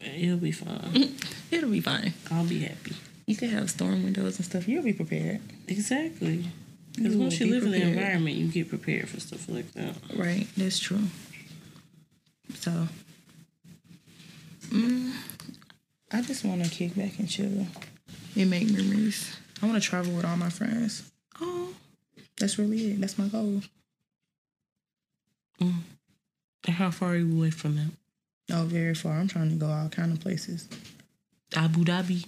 It'll 0.00 0.36
be 0.36 0.52
fine. 0.52 1.14
It'll 1.50 1.70
be 1.70 1.80
fine. 1.80 2.12
I'll 2.30 2.46
be 2.46 2.60
happy. 2.60 2.94
You 3.26 3.36
can 3.36 3.48
have 3.50 3.70
storm 3.70 4.04
windows 4.04 4.36
and 4.36 4.44
stuff. 4.44 4.68
You'll 4.68 4.82
be 4.82 4.92
prepared. 4.92 5.40
Exactly. 5.68 6.44
Because 6.94 7.16
once 7.16 7.40
you 7.40 7.46
live 7.46 7.64
in 7.64 7.70
the 7.70 7.82
environment, 7.82 8.36
you 8.36 8.48
get 8.48 8.68
prepared 8.68 9.08
for 9.08 9.18
stuff 9.20 9.48
like 9.48 9.72
that. 9.72 9.96
Right. 10.14 10.46
That's 10.56 10.78
true. 10.78 11.00
So, 12.62 12.70
mm, 14.68 15.12
I 16.12 16.22
just 16.22 16.44
want 16.44 16.64
to 16.64 16.70
kick 16.70 16.94
back 16.94 17.18
and 17.18 17.28
chill 17.28 17.66
and 18.36 18.50
make 18.50 18.70
memories. 18.70 19.36
I 19.60 19.66
want 19.66 19.82
to 19.82 19.88
travel 19.88 20.12
with 20.14 20.24
all 20.24 20.36
my 20.36 20.48
friends. 20.48 21.10
Oh. 21.40 21.74
That's 22.38 22.60
really 22.60 22.92
it. 22.92 23.00
That's 23.00 23.18
my 23.18 23.26
goal. 23.26 23.62
And 25.60 25.82
how 26.76 26.92
far 26.92 27.10
are 27.10 27.16
you 27.16 27.36
away 27.36 27.50
from 27.50 27.74
that? 27.74 27.90
Oh, 28.52 28.62
very 28.62 28.94
far. 28.94 29.14
I'm 29.14 29.26
trying 29.26 29.50
to 29.50 29.56
go 29.56 29.66
all 29.66 29.88
kind 29.88 30.12
of 30.12 30.20
places. 30.20 30.68
Abu 31.56 31.84
Dhabi. 31.84 32.24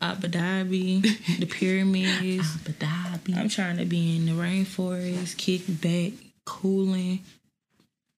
Abu 0.00 0.28
Dhabi, 0.28 1.38
the 1.38 1.46
pyramids. 1.50 2.54
Abu 2.54 2.72
Dhabi. 2.72 3.36
I'm 3.36 3.48
trying 3.48 3.78
to 3.78 3.86
be 3.86 4.16
in 4.16 4.26
the 4.26 4.32
rainforest, 4.32 5.38
kick 5.38 5.62
back, 5.66 6.12
cooling. 6.44 7.20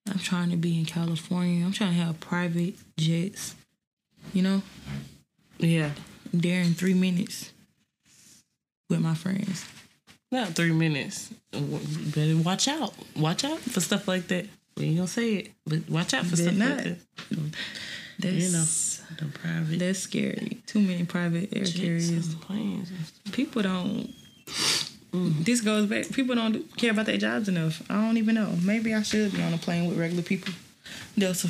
I'm 0.09 0.19
trying 0.19 0.51
to 0.51 0.57
be 0.57 0.79
in 0.79 0.85
California. 0.87 1.65
I'm 1.65 1.73
trying 1.73 1.95
to 1.95 2.03
have 2.03 2.21
private 2.21 2.75
jets. 2.97 3.55
You 4.33 4.43
know, 4.43 4.63
yeah. 5.59 5.91
there 6.33 6.61
in 6.63 6.75
three 6.75 6.95
minutes 6.95 7.53
with 8.89 9.01
my 9.01 9.15
friends. 9.15 9.65
Not 10.33 10.49
three 10.51 10.73
minutes. 10.73 11.31
Better 11.53 12.37
watch 12.37 12.69
out. 12.69 12.95
Watch 13.17 13.45
out 13.45 13.59
for 13.59 13.81
stuff 13.81 14.07
like 14.07 14.29
that. 14.29 14.47
We 14.77 14.85
ain't 14.87 14.97
gonna 14.97 15.09
say 15.09 15.35
it, 15.35 15.51
but 15.67 15.89
watch 15.89 16.15
out 16.15 16.25
for 16.25 16.37
Better 16.37 16.43
stuff 16.43 16.57
not. 16.57 16.77
like 16.77 16.85
that. 16.85 16.99
That's 18.21 18.35
You 18.35 18.53
know, 18.53 19.27
the 19.33 19.39
private 19.39 19.79
that's 19.79 19.99
scary. 19.99 20.59
Too 20.67 20.81
many 20.81 21.05
private 21.05 21.55
air 21.57 21.65
carriers. 21.65 22.35
planes. 22.37 22.91
People 23.33 23.63
don't. 23.63 24.15
Mm-hmm. 25.12 25.42
This 25.42 25.61
goes 25.61 25.87
back. 25.87 26.09
People 26.11 26.35
don't 26.35 26.77
care 26.77 26.90
about 26.92 27.07
their 27.07 27.16
jobs 27.18 27.49
enough. 27.49 27.83
I 27.90 27.94
don't 27.94 28.16
even 28.16 28.35
know. 28.35 28.55
Maybe 28.62 28.94
I 28.94 29.03
should 29.03 29.33
be 29.33 29.42
on 29.42 29.53
a 29.53 29.59
plane 29.59 29.88
with 29.88 29.99
regular 29.99 30.23
people. 30.23 30.55
There's 31.16 31.44
a 31.44 31.49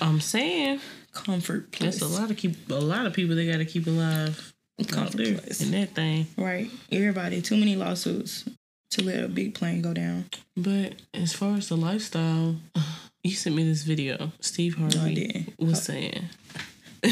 I'm 0.00 0.20
saying 0.20 0.80
comfort 1.12 1.70
place. 1.72 2.00
that's 2.00 2.02
a 2.16 2.20
lot 2.20 2.30
of 2.30 2.36
keep 2.36 2.70
a 2.70 2.74
lot 2.74 3.06
of 3.06 3.12
people 3.12 3.36
they 3.36 3.46
got 3.50 3.58
to 3.58 3.64
keep 3.64 3.86
alive 3.86 4.52
Comfort 4.88 5.16
there 5.16 5.38
place. 5.38 5.60
in 5.60 5.70
that 5.72 5.90
thing. 5.94 6.26
Right. 6.36 6.70
Everybody, 6.90 7.40
too 7.42 7.56
many 7.56 7.76
lawsuits 7.76 8.44
to 8.90 9.04
let 9.04 9.22
a 9.24 9.28
big 9.28 9.54
plane 9.54 9.80
go 9.82 9.92
down. 9.94 10.26
But 10.56 10.94
as 11.14 11.32
far 11.32 11.56
as 11.56 11.68
the 11.68 11.76
lifestyle, 11.76 12.56
you 13.22 13.32
sent 13.32 13.54
me 13.54 13.64
this 13.64 13.82
video. 13.84 14.32
Steve 14.40 14.76
Harvey 14.76 15.14
didn't. 15.14 15.54
was 15.58 15.82
saying, 15.82 16.24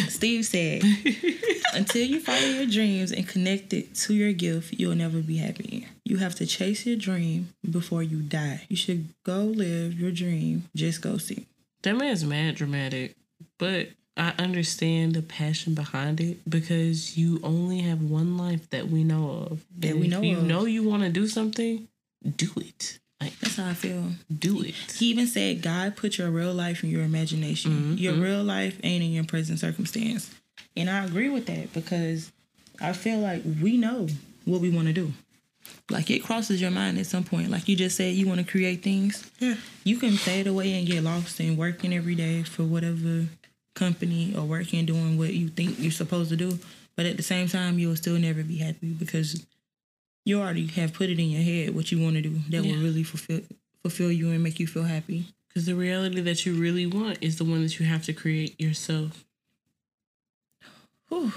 Steve 0.08 0.44
said, 0.46 0.82
until 1.74 2.04
you 2.06 2.20
follow 2.20 2.38
your 2.46 2.66
dreams 2.66 3.10
and 3.12 3.26
connect 3.26 3.72
it 3.72 3.94
to 3.96 4.14
your 4.14 4.32
gift, 4.32 4.74
you'll 4.78 4.94
never 4.94 5.20
be 5.20 5.36
happy. 5.38 5.86
You 6.04 6.18
have 6.18 6.34
to 6.36 6.46
chase 6.46 6.86
your 6.86 6.96
dream 6.96 7.48
before 7.68 8.02
you 8.02 8.20
die. 8.20 8.66
You 8.68 8.76
should 8.76 9.08
go 9.24 9.42
live 9.44 9.98
your 9.98 10.12
dream. 10.12 10.68
Just 10.76 11.02
go 11.02 11.18
see. 11.18 11.46
that 11.82 11.96
man's 11.96 12.24
mad 12.24 12.54
dramatic, 12.56 13.16
but 13.58 13.88
I 14.16 14.32
understand 14.38 15.14
the 15.14 15.22
passion 15.22 15.74
behind 15.74 16.20
it 16.20 16.38
because 16.48 17.16
you 17.16 17.40
only 17.42 17.80
have 17.80 18.02
one 18.02 18.36
life 18.36 18.68
that 18.70 18.88
we 18.88 19.02
know 19.02 19.46
of. 19.50 19.64
That 19.78 19.92
And 19.92 20.00
we 20.00 20.06
if 20.06 20.12
know 20.12 20.20
you 20.22 20.36
of. 20.38 20.44
know 20.44 20.64
you 20.66 20.82
want 20.84 21.02
to 21.04 21.08
do 21.10 21.26
something, 21.26 21.88
do 22.36 22.50
it. 22.56 22.98
Like 23.20 23.38
That's 23.40 23.56
how 23.56 23.68
I 23.68 23.74
feel. 23.74 24.04
do 24.38 24.62
it. 24.62 24.74
He 24.96 25.06
even 25.06 25.26
said, 25.26 25.62
God 25.62 25.96
put 25.96 26.16
your 26.16 26.30
real 26.30 26.54
life 26.54 26.82
in 26.82 26.90
your 26.90 27.02
imagination. 27.02 27.72
Mm-hmm. 27.72 27.94
Your 27.94 28.14
mm-hmm. 28.14 28.22
real 28.22 28.42
life 28.42 28.78
ain't 28.82 29.04
in 29.04 29.10
your 29.10 29.24
present 29.24 29.58
circumstance. 29.58 30.34
And 30.76 30.88
I 30.88 31.04
agree 31.04 31.28
with 31.28 31.46
that 31.46 31.72
because 31.72 32.32
I 32.80 32.92
feel 32.92 33.18
like 33.18 33.42
we 33.44 33.76
know 33.76 34.08
what 34.44 34.60
we 34.60 34.70
want 34.70 34.86
to 34.86 34.92
do. 34.92 35.12
Like 35.90 36.10
it 36.10 36.22
crosses 36.22 36.60
your 36.60 36.70
mind 36.70 36.98
at 36.98 37.06
some 37.06 37.24
point. 37.24 37.50
Like 37.50 37.68
you 37.68 37.76
just 37.76 37.96
said, 37.96 38.14
you 38.14 38.26
want 38.26 38.40
to 38.40 38.50
create 38.50 38.82
things. 38.82 39.30
Yeah. 39.38 39.56
You 39.84 39.98
can 39.98 40.12
fade 40.12 40.46
away 40.46 40.72
and 40.72 40.86
get 40.86 41.02
lost 41.02 41.40
in 41.40 41.56
working 41.56 41.92
every 41.92 42.14
day 42.14 42.42
for 42.42 42.62
whatever 42.62 43.26
company 43.74 44.34
or 44.36 44.42
working 44.42 44.86
doing 44.86 45.18
what 45.18 45.34
you 45.34 45.48
think 45.48 45.78
you're 45.78 45.90
supposed 45.90 46.30
to 46.30 46.36
do. 46.36 46.58
But 46.96 47.06
at 47.06 47.16
the 47.16 47.22
same 47.22 47.48
time, 47.48 47.78
you'll 47.78 47.96
still 47.96 48.18
never 48.18 48.42
be 48.42 48.58
happy 48.58 48.92
because 48.92 49.44
you 50.24 50.40
already 50.40 50.66
have 50.66 50.92
put 50.92 51.08
it 51.10 51.18
in 51.18 51.30
your 51.30 51.42
head 51.42 51.74
what 51.74 51.90
you 51.90 52.00
want 52.00 52.14
to 52.16 52.22
do 52.22 52.38
that 52.50 52.64
Yeah. 52.64 52.72
will 52.76 52.82
really 52.82 53.02
fulfill 53.02 53.40
fulfill 53.82 54.12
you 54.12 54.30
and 54.30 54.42
make 54.42 54.60
you 54.60 54.66
feel 54.66 54.82
happy. 54.84 55.24
Because 55.48 55.66
the 55.66 55.74
reality 55.74 56.20
that 56.20 56.44
you 56.46 56.54
really 56.54 56.86
want 56.86 57.18
is 57.22 57.36
the 57.36 57.44
one 57.44 57.62
that 57.62 57.78
you 57.80 57.86
have 57.86 58.04
to 58.04 58.12
create 58.12 58.60
yourself. 58.60 59.24
Whew, 61.08 61.32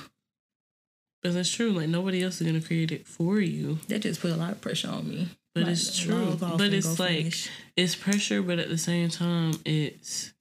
But 1.24 1.34
that's 1.34 1.50
true. 1.50 1.72
Like 1.72 1.90
nobody 1.90 2.22
else 2.22 2.42
is 2.42 2.48
gonna 2.48 2.62
create 2.62 2.92
it 2.92 3.08
for 3.08 3.40
you. 3.40 3.80
that 3.88 4.00
just 4.02 4.22
put 4.22 4.32
a 4.32 4.36
lot 4.36 4.52
of 4.52 4.62
pressure 4.62 4.90
on 4.90 5.08
me. 5.10 5.30
But 5.56 5.64
Like, 5.64 5.72
it's 5.74 5.98
true. 5.98 6.36
But 6.40 6.74
it's 6.74 7.00
like 7.00 7.18
finish. 7.18 7.50
it's 7.78 7.96
pressure, 7.96 8.42
but 8.42 8.60
at 8.60 8.70
the 8.70 8.78
same 8.78 9.10
time, 9.10 9.54
it's 9.66 10.34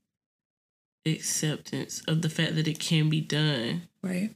acceptance 1.07 2.03
of 2.09 2.23
the 2.23 2.31
fact 2.31 2.55
that 2.57 2.67
it 2.69 2.79
can 2.79 3.09
be 3.11 3.21
done. 3.21 3.83
Right. 4.03 4.35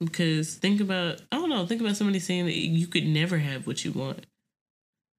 Because 0.00 0.54
think 0.54 0.80
about, 0.80 1.20
I 1.32 1.36
don't 1.36 1.48
know, 1.50 1.66
think 1.66 1.80
about 1.80 1.96
somebody 1.96 2.20
saying 2.20 2.46
that 2.46 2.56
you 2.56 2.86
could 2.86 3.06
never 3.06 3.38
have 3.38 3.66
what 3.66 3.84
you 3.84 3.92
want. 3.92 4.24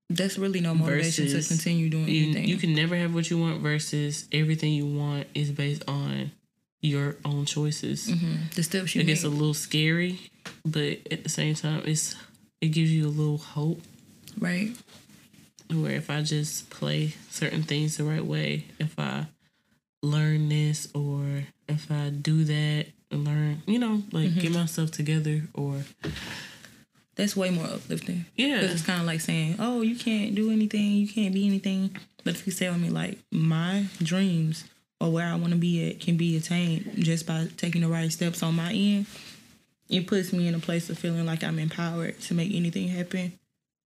That's 0.09 0.38
really 0.39 0.59
no 0.61 0.73
motivation 0.73 1.25
Versus 1.25 1.47
to 1.47 1.53
continue 1.53 1.89
doing 1.89 2.07
You, 2.07 2.23
anything. 2.23 2.47
you 2.47 2.57
can 2.57 2.73
never 2.73 2.95
have 2.95 3.13
what 3.13 3.30
you 3.30 3.38
want 3.38 3.61
versus 3.61 4.27
everything 4.32 4.73
you 4.73 4.86
want 4.88 5.27
is 5.36 5.51
based 5.51 5.84
on 5.88 6.32
your 6.82 7.17
own 7.25 7.45
choices. 7.45 8.07
Mhm. 8.07 8.53
The 8.55 8.63
steps 8.63 8.95
you 8.95 9.01
It 9.01 9.05
make. 9.05 9.15
gets 9.15 9.23
a 9.25 9.30
little 9.30 9.53
scary, 9.53 10.19
but 10.65 10.99
at 11.11 11.23
the 11.23 11.30
same 11.30 11.53
time, 11.55 11.84
it's 11.86 12.15
it 12.61 12.69
gives 12.69 12.91
you 12.91 13.05
a 13.05 13.09
little 13.09 13.38
hope. 13.38 13.82
right. 14.39 14.71
Where 15.69 15.91
if 15.91 16.09
I 16.09 16.23
just 16.23 16.69
play 16.71 17.13
certain 17.30 17.61
things 17.63 17.97
the 17.97 18.03
right 18.03 18.25
way, 18.25 18.65
if 18.80 18.97
I 18.97 19.27
learn 20.01 20.49
this 20.49 20.88
or 20.95 21.43
if 21.67 21.91
I 21.91 22.09
do 22.09 22.43
that 22.45 22.88
learn, 23.12 23.62
you 23.66 23.80
know, 23.80 24.03
like 24.12 24.30
Mm-hmm. 24.30 24.39
get 24.39 24.51
myself 24.53 24.91
together 24.91 25.41
or 25.53 25.82
That's 27.16 27.36
way 27.36 27.49
more 27.49 27.66
uplifting. 27.66 28.26
yeah, 28.38 28.62
Because 28.62 28.76
it's 28.76 28.86
kind 28.86 29.01
of 29.01 29.05
like 29.07 29.20
saying, 29.22 29.55
oh, 29.60 29.82
you 29.82 29.95
can't 29.95 30.36
do 30.36 30.51
anything, 30.51 30.93
you 30.93 31.07
can't 31.07 31.34
be 31.34 31.45
anything. 31.47 31.97
But 32.24 32.36
if 32.36 32.45
you 32.45 32.51
say 32.53 32.68
tell 32.68 32.78
me, 32.78 32.89
like, 32.89 33.18
my 33.32 33.86
dreams 34.01 34.64
or 35.01 35.12
where 35.12 35.28
I 35.28 35.36
want 35.36 35.51
to 35.51 35.57
be 35.57 35.89
at 35.89 35.99
can 35.99 36.16
be 36.18 36.38
attained 36.38 36.91
just 36.97 37.26
by 37.26 37.47
taking 37.57 37.82
the 37.82 37.88
right 37.88 38.12
steps 38.12 38.41
on 38.43 38.55
my 38.55 38.72
end, 38.72 39.05
it 39.89 40.07
puts 40.07 40.32
me 40.32 40.47
in 40.47 40.55
a 40.55 40.60
place 40.60 40.89
of 40.89 40.97
feeling 40.99 41.26
like 41.26 41.43
I'm 41.43 41.60
empowered 41.60 42.20
to 42.22 42.34
make 42.34 42.53
anything 42.53 42.88
happen. 42.89 43.34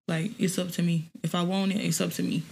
Like, 0.08 0.32
it's 0.40 0.60
up 0.60 0.70
to 0.72 0.84
me. 0.84 1.10
If 1.24 1.34
I 1.34 1.44
want 1.44 1.72
it, 1.72 1.78
it's 1.78 2.02
up 2.02 2.12
to 2.14 2.24
me, 2.24 2.44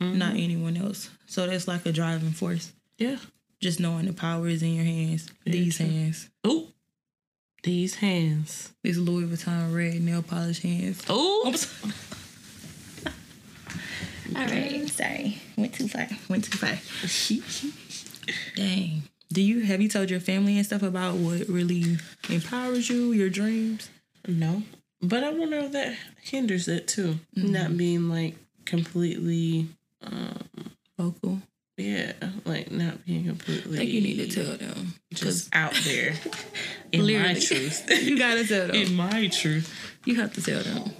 not 0.00 0.34
anyone 0.34 0.76
else. 0.76 1.08
So 1.26 1.46
that's 1.46 1.68
like 1.68 1.86
a 1.86 1.92
driving 1.92 2.32
force. 2.32 2.72
yeah. 2.98 3.16
Just 3.60 3.78
knowing 3.80 4.06
the 4.06 4.12
power 4.12 4.48
is 4.48 4.62
in 4.62 4.74
your 4.74 4.84
hands, 4.84 5.28
Very 5.44 5.58
these 5.58 5.76
true. 5.76 5.86
hands, 5.86 6.30
Oh, 6.44 6.68
these 7.62 7.96
hands. 7.96 8.72
these 8.82 8.96
Louis 8.98 9.24
Vuitton 9.26 9.74
red 9.74 10.00
nail 10.00 10.22
polish 10.22 10.60
hands. 10.62 11.02
Oh, 11.08 11.54
All 14.36 14.46
right, 14.46 14.88
sorry. 14.88 15.38
Went 15.56 15.74
too 15.74 15.88
far. 15.88 16.06
Went 16.28 16.44
too 16.44 16.56
far. 16.56 16.78
Dang. 18.56 19.02
Do 19.32 19.42
you 19.42 19.60
have 19.60 19.80
you 19.80 19.88
told 19.88 20.08
your 20.10 20.20
family 20.20 20.56
and 20.56 20.64
stuff 20.66 20.82
about 20.82 21.16
what 21.16 21.48
really 21.48 21.98
empowers 22.28 22.88
you, 22.88 23.12
your 23.12 23.28
dreams? 23.30 23.90
no. 24.26 24.62
But 25.02 25.24
I 25.24 25.30
wonder 25.32 25.56
if 25.56 25.72
that 25.72 25.96
hinders 26.20 26.68
it 26.68 26.86
too. 26.86 27.18
Mm-hmm. 27.36 27.52
Not 27.52 27.76
being 27.76 28.08
like 28.10 28.36
completely, 28.66 29.66
Vocal. 30.98 31.40
Yeah, 31.80 32.12
like 32.44 32.70
not 32.70 33.04
being 33.04 33.26
completely. 33.26 33.78
Think 33.78 33.90
you 33.90 34.00
need 34.00 34.30
to 34.30 34.44
tell 34.44 34.56
them. 34.56 34.94
just 35.12 35.54
out 35.54 35.74
there 35.84 36.14
in 36.92 37.02
my 37.02 37.34
truth. 37.34 37.88
you 38.02 38.18
gotta 38.18 38.46
tell 38.46 38.66
them. 38.66 38.76
in 38.76 38.94
my 38.94 39.28
truth. 39.28 39.72
You 40.04 40.16
have 40.16 40.32
to 40.34 40.42
tell 40.42 40.62
them. 40.62 40.92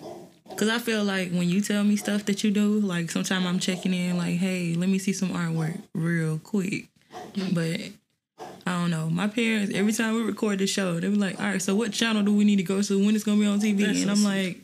Cause 0.56 0.68
I 0.68 0.78
feel 0.78 1.04
like 1.04 1.30
when 1.30 1.48
you 1.48 1.60
tell 1.60 1.84
me 1.84 1.96
stuff 1.96 2.26
that 2.26 2.44
you 2.44 2.50
do, 2.50 2.80
like 2.80 3.10
sometimes 3.10 3.46
I'm 3.46 3.58
checking 3.58 3.94
in, 3.94 4.18
like, 4.18 4.36
hey, 4.36 4.74
let 4.74 4.88
me 4.88 4.98
see 4.98 5.12
some 5.12 5.30
artwork 5.30 5.80
real 5.94 6.38
quick. 6.38 6.88
Mm. 7.34 7.54
But 7.54 8.40
I 8.66 8.80
don't 8.80 8.90
know. 8.90 9.08
My 9.08 9.28
parents, 9.28 9.72
every 9.74 9.92
time 9.92 10.14
we 10.14 10.22
record 10.22 10.58
the 10.58 10.66
show, 10.66 11.00
they 11.00 11.08
be 11.08 11.16
like, 11.16 11.40
all 11.40 11.46
right, 11.46 11.62
so 11.62 11.74
what 11.74 11.92
channel 11.92 12.22
do 12.22 12.34
we 12.34 12.44
need 12.44 12.56
to 12.56 12.62
go 12.62 12.82
to? 12.82 13.04
When 13.04 13.14
it's 13.14 13.24
gonna 13.24 13.40
be 13.40 13.46
on 13.46 13.60
TV? 13.60 13.86
That's 13.86 14.02
and 14.02 14.10
I'm 14.10 14.24
like, 14.24 14.60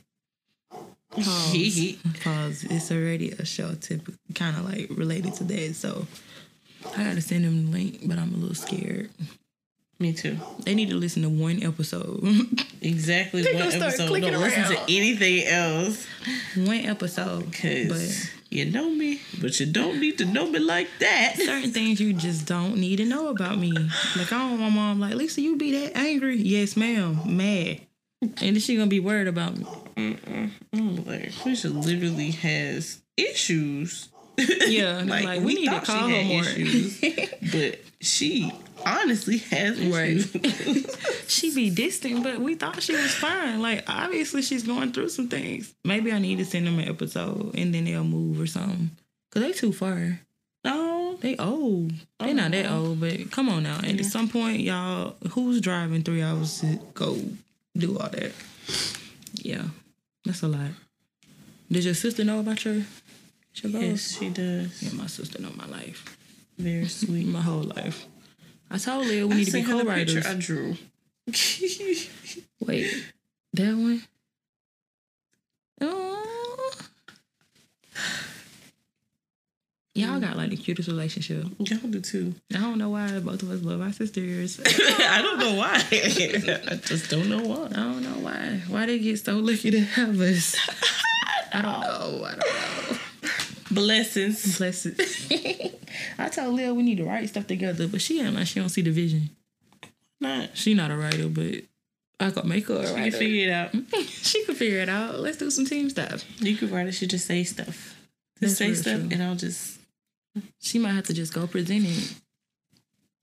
pause. 1.24 1.96
Pause. 2.22 2.64
It's 2.70 2.90
already 2.92 3.30
a 3.32 3.44
show 3.44 3.74
typically 3.74 4.14
kind 4.34 4.56
of 4.56 4.64
like 4.64 4.88
related 4.90 5.34
to 5.34 5.44
that. 5.44 5.74
So 5.74 6.06
I 6.96 7.04
gotta 7.04 7.20
send 7.20 7.44
them 7.44 7.66
the 7.66 7.72
link, 7.72 8.00
but 8.06 8.18
I'm 8.18 8.32
a 8.34 8.36
little 8.36 8.54
scared. 8.54 9.10
Me 9.98 10.12
too. 10.12 10.36
They 10.60 10.74
need 10.74 10.90
to 10.90 10.96
listen 10.96 11.22
to 11.22 11.28
one 11.28 11.62
episode. 11.62 12.22
Exactly 12.82 13.42
They 13.42 13.54
one 13.54 13.72
episode. 13.72 14.20
Don't 14.20 14.40
listen 14.40 14.64
to 14.64 14.80
anything 14.82 15.46
else. 15.46 16.06
one 16.54 16.84
episode. 16.84 17.50
Cause 17.52 17.88
But 17.88 18.32
you 18.50 18.66
know 18.66 18.90
me, 18.90 19.20
but 19.40 19.58
you 19.58 19.66
don't 19.66 19.98
need 19.98 20.18
to 20.18 20.24
know 20.24 20.46
me 20.48 20.60
like 20.60 20.86
that. 21.00 21.34
certain 21.36 21.72
things 21.72 22.00
you 22.00 22.12
just 22.12 22.46
don't 22.46 22.76
need 22.76 22.96
to 22.96 23.04
know 23.04 23.28
about 23.28 23.58
me. 23.58 23.72
Like 23.72 24.30
I 24.32 24.38
don't 24.38 24.60
want 24.60 24.60
my 24.60 24.68
mom 24.68 25.00
like, 25.00 25.14
Lisa, 25.14 25.40
you 25.40 25.56
be 25.56 25.72
that 25.80 25.96
angry? 25.96 26.36
Yes, 26.36 26.76
ma'am. 26.76 27.18
Mad. 27.24 27.80
And 28.40 28.60
she 28.62 28.76
gonna 28.76 28.88
be 28.88 29.00
worried 29.00 29.28
about 29.28 29.56
me. 29.56 29.66
I'm 29.96 31.04
like, 31.06 31.30
Quisha 31.32 31.72
literally 31.84 32.30
has 32.32 33.00
issues. 33.16 34.08
Yeah. 34.38 35.02
like, 35.06 35.24
like 35.24 35.40
we, 35.40 35.54
need 35.54 35.70
to 35.70 35.80
call 35.80 36.08
her 36.08 36.24
more. 36.24 36.42
issues, 36.42 37.00
but 37.52 37.80
she 38.00 38.52
honestly 38.84 39.38
has 39.38 39.80
Right. 39.80 40.16
issues. 40.44 41.24
she 41.28 41.54
be 41.54 41.70
distant, 41.70 42.22
but 42.22 42.38
we 42.40 42.54
thought 42.54 42.82
she 42.82 42.94
was 42.94 43.14
fine. 43.14 43.62
Like 43.62 43.84
obviously 43.88 44.42
she's 44.42 44.62
going 44.64 44.92
through 44.92 45.08
some 45.08 45.28
things. 45.28 45.74
Maybe 45.84 46.12
I 46.12 46.18
need 46.18 46.38
to 46.38 46.44
send 46.44 46.66
them 46.66 46.78
an 46.78 46.88
episode 46.88 47.54
and 47.56 47.74
then 47.74 47.84
they'll 47.84 48.04
move 48.04 48.38
or 48.40 48.46
something. 48.46 48.90
Cause 49.32 49.42
they 49.42 49.52
too 49.52 49.72
far. 49.72 50.20
no, 50.64 51.16
They 51.20 51.36
old. 51.36 51.92
They 52.20 52.32
not 52.34 52.50
that 52.52 52.66
oh. 52.66 52.86
old, 52.88 53.00
but 53.00 53.30
come 53.30 53.48
on 53.48 53.62
now. 53.62 53.80
And 53.82 53.98
at 53.98 54.06
some 54.06 54.28
point, 54.28 54.60
y'all, 54.60 55.16
who's 55.30 55.60
driving 55.62 56.02
three 56.02 56.22
hours 56.22 56.60
to 56.60 56.78
go 56.94 57.18
do 57.76 57.98
all 57.98 58.08
that? 58.08 58.32
Yeah, 59.34 59.64
that's 60.24 60.42
a 60.42 60.48
lot. 60.48 60.70
Does 61.70 61.84
your 61.84 61.94
sister 61.94 62.24
know 62.24 62.40
about 62.40 62.64
your 62.64 62.82
your 63.62 63.82
yes, 63.82 64.18
she 64.18 64.28
does. 64.28 64.82
Yeah, 64.82 64.92
my 64.92 65.06
sister 65.06 65.40
know 65.40 65.50
my 65.56 65.66
life, 65.66 66.16
Very 66.58 66.86
sweet. 66.86 67.26
my 67.38 67.40
whole 67.40 67.62
life. 67.62 68.06
I 68.70 68.78
told 68.78 69.06
Leah 69.06 69.26
we 69.26 69.36
need 69.36 69.44
to 69.46 69.52
be 69.52 69.62
sent 69.62 69.66
her 69.68 69.76
the 69.78 69.82
co-writers. 69.84 70.26
I 70.26 70.34
drew. 70.34 70.76
Wait, 72.60 73.12
that 73.54 73.74
one. 73.76 74.02
Oh. 75.78 76.35
Y'all 79.96 80.10
mm-hmm. 80.10 80.26
got 80.26 80.36
like 80.36 80.50
the 80.50 80.56
cutest 80.58 80.88
relationship. 80.88 81.46
Y'all 81.58 81.78
do 81.78 82.02
too. 82.02 82.34
I 82.54 82.58
don't 82.58 82.76
know 82.76 82.90
why 82.90 83.18
both 83.18 83.42
of 83.42 83.50
us 83.50 83.62
love 83.62 83.80
our 83.80 83.92
sisters. 83.92 84.60
I 84.66 85.22
don't 85.22 85.38
know 85.38 85.54
why. 85.54 85.76
I 85.90 86.78
just 86.84 87.08
don't 87.08 87.30
know 87.30 87.40
why. 87.40 87.68
I 87.68 87.76
don't 87.76 88.02
know 88.02 88.18
why. 88.20 88.60
Why 88.68 88.84
they 88.84 88.98
get 88.98 89.18
so 89.20 89.38
lucky 89.38 89.70
to 89.70 89.80
have 89.80 90.20
us? 90.20 90.54
I 91.50 91.62
don't 91.62 91.80
know. 91.80 92.24
I 92.26 92.30
don't 92.32 92.92
know. 92.92 92.98
Blessings. 93.70 94.58
Blessings. 94.58 95.28
I 96.18 96.28
told 96.28 96.54
Lil 96.54 96.76
we 96.76 96.82
need 96.82 96.98
to 96.98 97.04
write 97.04 97.30
stuff 97.30 97.46
together, 97.46 97.88
but 97.88 98.02
she 98.02 98.20
ain't 98.20 98.34
like 98.34 98.48
she 98.48 98.60
don't 98.60 98.68
see 98.68 98.82
the 98.82 98.90
vision. 98.90 99.30
Not. 100.20 100.58
She 100.58 100.74
not 100.74 100.90
a 100.90 100.96
writer, 100.96 101.30
but 101.30 101.62
I 102.20 102.32
could 102.32 102.44
make 102.44 102.68
her 102.68 102.74
a 102.74 102.86
You 102.86 103.10
can 103.10 103.12
figure 103.12 103.48
it 103.48 103.52
out. 103.52 103.74
she 104.04 104.44
could 104.44 104.58
figure 104.58 104.80
it 104.80 104.90
out. 104.90 105.20
Let's 105.20 105.38
do 105.38 105.50
some 105.50 105.64
team 105.64 105.88
stuff. 105.88 106.22
You 106.38 106.54
could 106.54 106.70
write 106.70 106.86
it. 106.86 106.92
She 106.92 107.06
just 107.06 107.26
say 107.26 107.44
stuff. 107.44 107.96
That's 108.40 108.58
Just 108.58 108.58
say 108.58 108.74
stuff, 108.74 109.00
true. 109.00 109.08
and 109.12 109.22
I'll 109.22 109.34
just 109.34 109.78
She 110.60 110.78
might 110.78 110.92
have 110.92 111.04
to 111.06 111.14
just 111.14 111.32
go 111.32 111.46
present 111.46 111.84
it. 111.86 112.14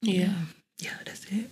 yeah. 0.01 0.34
Yeah, 0.80 0.91
that's 1.05 1.26
it. 1.32 1.49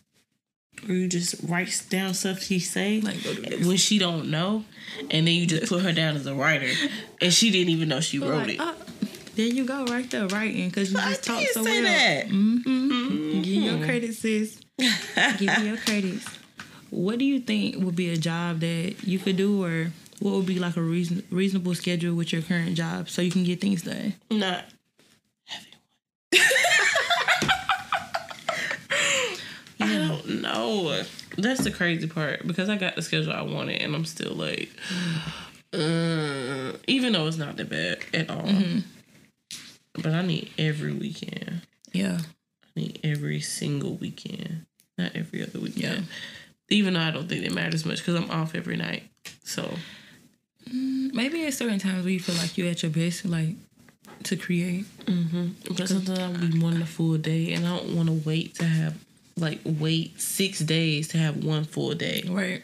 Or 0.89 0.93
you 0.95 1.07
just 1.07 1.35
write 1.43 1.85
down 1.89 2.13
stuff 2.15 2.41
she 2.41 2.59
say 2.59 3.01
Like, 3.01 3.23
go 3.23 3.33
do 3.35 3.41
this. 3.43 3.67
when 3.67 3.77
she 3.77 3.99
don't 3.99 4.31
know, 4.31 4.65
and 5.11 5.27
then 5.27 5.35
you 5.35 5.45
just 5.45 5.69
put 5.71 5.83
her 5.83 5.91
down 5.91 6.15
as 6.15 6.25
a 6.25 6.33
writer, 6.33 6.69
and 7.21 7.31
she 7.33 7.51
didn't 7.51 7.69
even 7.69 7.87
know 7.89 7.99
she 8.01 8.17
wrote 8.19 8.47
Like, 8.47 8.49
it. 8.55 8.57
oh, 8.59 8.75
there 9.35 9.45
you 9.45 9.63
go, 9.65 9.85
right 9.85 10.09
there, 10.09 10.27
writing, 10.27 10.69
because 10.69 10.91
you 10.91 10.97
I 10.97 11.09
just 11.09 11.23
talk 11.23 11.39
did 11.39 11.49
so 11.53 11.63
say 11.63 11.81
well. 11.83 11.91
that. 11.93 12.27
Mm-hmm. 12.29 13.41
Give 13.41 13.45
you 13.45 13.61
your 13.61 13.85
credit, 13.85 14.13
sis. 14.15 14.59
Give 14.77 15.41
you 15.41 15.63
your 15.65 15.77
credits. 15.85 16.25
What 16.89 17.19
do 17.19 17.25
you 17.25 17.39
think 17.39 17.77
would 17.83 17.95
be 17.95 18.09
a 18.09 18.17
job 18.17 18.59
that 18.61 18.95
you 19.03 19.19
could 19.19 19.37
do, 19.37 19.63
or 19.63 19.91
what 20.19 20.31
would 20.33 20.45
be 20.47 20.59
like 20.59 20.75
a 20.77 20.81
reason, 20.81 21.23
reasonable 21.29 21.75
schedule 21.75 22.15
with 22.15 22.33
your 22.33 22.41
current 22.41 22.75
job 22.75 23.07
so 23.07 23.21
you 23.21 23.31
can 23.31 23.43
get 23.43 23.61
things 23.61 23.83
done? 23.83 24.15
Not 24.31 24.39
having 24.39 24.49
one. 24.51 24.63
I 26.33 26.37
don't 29.79 30.41
know. 30.41 31.03
That's 31.37 31.63
the 31.63 31.71
crazy 31.71 32.07
part 32.07 32.45
because 32.45 32.69
I 32.69 32.77
got 32.77 32.95
the 32.95 33.01
schedule 33.01 33.33
I 33.33 33.41
wanted, 33.41 33.81
and 33.81 33.95
I'm 33.95 34.05
still 34.05 34.33
like, 34.33 34.69
uh, 35.73 36.73
even 36.87 37.13
though 37.13 37.27
it's 37.27 37.37
not 37.37 37.57
that 37.57 37.69
bad 37.69 37.99
at 38.13 38.29
all. 38.29 38.49
But 39.93 40.13
I 40.13 40.21
need 40.21 40.51
every 40.57 40.93
weekend. 40.93 41.61
Yeah. 41.91 42.19
I 42.63 42.79
need 42.79 42.99
every 43.03 43.41
single 43.41 43.95
weekend, 43.95 44.65
not 44.97 45.11
every 45.15 45.43
other 45.43 45.59
weekend. 45.59 45.99
Yeah. 45.99 46.03
Even 46.69 46.93
though 46.93 47.01
I 47.01 47.11
don't 47.11 47.27
think 47.27 47.45
it 47.45 47.53
matters 47.53 47.85
much 47.85 47.97
because 47.97 48.15
I'm 48.15 48.31
off 48.31 48.55
every 48.55 48.77
night. 48.77 49.03
So 49.43 49.69
Maybe 50.69 51.45
at 51.45 51.53
certain 51.53 51.79
times 51.79 52.03
where 52.03 52.13
you 52.13 52.19
feel 52.19 52.35
like 52.35 52.57
you're 52.57 52.69
at 52.69 52.83
your 52.83 52.91
best, 52.91 53.25
like 53.25 53.55
to 54.25 54.35
create. 54.37 54.85
Mm-hmm. 55.05 55.73
But 55.75 55.87
sometimes 55.89 56.19
I'll 56.19 56.49
be 56.49 56.59
wanting 56.59 56.81
a 56.81 56.85
full 56.85 57.17
day, 57.17 57.53
and 57.53 57.65
I 57.67 57.77
don't 57.77 57.95
want 57.95 58.07
to 58.09 58.13
wait 58.27 58.55
to 58.55 58.65
have 58.65 58.95
like 59.37 59.59
wait 59.65 60.19
six 60.19 60.59
days 60.59 61.07
to 61.09 61.17
have 61.17 61.43
one 61.43 61.63
full 61.63 61.93
day, 61.95 62.23
Right. 62.27 62.61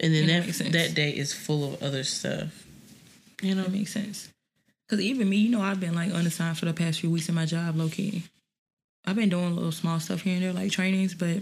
and 0.00 0.14
then 0.14 0.28
Yeah, 0.28 0.40
that 0.40 0.72
that 0.72 0.94
day 0.94 1.10
is 1.10 1.32
full 1.34 1.74
of 1.74 1.82
other 1.82 2.04
stuff. 2.04 2.66
You 3.42 3.54
know, 3.54 3.64
That 3.64 3.72
makes 3.72 3.92
sense. 3.92 4.28
Because 4.88 5.04
even 5.04 5.28
me, 5.28 5.38
you 5.38 5.50
know, 5.50 5.60
I've 5.62 5.80
been 5.80 5.94
like 5.94 6.12
unassigned 6.12 6.58
for 6.58 6.66
the 6.66 6.72
past 6.72 7.00
few 7.00 7.10
weeks 7.10 7.28
in 7.28 7.34
my 7.34 7.46
job, 7.46 7.76
low 7.76 7.88
key. 7.88 8.24
I've 9.04 9.16
been 9.16 9.28
doing 9.30 9.46
a 9.46 9.54
little 9.54 9.72
small 9.72 9.98
stuff 10.00 10.20
here 10.22 10.34
and 10.34 10.42
there, 10.44 10.52
like 10.52 10.70
trainings, 10.70 11.14
but 11.14 11.38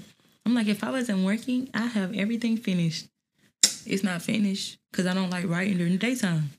I'm 0.47 0.55
like, 0.55 0.69
if 0.69 0.83
I 0.83 0.91
wasn't 0.91 1.25
working, 1.25 1.69
I 1.75 1.87
have 1.87 2.15
everything 2.17 2.57
finished. 2.57 3.07
It's 3.85 4.03
not 4.03 4.23
finished 4.23 4.79
because 4.91 5.07
I 5.07 5.15
don't 5.15 5.31
like 5.31 5.47
writing 5.47 5.77
during 5.77 5.93
the 5.93 5.99
daytime. 5.99 6.51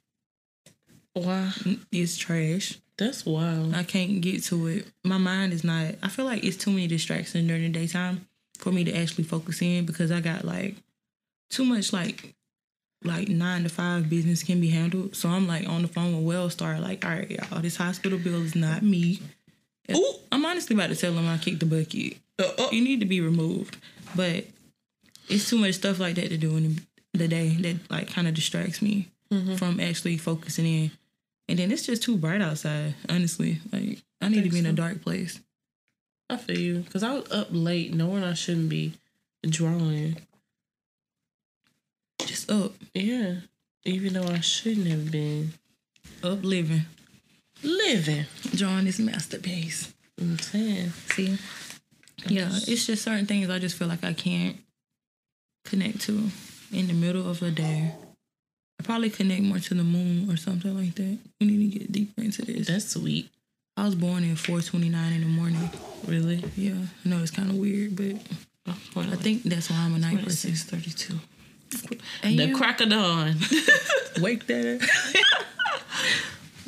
Wow, 1.15 1.49
It's 1.91 2.17
trash. 2.17 2.77
that's 2.97 3.25
wild. 3.25 3.73
I 3.75 3.83
can't 3.83 4.21
get 4.21 4.43
to 4.45 4.67
it. 4.67 4.87
My 5.03 5.17
mind 5.17 5.51
is 5.53 5.63
not. 5.63 5.95
I 6.01 6.07
feel 6.07 6.25
like 6.25 6.43
it's 6.43 6.57
too 6.57 6.71
many 6.71 6.87
distractions 6.87 7.47
during 7.47 7.63
the 7.63 7.69
daytime 7.69 8.27
for 8.59 8.71
me 8.71 8.83
to 8.85 8.93
actually 8.95 9.23
focus 9.25 9.61
in 9.61 9.85
because 9.85 10.11
I 10.11 10.21
got 10.21 10.45
like 10.45 10.75
too 11.49 11.65
much 11.65 11.91
like 11.91 12.33
like 13.03 13.27
nine 13.27 13.63
to 13.63 13.69
five 13.69 14.09
business 14.09 14.43
can 14.43 14.61
be 14.61 14.69
handled. 14.69 15.15
So 15.15 15.27
I'm 15.27 15.47
like 15.47 15.67
on 15.67 15.81
the 15.81 15.87
phone 15.87 16.23
with 16.23 16.35
Wellstar, 16.35 16.79
like, 16.79 17.03
all 17.03 17.11
right, 17.11 17.29
y'all, 17.31 17.59
this 17.61 17.75
hospital 17.77 18.19
bill 18.19 18.41
is 18.43 18.55
not 18.55 18.83
me. 18.83 19.19
Ooh. 19.93 20.13
I'm 20.31 20.45
honestly 20.45 20.75
about 20.75 20.89
to 20.91 20.95
tell 20.95 21.11
them 21.11 21.27
I 21.27 21.37
kicked 21.39 21.59
the 21.59 21.65
bucket. 21.65 22.17
Uh, 22.39 22.63
uh, 22.63 22.69
You 22.71 22.81
need 22.83 22.99
to 23.01 23.05
be 23.07 23.19
removed. 23.19 23.75
But 24.15 24.45
it's 25.27 25.49
too 25.49 25.57
much 25.57 25.73
stuff 25.75 25.99
like 25.99 26.15
that 26.15 26.29
to 26.29 26.37
do 26.37 26.55
in 26.55 26.81
the 27.13 27.27
day 27.27 27.49
that 27.49 27.89
like 27.91 28.09
kind 28.09 28.27
of 28.27 28.33
distracts 28.35 28.81
me 28.81 29.09
from 29.57 29.79
actually 29.79 30.17
focusing 30.17 30.65
in. 30.65 30.91
And 31.49 31.59
then 31.59 31.71
it's 31.71 31.85
just 31.85 32.03
too 32.03 32.17
bright 32.17 32.41
outside, 32.41 32.95
honestly. 33.09 33.59
Like 33.71 33.99
I 34.21 34.29
need 34.29 34.35
to 34.35 34.41
think 34.43 34.53
be 34.53 34.59
in 34.59 34.65
a 34.65 34.73
dark 34.73 35.01
place. 35.01 35.39
I 36.29 36.37
feel 36.37 36.57
you 36.57 36.79
because 36.79 37.03
I 37.03 37.13
was 37.13 37.29
up 37.31 37.47
late, 37.51 37.93
knowing 37.93 38.23
I 38.23 38.33
shouldn't 38.33 38.69
be 38.69 38.93
drawing. 39.45 40.17
Just 42.19 42.49
up, 42.51 42.73
Yeah, 42.93 43.35
even 43.83 44.13
though 44.13 44.27
I 44.27 44.39
shouldn't 44.39 44.87
have 44.87 45.11
been 45.11 45.53
up 46.23 46.43
living, 46.43 46.83
living. 47.63 48.25
drawing 48.55 48.85
this 48.85 48.99
masterpiece. 48.99 49.93
I'm 50.19 50.37
saying. 50.39 50.91
See? 51.07 51.37
Yeah, 52.27 52.49
it's 52.53 52.85
just 52.85 53.03
certain 53.03 53.25
things 53.25 53.49
I 53.49 53.57
just 53.59 53.75
feel 53.75 53.87
like 53.87 54.03
I 54.03 54.13
can't 54.13 54.57
connect 55.65 56.01
to 56.01 56.29
in 56.71 56.87
the 56.87 56.93
middle 56.93 57.27
of 57.29 57.41
a 57.41 57.49
day. 57.51 57.91
Probably 58.83 59.09
connect 59.09 59.41
more 59.43 59.59
to 59.59 59.73
the 59.73 59.83
moon 59.83 60.29
or 60.31 60.37
something 60.37 60.75
like 60.77 60.95
that. 60.95 61.17
We 61.39 61.47
need 61.47 61.71
to 61.73 61.79
get 61.79 61.91
deeper 61.91 62.21
into 62.21 62.43
this. 62.43 62.67
That's 62.67 62.89
sweet. 62.89 63.29
I 63.77 63.85
was 63.85 63.95
born 63.95 64.29
at 64.29 64.37
4:29 64.37 64.83
in 65.15 65.21
the 65.21 65.27
morning. 65.27 65.69
Really? 66.07 66.43
Yeah, 66.57 66.73
I 67.05 67.09
know 67.09 67.19
it's 67.21 67.31
kind 67.31 67.49
of 67.49 67.55
weird, 67.57 67.95
but 67.95 68.15
I 68.95 69.15
think 69.15 69.43
that's 69.43 69.69
why 69.69 69.77
I'm 69.77 69.95
a 69.95 69.99
night 69.99 70.23
person. 70.23 70.51
six 70.55 70.63
thirty 70.63 70.91
two. 70.91 71.19
And 72.21 72.37
The 72.37 72.47
you 72.47 72.55
crack 72.57 72.81
of 72.81 72.89
dawn. 72.89 73.35
wake 74.19 74.45
that 74.47 74.75
up. 74.81 74.89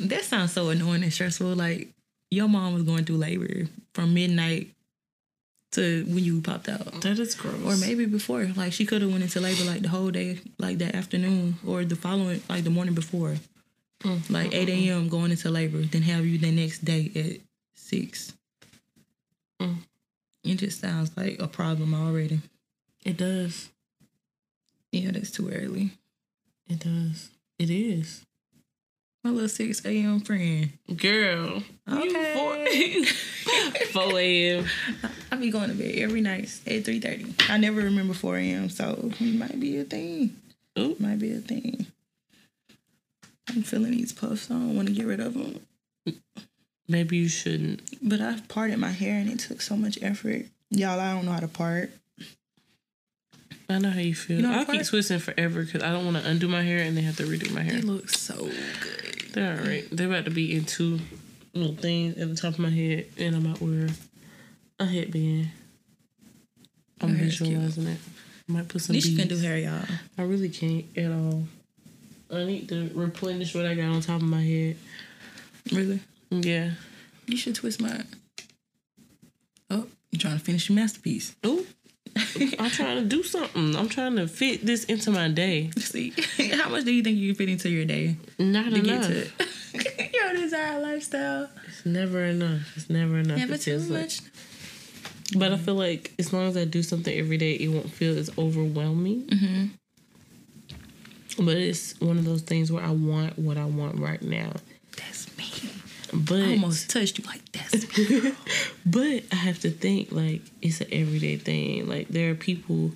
that 0.00 0.24
sounds 0.24 0.52
so 0.52 0.70
annoying 0.70 1.02
and 1.02 1.12
stressful. 1.12 1.48
Like 1.54 1.88
your 2.30 2.48
mom 2.48 2.74
was 2.74 2.82
going 2.84 3.04
through 3.04 3.18
labor 3.18 3.66
from 3.94 4.14
midnight 4.14 4.70
to 5.74 6.04
when 6.08 6.24
you 6.24 6.40
popped 6.40 6.68
out. 6.68 7.00
that 7.02 7.18
is 7.18 7.34
gross. 7.34 7.62
Or 7.64 7.76
maybe 7.76 8.06
before, 8.06 8.44
like 8.56 8.72
she 8.72 8.84
could 8.86 9.02
have 9.02 9.10
went 9.10 9.22
into 9.22 9.40
labor 9.40 9.64
like 9.64 9.82
the 9.82 9.88
whole 9.88 10.10
day, 10.10 10.38
like 10.58 10.78
that 10.78 10.94
afternoon, 10.94 11.56
or 11.66 11.84
the 11.84 11.96
following, 11.96 12.42
like 12.48 12.64
the 12.64 12.70
morning 12.70 12.94
before, 12.94 13.36
like 14.30 14.54
eight 14.54 14.68
a.m. 14.68 15.08
going 15.08 15.30
into 15.30 15.50
labor, 15.50 15.82
then 15.82 16.02
have 16.02 16.24
you 16.26 16.38
the 16.38 16.50
next 16.50 16.84
day 16.84 17.10
at 17.14 17.40
six. 17.74 18.32
Mm. 19.60 19.76
It 20.44 20.56
just 20.56 20.80
sounds 20.80 21.10
like 21.16 21.40
a 21.40 21.46
problem 21.48 21.94
already. 21.94 22.40
it 23.04 23.16
does. 23.16 23.68
Yeah, 24.92 25.10
that's 25.10 25.30
too 25.30 25.48
early. 25.50 25.90
It 26.68 26.78
does. 26.80 27.30
It 27.58 27.70
is. 27.70 28.24
My 29.24 29.30
little 29.30 29.48
six 29.48 29.82
a.m. 29.86 30.20
friend. 30.20 30.70
Girl. 30.96 31.62
Okay. 31.90 32.92
You 32.92 33.04
four, 33.92 34.10
4 34.10 34.20
a.m. 34.20 34.66
I 35.32 35.36
be 35.36 35.50
going 35.50 35.70
to 35.70 35.74
bed 35.74 35.94
every 35.96 36.20
night 36.20 36.44
at 36.66 36.84
three 36.84 37.00
thirty. 37.00 37.34
I 37.48 37.56
never 37.56 37.80
remember 37.80 38.12
four 38.12 38.36
a.m. 38.36 38.68
So 38.68 39.10
it 39.18 39.34
might 39.34 39.58
be 39.58 39.78
a 39.78 39.84
thing. 39.84 40.36
Ooh. 40.78 40.94
Might 40.98 41.18
be 41.18 41.32
a 41.32 41.38
thing. 41.38 41.86
I'm 43.48 43.62
feeling 43.62 43.92
these 43.92 44.12
puffs. 44.12 44.50
I 44.50 44.54
don't 44.54 44.76
want 44.76 44.88
to 44.88 44.94
get 44.94 45.06
rid 45.06 45.20
of 45.20 45.34
them. 45.34 45.60
Maybe 46.86 47.16
you 47.16 47.28
shouldn't. 47.28 47.80
But 48.02 48.20
I've 48.20 48.46
parted 48.48 48.78
my 48.78 48.90
hair 48.90 49.18
and 49.18 49.30
it 49.30 49.38
took 49.38 49.62
so 49.62 49.74
much 49.76 49.98
effort. 50.02 50.46
Y'all, 50.70 51.00
I 51.00 51.14
don't 51.14 51.24
know 51.24 51.32
how 51.32 51.40
to 51.40 51.48
part. 51.48 51.90
I 53.68 53.78
know 53.78 53.90
how 53.90 54.00
you 54.00 54.14
feel. 54.14 54.36
You 54.36 54.42
know 54.42 54.58
I 54.60 54.64
keep 54.64 54.84
twisting 54.84 55.18
forever 55.18 55.64
because 55.64 55.82
I 55.82 55.90
don't 55.92 56.04
want 56.04 56.18
to 56.22 56.28
undo 56.28 56.48
my 56.48 56.62
hair 56.62 56.80
and 56.80 56.96
then 56.96 57.04
have 57.04 57.16
to 57.16 57.22
redo 57.22 57.50
my 57.54 57.62
hair. 57.62 57.78
It 57.78 57.84
looks 57.84 58.20
so 58.20 58.34
good. 58.36 59.13
They're 59.34 59.58
all 59.58 59.66
right. 59.66 59.84
They're 59.90 60.06
about 60.06 60.24
to 60.26 60.30
be 60.30 60.54
in 60.56 60.64
two 60.64 61.00
little 61.54 61.74
things 61.74 62.16
at 62.18 62.28
the 62.28 62.36
top 62.36 62.54
of 62.54 62.58
my 62.60 62.70
head, 62.70 63.06
and 63.18 63.34
I'm 63.34 63.44
about 63.44 63.58
to 63.58 63.64
wear 63.64 63.88
a 64.78 64.86
headband. 64.86 65.50
I'm 67.00 67.10
Your 67.10 67.18
hair's 67.18 67.38
cute. 67.38 67.50
visualizing 67.50 67.86
it. 67.88 67.98
I 68.48 68.52
might 68.52 68.68
put 68.68 68.80
some 68.82 68.94
At 68.94 69.02
least 69.02 69.08
you 69.10 69.18
can 69.18 69.28
do 69.28 69.36
hair, 69.38 69.58
y'all. 69.58 69.84
I 70.16 70.22
really 70.22 70.48
can't 70.48 70.84
at 70.96 71.10
all. 71.10 71.44
I 72.30 72.44
need 72.44 72.68
to 72.68 72.90
replenish 72.94 73.54
what 73.54 73.66
I 73.66 73.74
got 73.74 73.86
on 73.86 74.00
top 74.00 74.22
of 74.22 74.28
my 74.28 74.42
head. 74.42 74.76
Really? 75.72 76.00
Yeah. 76.30 76.70
You 77.26 77.36
should 77.36 77.54
twist 77.54 77.80
mine. 77.80 78.06
Oh, 79.70 79.86
you're 80.10 80.20
trying 80.20 80.38
to 80.38 80.44
finish 80.44 80.68
your 80.68 80.76
masterpiece. 80.76 81.34
Ooh. 81.44 81.66
I'm 82.58 82.70
trying 82.70 82.98
to 82.98 83.04
do 83.04 83.22
something. 83.22 83.76
I'm 83.76 83.88
trying 83.88 84.16
to 84.16 84.28
fit 84.28 84.64
this 84.64 84.84
into 84.84 85.10
my 85.10 85.28
day. 85.28 85.70
See, 85.78 86.10
how 86.52 86.68
much 86.68 86.84
do 86.84 86.92
you 86.92 87.02
think 87.02 87.18
you 87.18 87.34
can 87.34 87.36
fit 87.36 87.48
into 87.48 87.68
your 87.68 87.84
day 87.84 88.16
Not 88.38 88.70
to 88.70 88.76
enough. 88.76 89.08
get 89.08 89.38
to 89.38 90.10
your 90.14 90.32
desired 90.34 90.82
lifestyle? 90.82 91.50
It's 91.66 91.84
never 91.86 92.24
enough. 92.24 92.76
It's 92.76 92.88
never 92.88 93.18
enough. 93.18 93.38
Never 93.38 93.58
too 93.58 93.78
like- 93.78 93.90
much. 93.90 94.20
But 95.36 95.52
I 95.52 95.56
feel 95.56 95.74
like 95.74 96.12
as 96.18 96.32
long 96.32 96.46
as 96.46 96.56
I 96.56 96.64
do 96.64 96.82
something 96.82 97.16
every 97.16 97.38
day, 97.38 97.54
it 97.54 97.68
won't 97.68 97.90
feel 97.90 98.16
as 98.16 98.30
overwhelming. 98.38 99.24
Mm-hmm. 99.26 101.44
But 101.44 101.56
it's 101.56 101.98
one 102.00 102.18
of 102.18 102.24
those 102.24 102.42
things 102.42 102.70
where 102.70 102.84
I 102.84 102.90
want 102.90 103.36
what 103.38 103.56
I 103.56 103.64
want 103.64 103.98
right 103.98 104.22
now. 104.22 104.52
But 106.14 106.40
I 106.40 106.50
almost 106.52 106.90
touched 106.90 107.18
you 107.18 107.24
like 107.24 107.40
that's 107.52 107.98
me. 107.98 108.32
but 108.86 109.24
I 109.32 109.36
have 109.36 109.58
to 109.60 109.70
think 109.70 110.12
like 110.12 110.42
it's 110.62 110.80
an 110.80 110.88
everyday 110.92 111.36
thing. 111.36 111.88
Like 111.88 112.08
there 112.08 112.30
are 112.30 112.34
people 112.34 112.92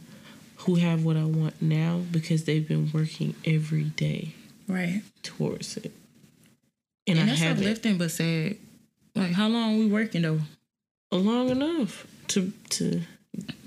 who 0.58 0.76
have 0.76 1.04
what 1.04 1.16
I 1.16 1.24
want 1.24 1.60
now 1.60 2.02
because 2.10 2.44
they've 2.44 2.66
been 2.66 2.90
working 2.92 3.34
every 3.44 3.84
day 3.84 4.34
right. 4.68 5.02
towards 5.22 5.76
it. 5.76 5.92
And, 7.06 7.18
And 7.18 7.20
I 7.20 7.26
that's 7.26 7.40
haven't 7.40 7.64
uplifting, 7.64 7.98
but 7.98 8.10
sad. 8.10 8.56
Like, 9.14 9.32
how 9.32 9.48
long 9.48 9.78
we 9.78 9.86
working 9.86 10.22
though? 10.22 10.40
long 11.10 11.48
enough 11.48 12.06
to 12.28 12.52
to 12.70 13.00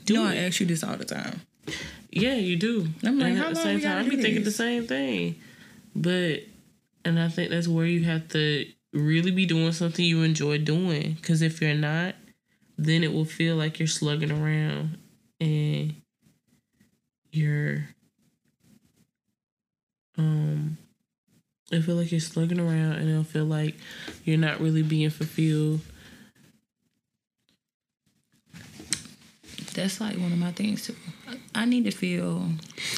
do 0.06 0.14
You 0.14 0.20
know, 0.20 0.26
I 0.26 0.36
ask 0.36 0.60
you 0.60 0.66
this 0.66 0.84
all 0.84 0.95
the 0.95 1.06
time. 1.06 1.41
Yeah, 2.12 2.36
you 2.36 2.56
do. 2.56 2.88
I'm 3.04 3.18
like, 3.20 3.30
and 3.30 3.38
how 3.38 3.47
at 3.47 3.56
the 3.56 3.62
same 3.62 3.82
time, 3.82 4.06
I 4.06 4.10
be 4.10 4.16
do 4.18 4.22
thinking 4.22 4.43
the 4.43 4.52
same 4.52 4.86
thing. 4.86 5.36
But, 5.95 6.41
and 7.06 7.20
I 7.20 7.30
think 7.30 7.49
that's 7.49 7.68
where 7.68 7.86
you 7.86 8.04
have 8.04 8.28
to 8.30 8.66
really 8.94 9.32
be 9.32 9.46
doing 9.46 9.72
something 9.72 10.04
you 10.04 10.24
enjoy 10.24 10.58
doing. 10.58 11.14
Because 11.14 11.42
if 11.42 11.62
you're 11.62 11.74
not, 11.74 12.16
then 12.78 13.04
it 13.04 13.14
will 13.14 13.26
feel 13.26 13.56
like 13.56 13.80
you're 13.80 13.88
slugging 13.88 14.32
around 14.32 14.98
and 15.39 15.96
you're, 17.32 17.88
um, 20.18 20.78
it 21.72 21.82
feel 21.84 21.96
like 21.96 22.12
you're 22.12 22.20
slugging 22.20 22.60
around 22.60 22.94
and 22.94 23.10
it'll 23.10 23.24
feel 23.24 23.46
like 23.46 23.76
you're 24.26 24.38
not 24.38 24.60
really 24.60 24.84
being 24.84 25.10
fulfilled. 25.10 25.82
That's 29.74 30.02
like 30.02 30.18
one 30.18 30.34
of 30.34 30.38
my 30.38 30.52
things 30.52 30.86
too. 30.86 30.96
I 31.56 31.64
need 31.64 31.86
to 31.86 31.92
feel 31.92 32.46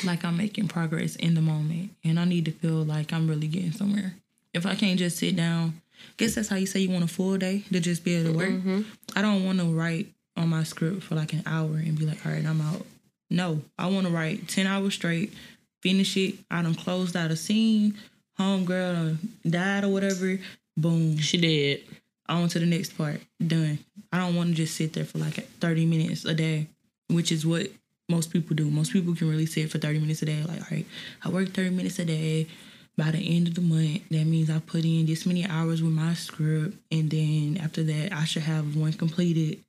like 0.04 0.26
I'm 0.26 0.38
making 0.38 0.70
progress 0.70 1.16
in 1.16 1.36
the 1.36 1.41
moment, 1.41 1.91
and 2.04 2.20
I 2.20 2.26
need 2.26 2.46
to 2.46 2.52
feel 2.52 2.84
like 2.84 3.14
I'm 3.14 3.28
really 3.28 3.48
getting 3.48 3.72
somewhere. 3.72 4.16
If 4.54 4.66
I 4.66 4.74
can't 4.74 4.98
just 4.98 5.18
sit 5.18 5.36
down, 5.36 5.82
guess 6.18 6.36
that's 6.36 6.47
how 6.49 6.56
you 6.56 6.66
say 6.66 6.80
you 6.80 6.89
want 6.89 7.04
a 7.04 7.08
full 7.08 7.38
day 7.38 7.64
to 7.72 7.80
just 7.80 8.04
be 8.04 8.16
able 8.16 8.32
to 8.34 8.38
work. 8.38 8.49
Mm-hmm. 8.49 8.82
I 9.16 9.22
don't 9.22 9.45
want 9.45 9.60
to 9.60 9.66
write 9.66 10.08
on 10.38 10.49
my 10.49 10.64
script 10.64 11.04
for 11.04 11.16
like 11.16 11.34
an 11.34 11.43
hour 11.45 11.76
and 11.76 11.97
be 11.97 12.06
like, 12.06 12.26
all 12.26 12.32
right, 12.32 12.45
I'm 12.45 12.62
out. 12.62 12.86
No, 13.30 13.62
I 13.78 13.88
want 13.88 14.06
to 14.08 14.14
write 14.14 14.47
ten 14.47 14.68
hours 14.68 14.93
straight, 14.93 15.34
finish 15.82 16.16
it. 16.18 16.36
I 16.51 16.62
done 16.62 16.76
closed 16.76 17.16
out 17.16 17.32
a 17.32 17.36
scene. 17.36 17.97
Homegirl 18.39 18.93
done 18.95 19.20
died 19.47 19.84
or 19.84 19.89
whatever. 19.89 20.38
Boom 20.76 21.18
She 21.18 21.38
did. 21.38 21.84
on 22.28 22.47
to 22.49 22.60
the 22.60 22.66
next 22.66 22.97
part. 22.97 23.22
Done. 23.45 23.80
I 24.12 24.18
don't 24.18 24.36
want 24.36 24.49
to 24.49 24.56
just 24.56 24.76
sit 24.76 24.93
there 24.93 25.06
for 25.06 25.20
like 25.20 25.36
30 25.60 25.86
minutes 25.86 26.26
a 26.26 26.34
day, 26.34 26.68
which 27.10 27.32
is 27.32 27.45
what 27.45 27.68
most 28.10 28.32
people 28.32 28.56
do. 28.56 28.70
Most 28.70 28.91
people 28.91 29.16
can 29.16 29.30
really 29.30 29.45
sit 29.45 29.70
for 29.72 29.78
30 29.78 29.99
minutes 29.99 30.22
a 30.24 30.26
day. 30.26 30.41
Like, 30.43 30.62
all 30.62 30.68
right, 30.72 30.86
I 31.24 31.30
work 31.30 31.49
30 31.49 31.72
minutes 31.72 31.99
a 31.99 32.06
day. 32.06 32.47
By 32.96 33.10
the 33.12 33.18
end 33.36 33.48
of 33.48 33.56
the 33.56 33.62
month, 33.62 34.04
that 34.10 34.26
means 34.26 34.50
I 34.52 34.60
put 34.60 34.86
in 34.86 35.06
this 35.08 35.26
many 35.26 35.46
hours 35.46 35.82
with 35.82 35.94
my 35.94 36.14
script. 36.14 36.78
And 36.91 37.10
then 37.10 37.58
after 37.62 37.82
that, 37.84 38.14
I 38.14 38.24
should 38.26 38.44
have 38.44 38.76
one 38.76 38.94
completed 38.94 39.60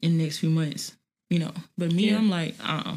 in 0.00 0.16
the 0.18 0.24
next 0.24 0.38
few 0.38 0.50
months. 0.50 0.92
You 1.30 1.40
know, 1.40 1.52
but 1.76 1.90
me, 1.92 2.10
Yeah. 2.10 2.18
I'm 2.18 2.30
like, 2.30 2.54
uh 2.62 2.82
uh 2.86 2.96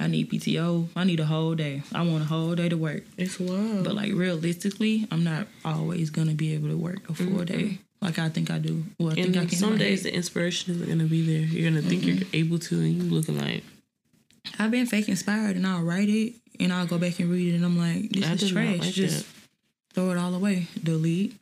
I 0.00 0.06
need 0.06 0.30
PTO. 0.30 0.86
I 0.94 1.02
need 1.04 1.18
a 1.20 1.26
whole 1.26 1.56
day. 1.56 1.82
I 1.92 2.02
want 2.02 2.22
a 2.22 2.26
whole 2.26 2.54
day 2.54 2.68
to 2.68 2.76
work. 2.76 3.02
It's 3.16 3.38
wild. 3.40 3.84
But 3.84 3.94
like 3.96 4.12
realistically, 4.14 5.06
I'm 5.10 5.24
not 5.24 5.48
always 5.64 6.08
gonna 6.10 6.34
be 6.34 6.54
able 6.54 6.68
to 6.68 6.76
work 6.76 7.10
a 7.10 7.14
full 7.14 7.44
day. 7.44 7.78
like 8.00 8.18
I 8.18 8.28
think 8.28 8.48
I 8.50 8.58
do. 8.58 8.84
Well, 9.00 9.10
I 9.10 9.14
think 9.16 9.36
I 9.36 9.44
can. 9.46 9.58
some 9.58 9.76
days 9.76 10.04
the 10.04 10.14
inspiration 10.14 10.72
isn't 10.74 10.88
gonna 10.88 11.04
be 11.04 11.22
there. 11.26 11.44
You're 11.46 11.68
gonna 11.68 11.82
think 11.82 12.04
you're 12.06 12.26
able 12.32 12.60
to, 12.60 12.76
and 12.80 12.94
you 12.94 13.10
looking 13.10 13.36
like 13.36 13.64
I've 14.58 14.70
been 14.70 14.86
fake 14.86 15.08
inspired, 15.08 15.56
and 15.56 15.66
I'll 15.66 15.82
write 15.82 16.08
it, 16.08 16.34
and 16.60 16.72
I'll 16.72 16.86
go 16.86 16.98
back 16.98 17.18
and 17.20 17.30
read 17.30 17.52
it, 17.52 17.56
and 17.56 17.64
I'm 17.64 17.78
like, 17.78 18.10
this 18.10 18.26
I 18.26 18.32
is 18.32 18.50
trash. 18.50 18.78
like 18.78 18.92
Just 18.92 19.26
throw 19.94 20.10
it 20.10 20.18
all 20.18 20.34
away. 20.34 20.66
Delete. 20.82 21.34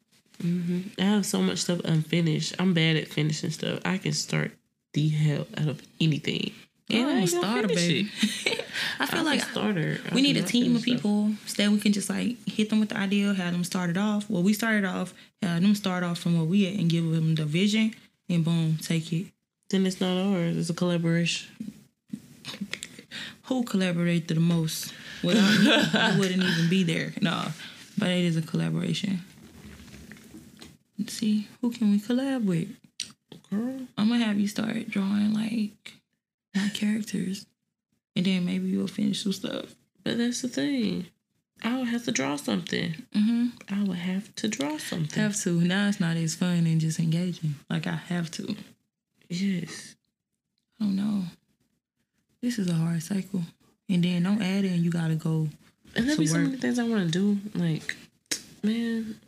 Mm-hmm. 0.43 1.01
I 1.01 1.05
have 1.05 1.27
so 1.27 1.41
much 1.41 1.59
stuff 1.59 1.81
unfinished. 1.85 2.55
I'm 2.59 2.75
bad 2.75 2.97
at 2.97 3.09
finishing 3.09 3.51
stuff. 3.51 3.81
I 3.85 3.99
can 3.99 4.13
start 4.13 4.53
the 4.93 5.09
hell 5.09 5.47
out 5.57 5.69
of 5.69 5.83
anything. 6.01 6.53
And 6.89 7.07
I 7.07 7.17
I'm 7.17 7.23
a 7.25 7.27
starter, 7.27 7.69
baby. 7.69 8.11
I 9.01 9.07
feel 9.07 9.21
I'm 9.21 9.25
like 9.27 9.41
starter. 9.41 9.99
We 10.13 10.23
need 10.23 10.37
a 10.37 10.43
team 10.43 10.77
of 10.77 10.83
finish 10.83 11.01
stuff. 11.01 11.03
people 11.03 11.33
so 11.47 11.63
that 11.63 11.71
we 11.73 11.81
can 11.81 11.93
just 11.93 12.09
like 12.09 12.37
hit 12.47 12.71
them 12.71 12.79
with 12.81 12.91
the 12.91 12.97
idea, 12.97 13.35
have 13.35 13.53
them 13.53 13.65
started 13.65 13.97
off. 13.97 14.31
Well, 14.31 14.43
we 14.43 14.53
started 14.53 14.85
off, 14.85 15.13
have 15.43 15.63
them 15.63 15.75
start 15.75 16.05
off 16.05 16.19
from 16.19 16.37
where 16.37 16.45
we 16.47 16.67
at 16.69 16.79
and 16.79 16.89
give 16.89 17.11
them 17.11 17.35
the 17.35 17.45
vision, 17.45 17.95
and 18.29 18.45
boom, 18.45 18.79
take 18.81 19.13
it. 19.13 19.27
Then 19.69 19.85
it's 19.85 20.01
not 20.01 20.17
ours. 20.17 20.57
It's 20.57 20.71
a 20.71 20.75
collaboration. 20.75 21.49
Who 23.47 23.63
collaborated 23.65 24.29
the 24.29 24.41
most? 24.41 24.93
Without 25.23 25.51
you, 25.61 26.13
you 26.13 26.19
wouldn't 26.19 26.43
even 26.43 26.69
be 26.69 26.83
there. 26.83 27.13
No, 27.21 27.47
but 27.97 28.09
it 28.09 28.25
is 28.25 28.37
a 28.37 28.43
collaboration. 28.43 29.21
Let's 30.99 31.13
see, 31.15 31.49
who 31.61 31.71
can 31.71 31.91
we 31.93 31.99
collab 32.01 32.45
with? 32.45 32.69
Girl, 33.51 33.87
I'm 33.97 34.09
gonna 34.09 34.25
have 34.25 34.41
you 34.41 34.49
start 34.49 34.89
drawing 34.89 35.33
like 35.33 35.95
my 36.55 36.69
characters, 36.71 37.47
and 38.17 38.27
then 38.27 38.45
maybe 38.45 38.69
you'll 38.69 38.89
finish 38.89 39.23
some 39.23 39.33
stuff. 39.33 39.75
but 40.03 40.19
that's 40.19 40.43
the 40.43 40.49
thing. 40.49 41.07
I 41.63 41.79
would 41.79 41.89
have 41.89 42.05
to 42.05 42.13
draw 42.13 42.37
something. 42.37 42.95
Mm-hmm. 43.15 43.47
I 43.75 43.83
would 43.85 43.97
have 43.99 44.35
to 44.37 44.49
draw 44.49 44.77
something. 44.79 45.23
Have 45.23 45.37
to. 45.43 45.61
Now 45.61 45.89
it's 45.89 46.01
not 46.01 46.17
as 46.17 46.35
fun 46.35 46.67
and 46.67 46.81
just 46.81 46.99
engaging. 46.99 47.55
Like 47.71 47.87
I 47.87 47.97
have 47.97 48.31
to. 48.33 48.57
yes. 49.29 49.95
I 50.81 50.85
don't 50.85 50.97
no. 50.97 51.25
This 52.43 52.59
is 52.59 52.69
a 52.71 52.75
hard 52.75 53.03
cycle. 53.03 53.43
And 53.89 54.03
then 54.05 54.23
don't 54.25 54.43
add 54.43 54.65
in 54.65 54.83
you 54.83 54.91
gotta 54.91 55.15
go. 55.15 55.49
And 55.95 56.09
there 56.09 56.17
be 56.17 56.27
so 56.27 56.39
many 56.39 56.57
things 56.57 56.79
I 56.79 56.85
want 56.89 57.11
to 57.13 57.19
do. 57.19 57.39
Like, 57.59 57.97
man, 58.63 59.19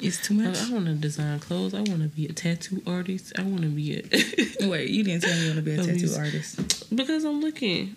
It's 0.00 0.20
too 0.20 0.34
much. 0.34 0.58
I 0.60 0.72
want 0.72 0.86
to 0.86 0.94
design 0.94 1.38
clothes. 1.40 1.72
I 1.72 1.78
want 1.78 2.02
to 2.02 2.08
be 2.08 2.26
a 2.26 2.32
tattoo 2.32 2.82
artist. 2.86 3.32
I 3.38 3.42
want 3.42 3.62
to 3.62 3.68
be 3.68 3.96
a 3.96 4.02
Wait, 4.68 4.90
you 4.90 5.02
didn't 5.04 5.22
tell 5.22 5.32
me 5.34 5.40
you 5.40 5.46
want 5.54 5.56
to 5.56 5.62
be 5.62 5.72
a 5.72 5.76
tattoo 5.82 6.14
artist. 6.18 6.94
because 6.94 7.24
I'm 7.24 7.40
looking 7.40 7.96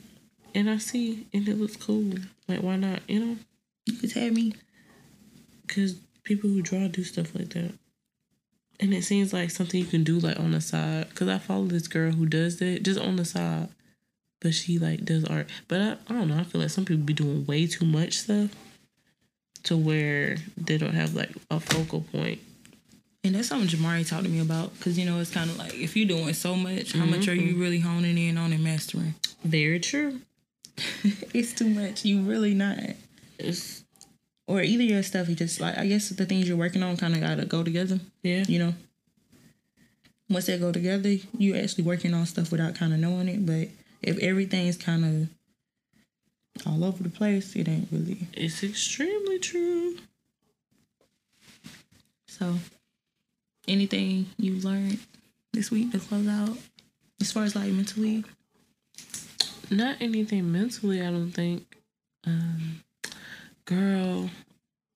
and 0.56 0.70
I 0.70 0.78
see 0.78 1.28
and 1.34 1.48
it 1.48 1.60
looks 1.60 1.76
cool. 1.76 2.14
Like, 2.48 2.62
why 2.62 2.78
not? 2.78 3.02
You 3.10 3.20
know, 3.26 3.38
You 3.86 3.94
could 3.98 4.12
tell 4.14 4.30
me. 4.32 4.54
because 5.66 5.96
people 6.24 6.50
who 6.50 6.62
draw 6.62 6.88
do 6.88 7.04
stuff 7.04 7.36
like 7.36 7.50
that. 7.50 7.74
And 8.80 8.94
it 8.94 9.04
seems 9.04 9.34
like 9.34 9.50
something 9.50 9.80
you 9.80 9.88
can 9.88 10.04
do 10.04 10.20
like 10.20 10.40
on 10.40 10.52
the 10.52 10.62
side. 10.62 11.14
Cause 11.16 11.28
I 11.28 11.40
follow 11.40 11.66
this 11.66 11.88
girl 11.88 12.12
who 12.12 12.26
does 12.26 12.58
that 12.58 12.84
just 12.84 13.00
on 13.00 13.16
the 13.16 13.26
side, 13.26 13.70
but 14.40 14.54
she 14.54 14.78
like 14.78 15.04
does 15.04 15.26
art. 15.26 15.50
But 15.68 15.82
I, 15.82 15.92
I 16.08 16.14
don't 16.14 16.28
know. 16.28 16.38
I 16.38 16.44
feel 16.44 16.62
like 16.62 16.70
some 16.70 16.86
people 16.86 17.04
be 17.04 17.14
doing 17.14 17.46
way 17.46 17.66
too 17.66 17.86
much 17.86 18.20
stuff 18.20 18.52
to 19.64 19.76
where 19.76 20.38
they 20.56 20.78
don't 20.78 20.94
have 20.94 21.16
like 21.16 21.32
a 21.50 21.60
focal 21.60 22.02
point. 22.02 22.40
And 23.24 23.36
that's 23.36 23.48
something 23.48 23.68
Jamari 23.68 24.08
talked 24.08 24.24
to 24.24 24.30
me 24.30 24.40
about. 24.40 24.80
Cause 24.80 24.98
you 24.98 25.06
know, 25.06 25.20
it's 25.20 25.32
kind 25.32 25.50
of 25.50 25.58
like 25.58 25.74
if 25.74 25.98
you're 25.98 26.08
doing 26.08 26.34
so 26.34 26.56
much, 26.56 26.94
how 26.94 27.06
much 27.06 27.28
are 27.28 27.34
you 27.34 27.54
mm-hmm. 27.54 27.62
really 27.62 27.80
honing 27.80 28.18
in 28.18 28.38
on 28.38 28.54
and 28.54 28.64
mastering? 28.64 29.16
Very 29.44 29.80
true. 29.80 30.22
it's 31.34 31.54
too 31.54 31.68
much. 31.70 32.06
You 32.06 32.22
really 32.22 32.54
not. 32.54 32.78
It's 33.40 33.84
Or 34.48 34.62
either 34.62 34.84
your 34.84 35.04
stuff, 35.04 35.28
you 35.28 35.36
just 35.36 35.60
like 35.60 35.78
I 35.78 35.86
guess 35.88 36.10
the 36.10 36.26
things 36.26 36.48
you're 36.48 36.58
working 36.58 36.82
on 36.82 36.98
kind 36.98 37.14
of 37.14 37.22
gotta 37.22 37.46
go 37.46 37.64
together. 37.64 38.00
yeah. 38.24 38.46
you 38.48 38.60
know. 38.60 38.74
Once 40.30 40.48
they 40.48 40.58
go 40.58 40.72
together, 40.72 41.16
you're 41.38 41.58
actually 41.58 41.86
working 41.86 42.14
on 42.14 42.26
stuff 42.26 42.52
without 42.52 42.76
kind 42.76 42.94
of 42.94 43.00
knowing 43.00 43.30
it. 43.30 43.46
But 43.46 43.70
if 44.02 44.18
everything's 44.20 44.76
kind 44.78 45.06
of 45.06 46.68
all 46.68 46.84
over 46.84 47.04
the 47.04 47.10
place, 47.10 47.56
it 47.56 47.68
ain't 47.68 47.88
really. 47.92 48.28
It's 48.34 48.64
extremely 48.64 49.40
true. 49.40 49.98
So, 52.28 52.56
anything 53.68 54.28
you 54.38 54.56
learned 54.56 55.00
this 55.54 55.72
week 55.72 55.92
to 55.92 56.00
close 56.00 56.28
out, 56.28 56.58
as 57.22 57.32
far 57.32 57.44
as 57.44 57.56
like 57.56 57.72
mentally, 57.72 58.24
Not 59.70 59.98
anything 60.00 60.52
mentally, 60.52 61.02
I 61.02 61.12
don't 61.12 61.32
think. 61.32 61.78
Um, 62.26 62.84
girl. 63.68 64.30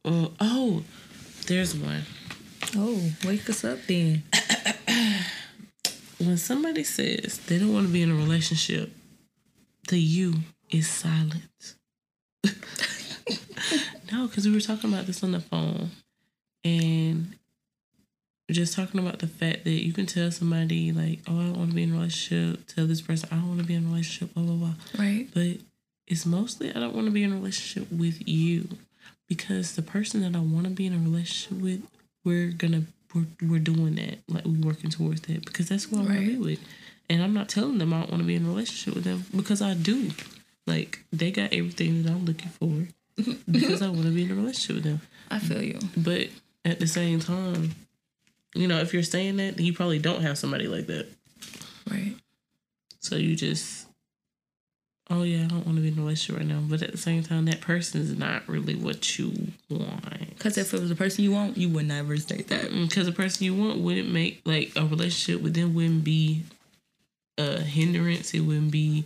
Oh, 0.05 0.31
oh, 0.39 0.83
there's 1.45 1.75
one. 1.75 2.03
oh, 2.75 3.11
wake 3.25 3.47
us 3.49 3.63
up 3.63 3.77
then. 3.87 4.23
When 6.17 6.37
somebody 6.37 6.83
says 6.83 7.39
they 7.47 7.59
don't 7.59 7.73
want 7.73 7.87
to 7.87 7.93
be 7.93 8.01
in 8.01 8.11
a 8.11 8.15
relationship, 8.15 8.91
the 9.89 9.99
you 9.99 10.35
is 10.69 10.87
silent. 10.87 11.75
no, 14.11 14.27
because 14.27 14.47
we 14.47 14.53
were 14.53 14.61
talking 14.61 14.91
about 14.93 15.05
this 15.05 15.23
on 15.23 15.31
the 15.31 15.39
phone 15.39 15.89
and 16.63 17.35
just 18.51 18.75
talking 18.75 18.99
about 18.99 19.19
the 19.19 19.27
fact 19.27 19.63
that 19.63 19.83
you 19.83 19.93
can 19.93 20.05
tell 20.05 20.31
somebody, 20.31 20.91
like, 20.91 21.19
oh, 21.27 21.39
I 21.39 21.43
don't 21.45 21.57
want 21.57 21.69
to 21.71 21.75
be 21.75 21.83
in 21.83 21.91
a 21.91 21.95
relationship, 21.95 22.67
tell 22.67 22.85
this 22.85 23.01
person, 23.01 23.29
I 23.31 23.35
don't 23.35 23.47
want 23.49 23.61
to 23.61 23.65
be 23.65 23.73
in 23.75 23.85
a 23.85 23.87
relationship, 23.87 24.33
blah, 24.33 24.43
blah, 24.43 24.55
blah. 24.55 24.73
Right. 24.97 25.27
But 25.33 25.57
it's 26.07 26.25
mostly 26.25 26.69
I 26.69 26.79
don't 26.79 26.93
want 26.93 27.05
to 27.05 27.11
be 27.11 27.23
in 27.23 27.31
a 27.31 27.35
relationship 27.35 27.91
with 27.91 28.27
you 28.27 28.67
because 29.27 29.75
the 29.75 29.81
person 29.81 30.21
that 30.21 30.37
I 30.37 30.41
want 30.41 30.65
to 30.65 30.71
be 30.71 30.87
in 30.87 30.93
a 30.93 30.97
relationship 30.97 31.61
with, 31.61 31.87
we're 32.23 32.51
gonna 32.51 32.83
we're, 33.13 33.25
we're 33.41 33.59
doing 33.59 33.95
that 33.95 34.19
like 34.27 34.45
we're 34.45 34.67
working 34.67 34.89
towards 34.89 35.21
that 35.21 35.45
because 35.45 35.69
that's 35.69 35.85
who 35.85 35.97
I 35.97 35.99
want 35.99 36.13
to 36.13 36.25
be 36.25 36.37
with, 36.37 36.59
and 37.09 37.23
I'm 37.23 37.33
not 37.33 37.49
telling 37.49 37.77
them 37.77 37.93
I 37.93 38.01
don't 38.01 38.11
want 38.11 38.21
to 38.21 38.27
be 38.27 38.35
in 38.35 38.45
a 38.45 38.49
relationship 38.49 38.95
with 38.95 39.03
them 39.03 39.25
because 39.35 39.61
I 39.61 39.73
do. 39.73 40.11
Like 40.67 41.03
they 41.11 41.31
got 41.31 41.53
everything 41.53 42.03
that 42.03 42.11
I'm 42.11 42.25
looking 42.25 42.49
for 42.49 42.87
because 43.51 43.81
I 43.81 43.89
want 43.89 44.03
to 44.03 44.11
be 44.11 44.23
in 44.23 44.31
a 44.31 44.35
relationship 44.35 44.75
with 44.75 44.83
them. 44.83 45.01
I 45.29 45.39
feel 45.39 45.61
you. 45.61 45.79
But 45.97 46.27
at 46.65 46.79
the 46.79 46.87
same 46.87 47.19
time, 47.19 47.73
you 48.53 48.67
know, 48.67 48.79
if 48.79 48.93
you're 48.93 49.03
saying 49.03 49.37
that, 49.37 49.59
you 49.59 49.73
probably 49.73 49.99
don't 49.99 50.21
have 50.21 50.37
somebody 50.37 50.67
like 50.67 50.87
that. 50.87 51.07
Right. 51.89 52.15
So 52.99 53.15
you 53.15 53.35
just, 53.35 53.87
oh 55.11 55.23
yeah, 55.23 55.43
I 55.43 55.47
don't 55.47 55.65
want 55.65 55.77
to 55.77 55.81
be 55.81 55.89
in 55.89 55.97
a 55.97 56.01
relationship 56.01 56.37
right 56.39 56.47
now. 56.47 56.61
But 56.61 56.81
at 56.81 56.91
the 56.91 56.97
same 56.97 57.21
time, 57.21 57.45
that 57.45 57.61
person 57.61 58.01
is 58.01 58.17
not 58.17 58.47
really 58.47 58.75
what 58.75 59.19
you 59.19 59.51
want. 59.69 60.29
Because 60.29 60.57
if 60.57 60.73
it 60.73 60.79
was 60.79 60.89
the 60.89 60.95
person 60.95 61.23
you 61.23 61.31
want, 61.31 61.57
you 61.57 61.69
would 61.69 61.87
never 61.87 62.17
say 62.17 62.41
that. 62.41 62.71
Because 62.71 63.05
the 63.05 63.11
person 63.11 63.45
you 63.45 63.53
want 63.53 63.79
wouldn't 63.79 64.09
make 64.09 64.41
like 64.45 64.71
a 64.75 64.85
relationship 64.85 65.43
with 65.43 65.53
them 65.53 65.73
wouldn't 65.73 66.03
be 66.03 66.43
a 67.37 67.59
hindrance. 67.61 68.33
It 68.33 68.39
wouldn't 68.41 68.71
be 68.71 69.05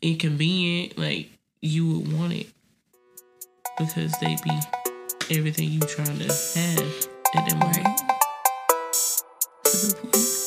inconvenient. 0.00 0.98
Like 0.98 1.28
you 1.60 1.98
would 1.98 2.18
want 2.18 2.32
it 2.32 2.46
because 3.78 4.12
they'd 4.20 4.42
be 4.42 4.58
everything 5.30 5.70
you 5.70 5.80
trying 5.80 6.18
to 6.18 6.24
have 6.24 7.08
at 7.36 7.46
that 7.46 7.56
moment. 7.58 7.76
Right. 7.76 8.00
That's 9.64 9.92
a 9.92 9.96
good 9.96 10.12
point. 10.12 10.37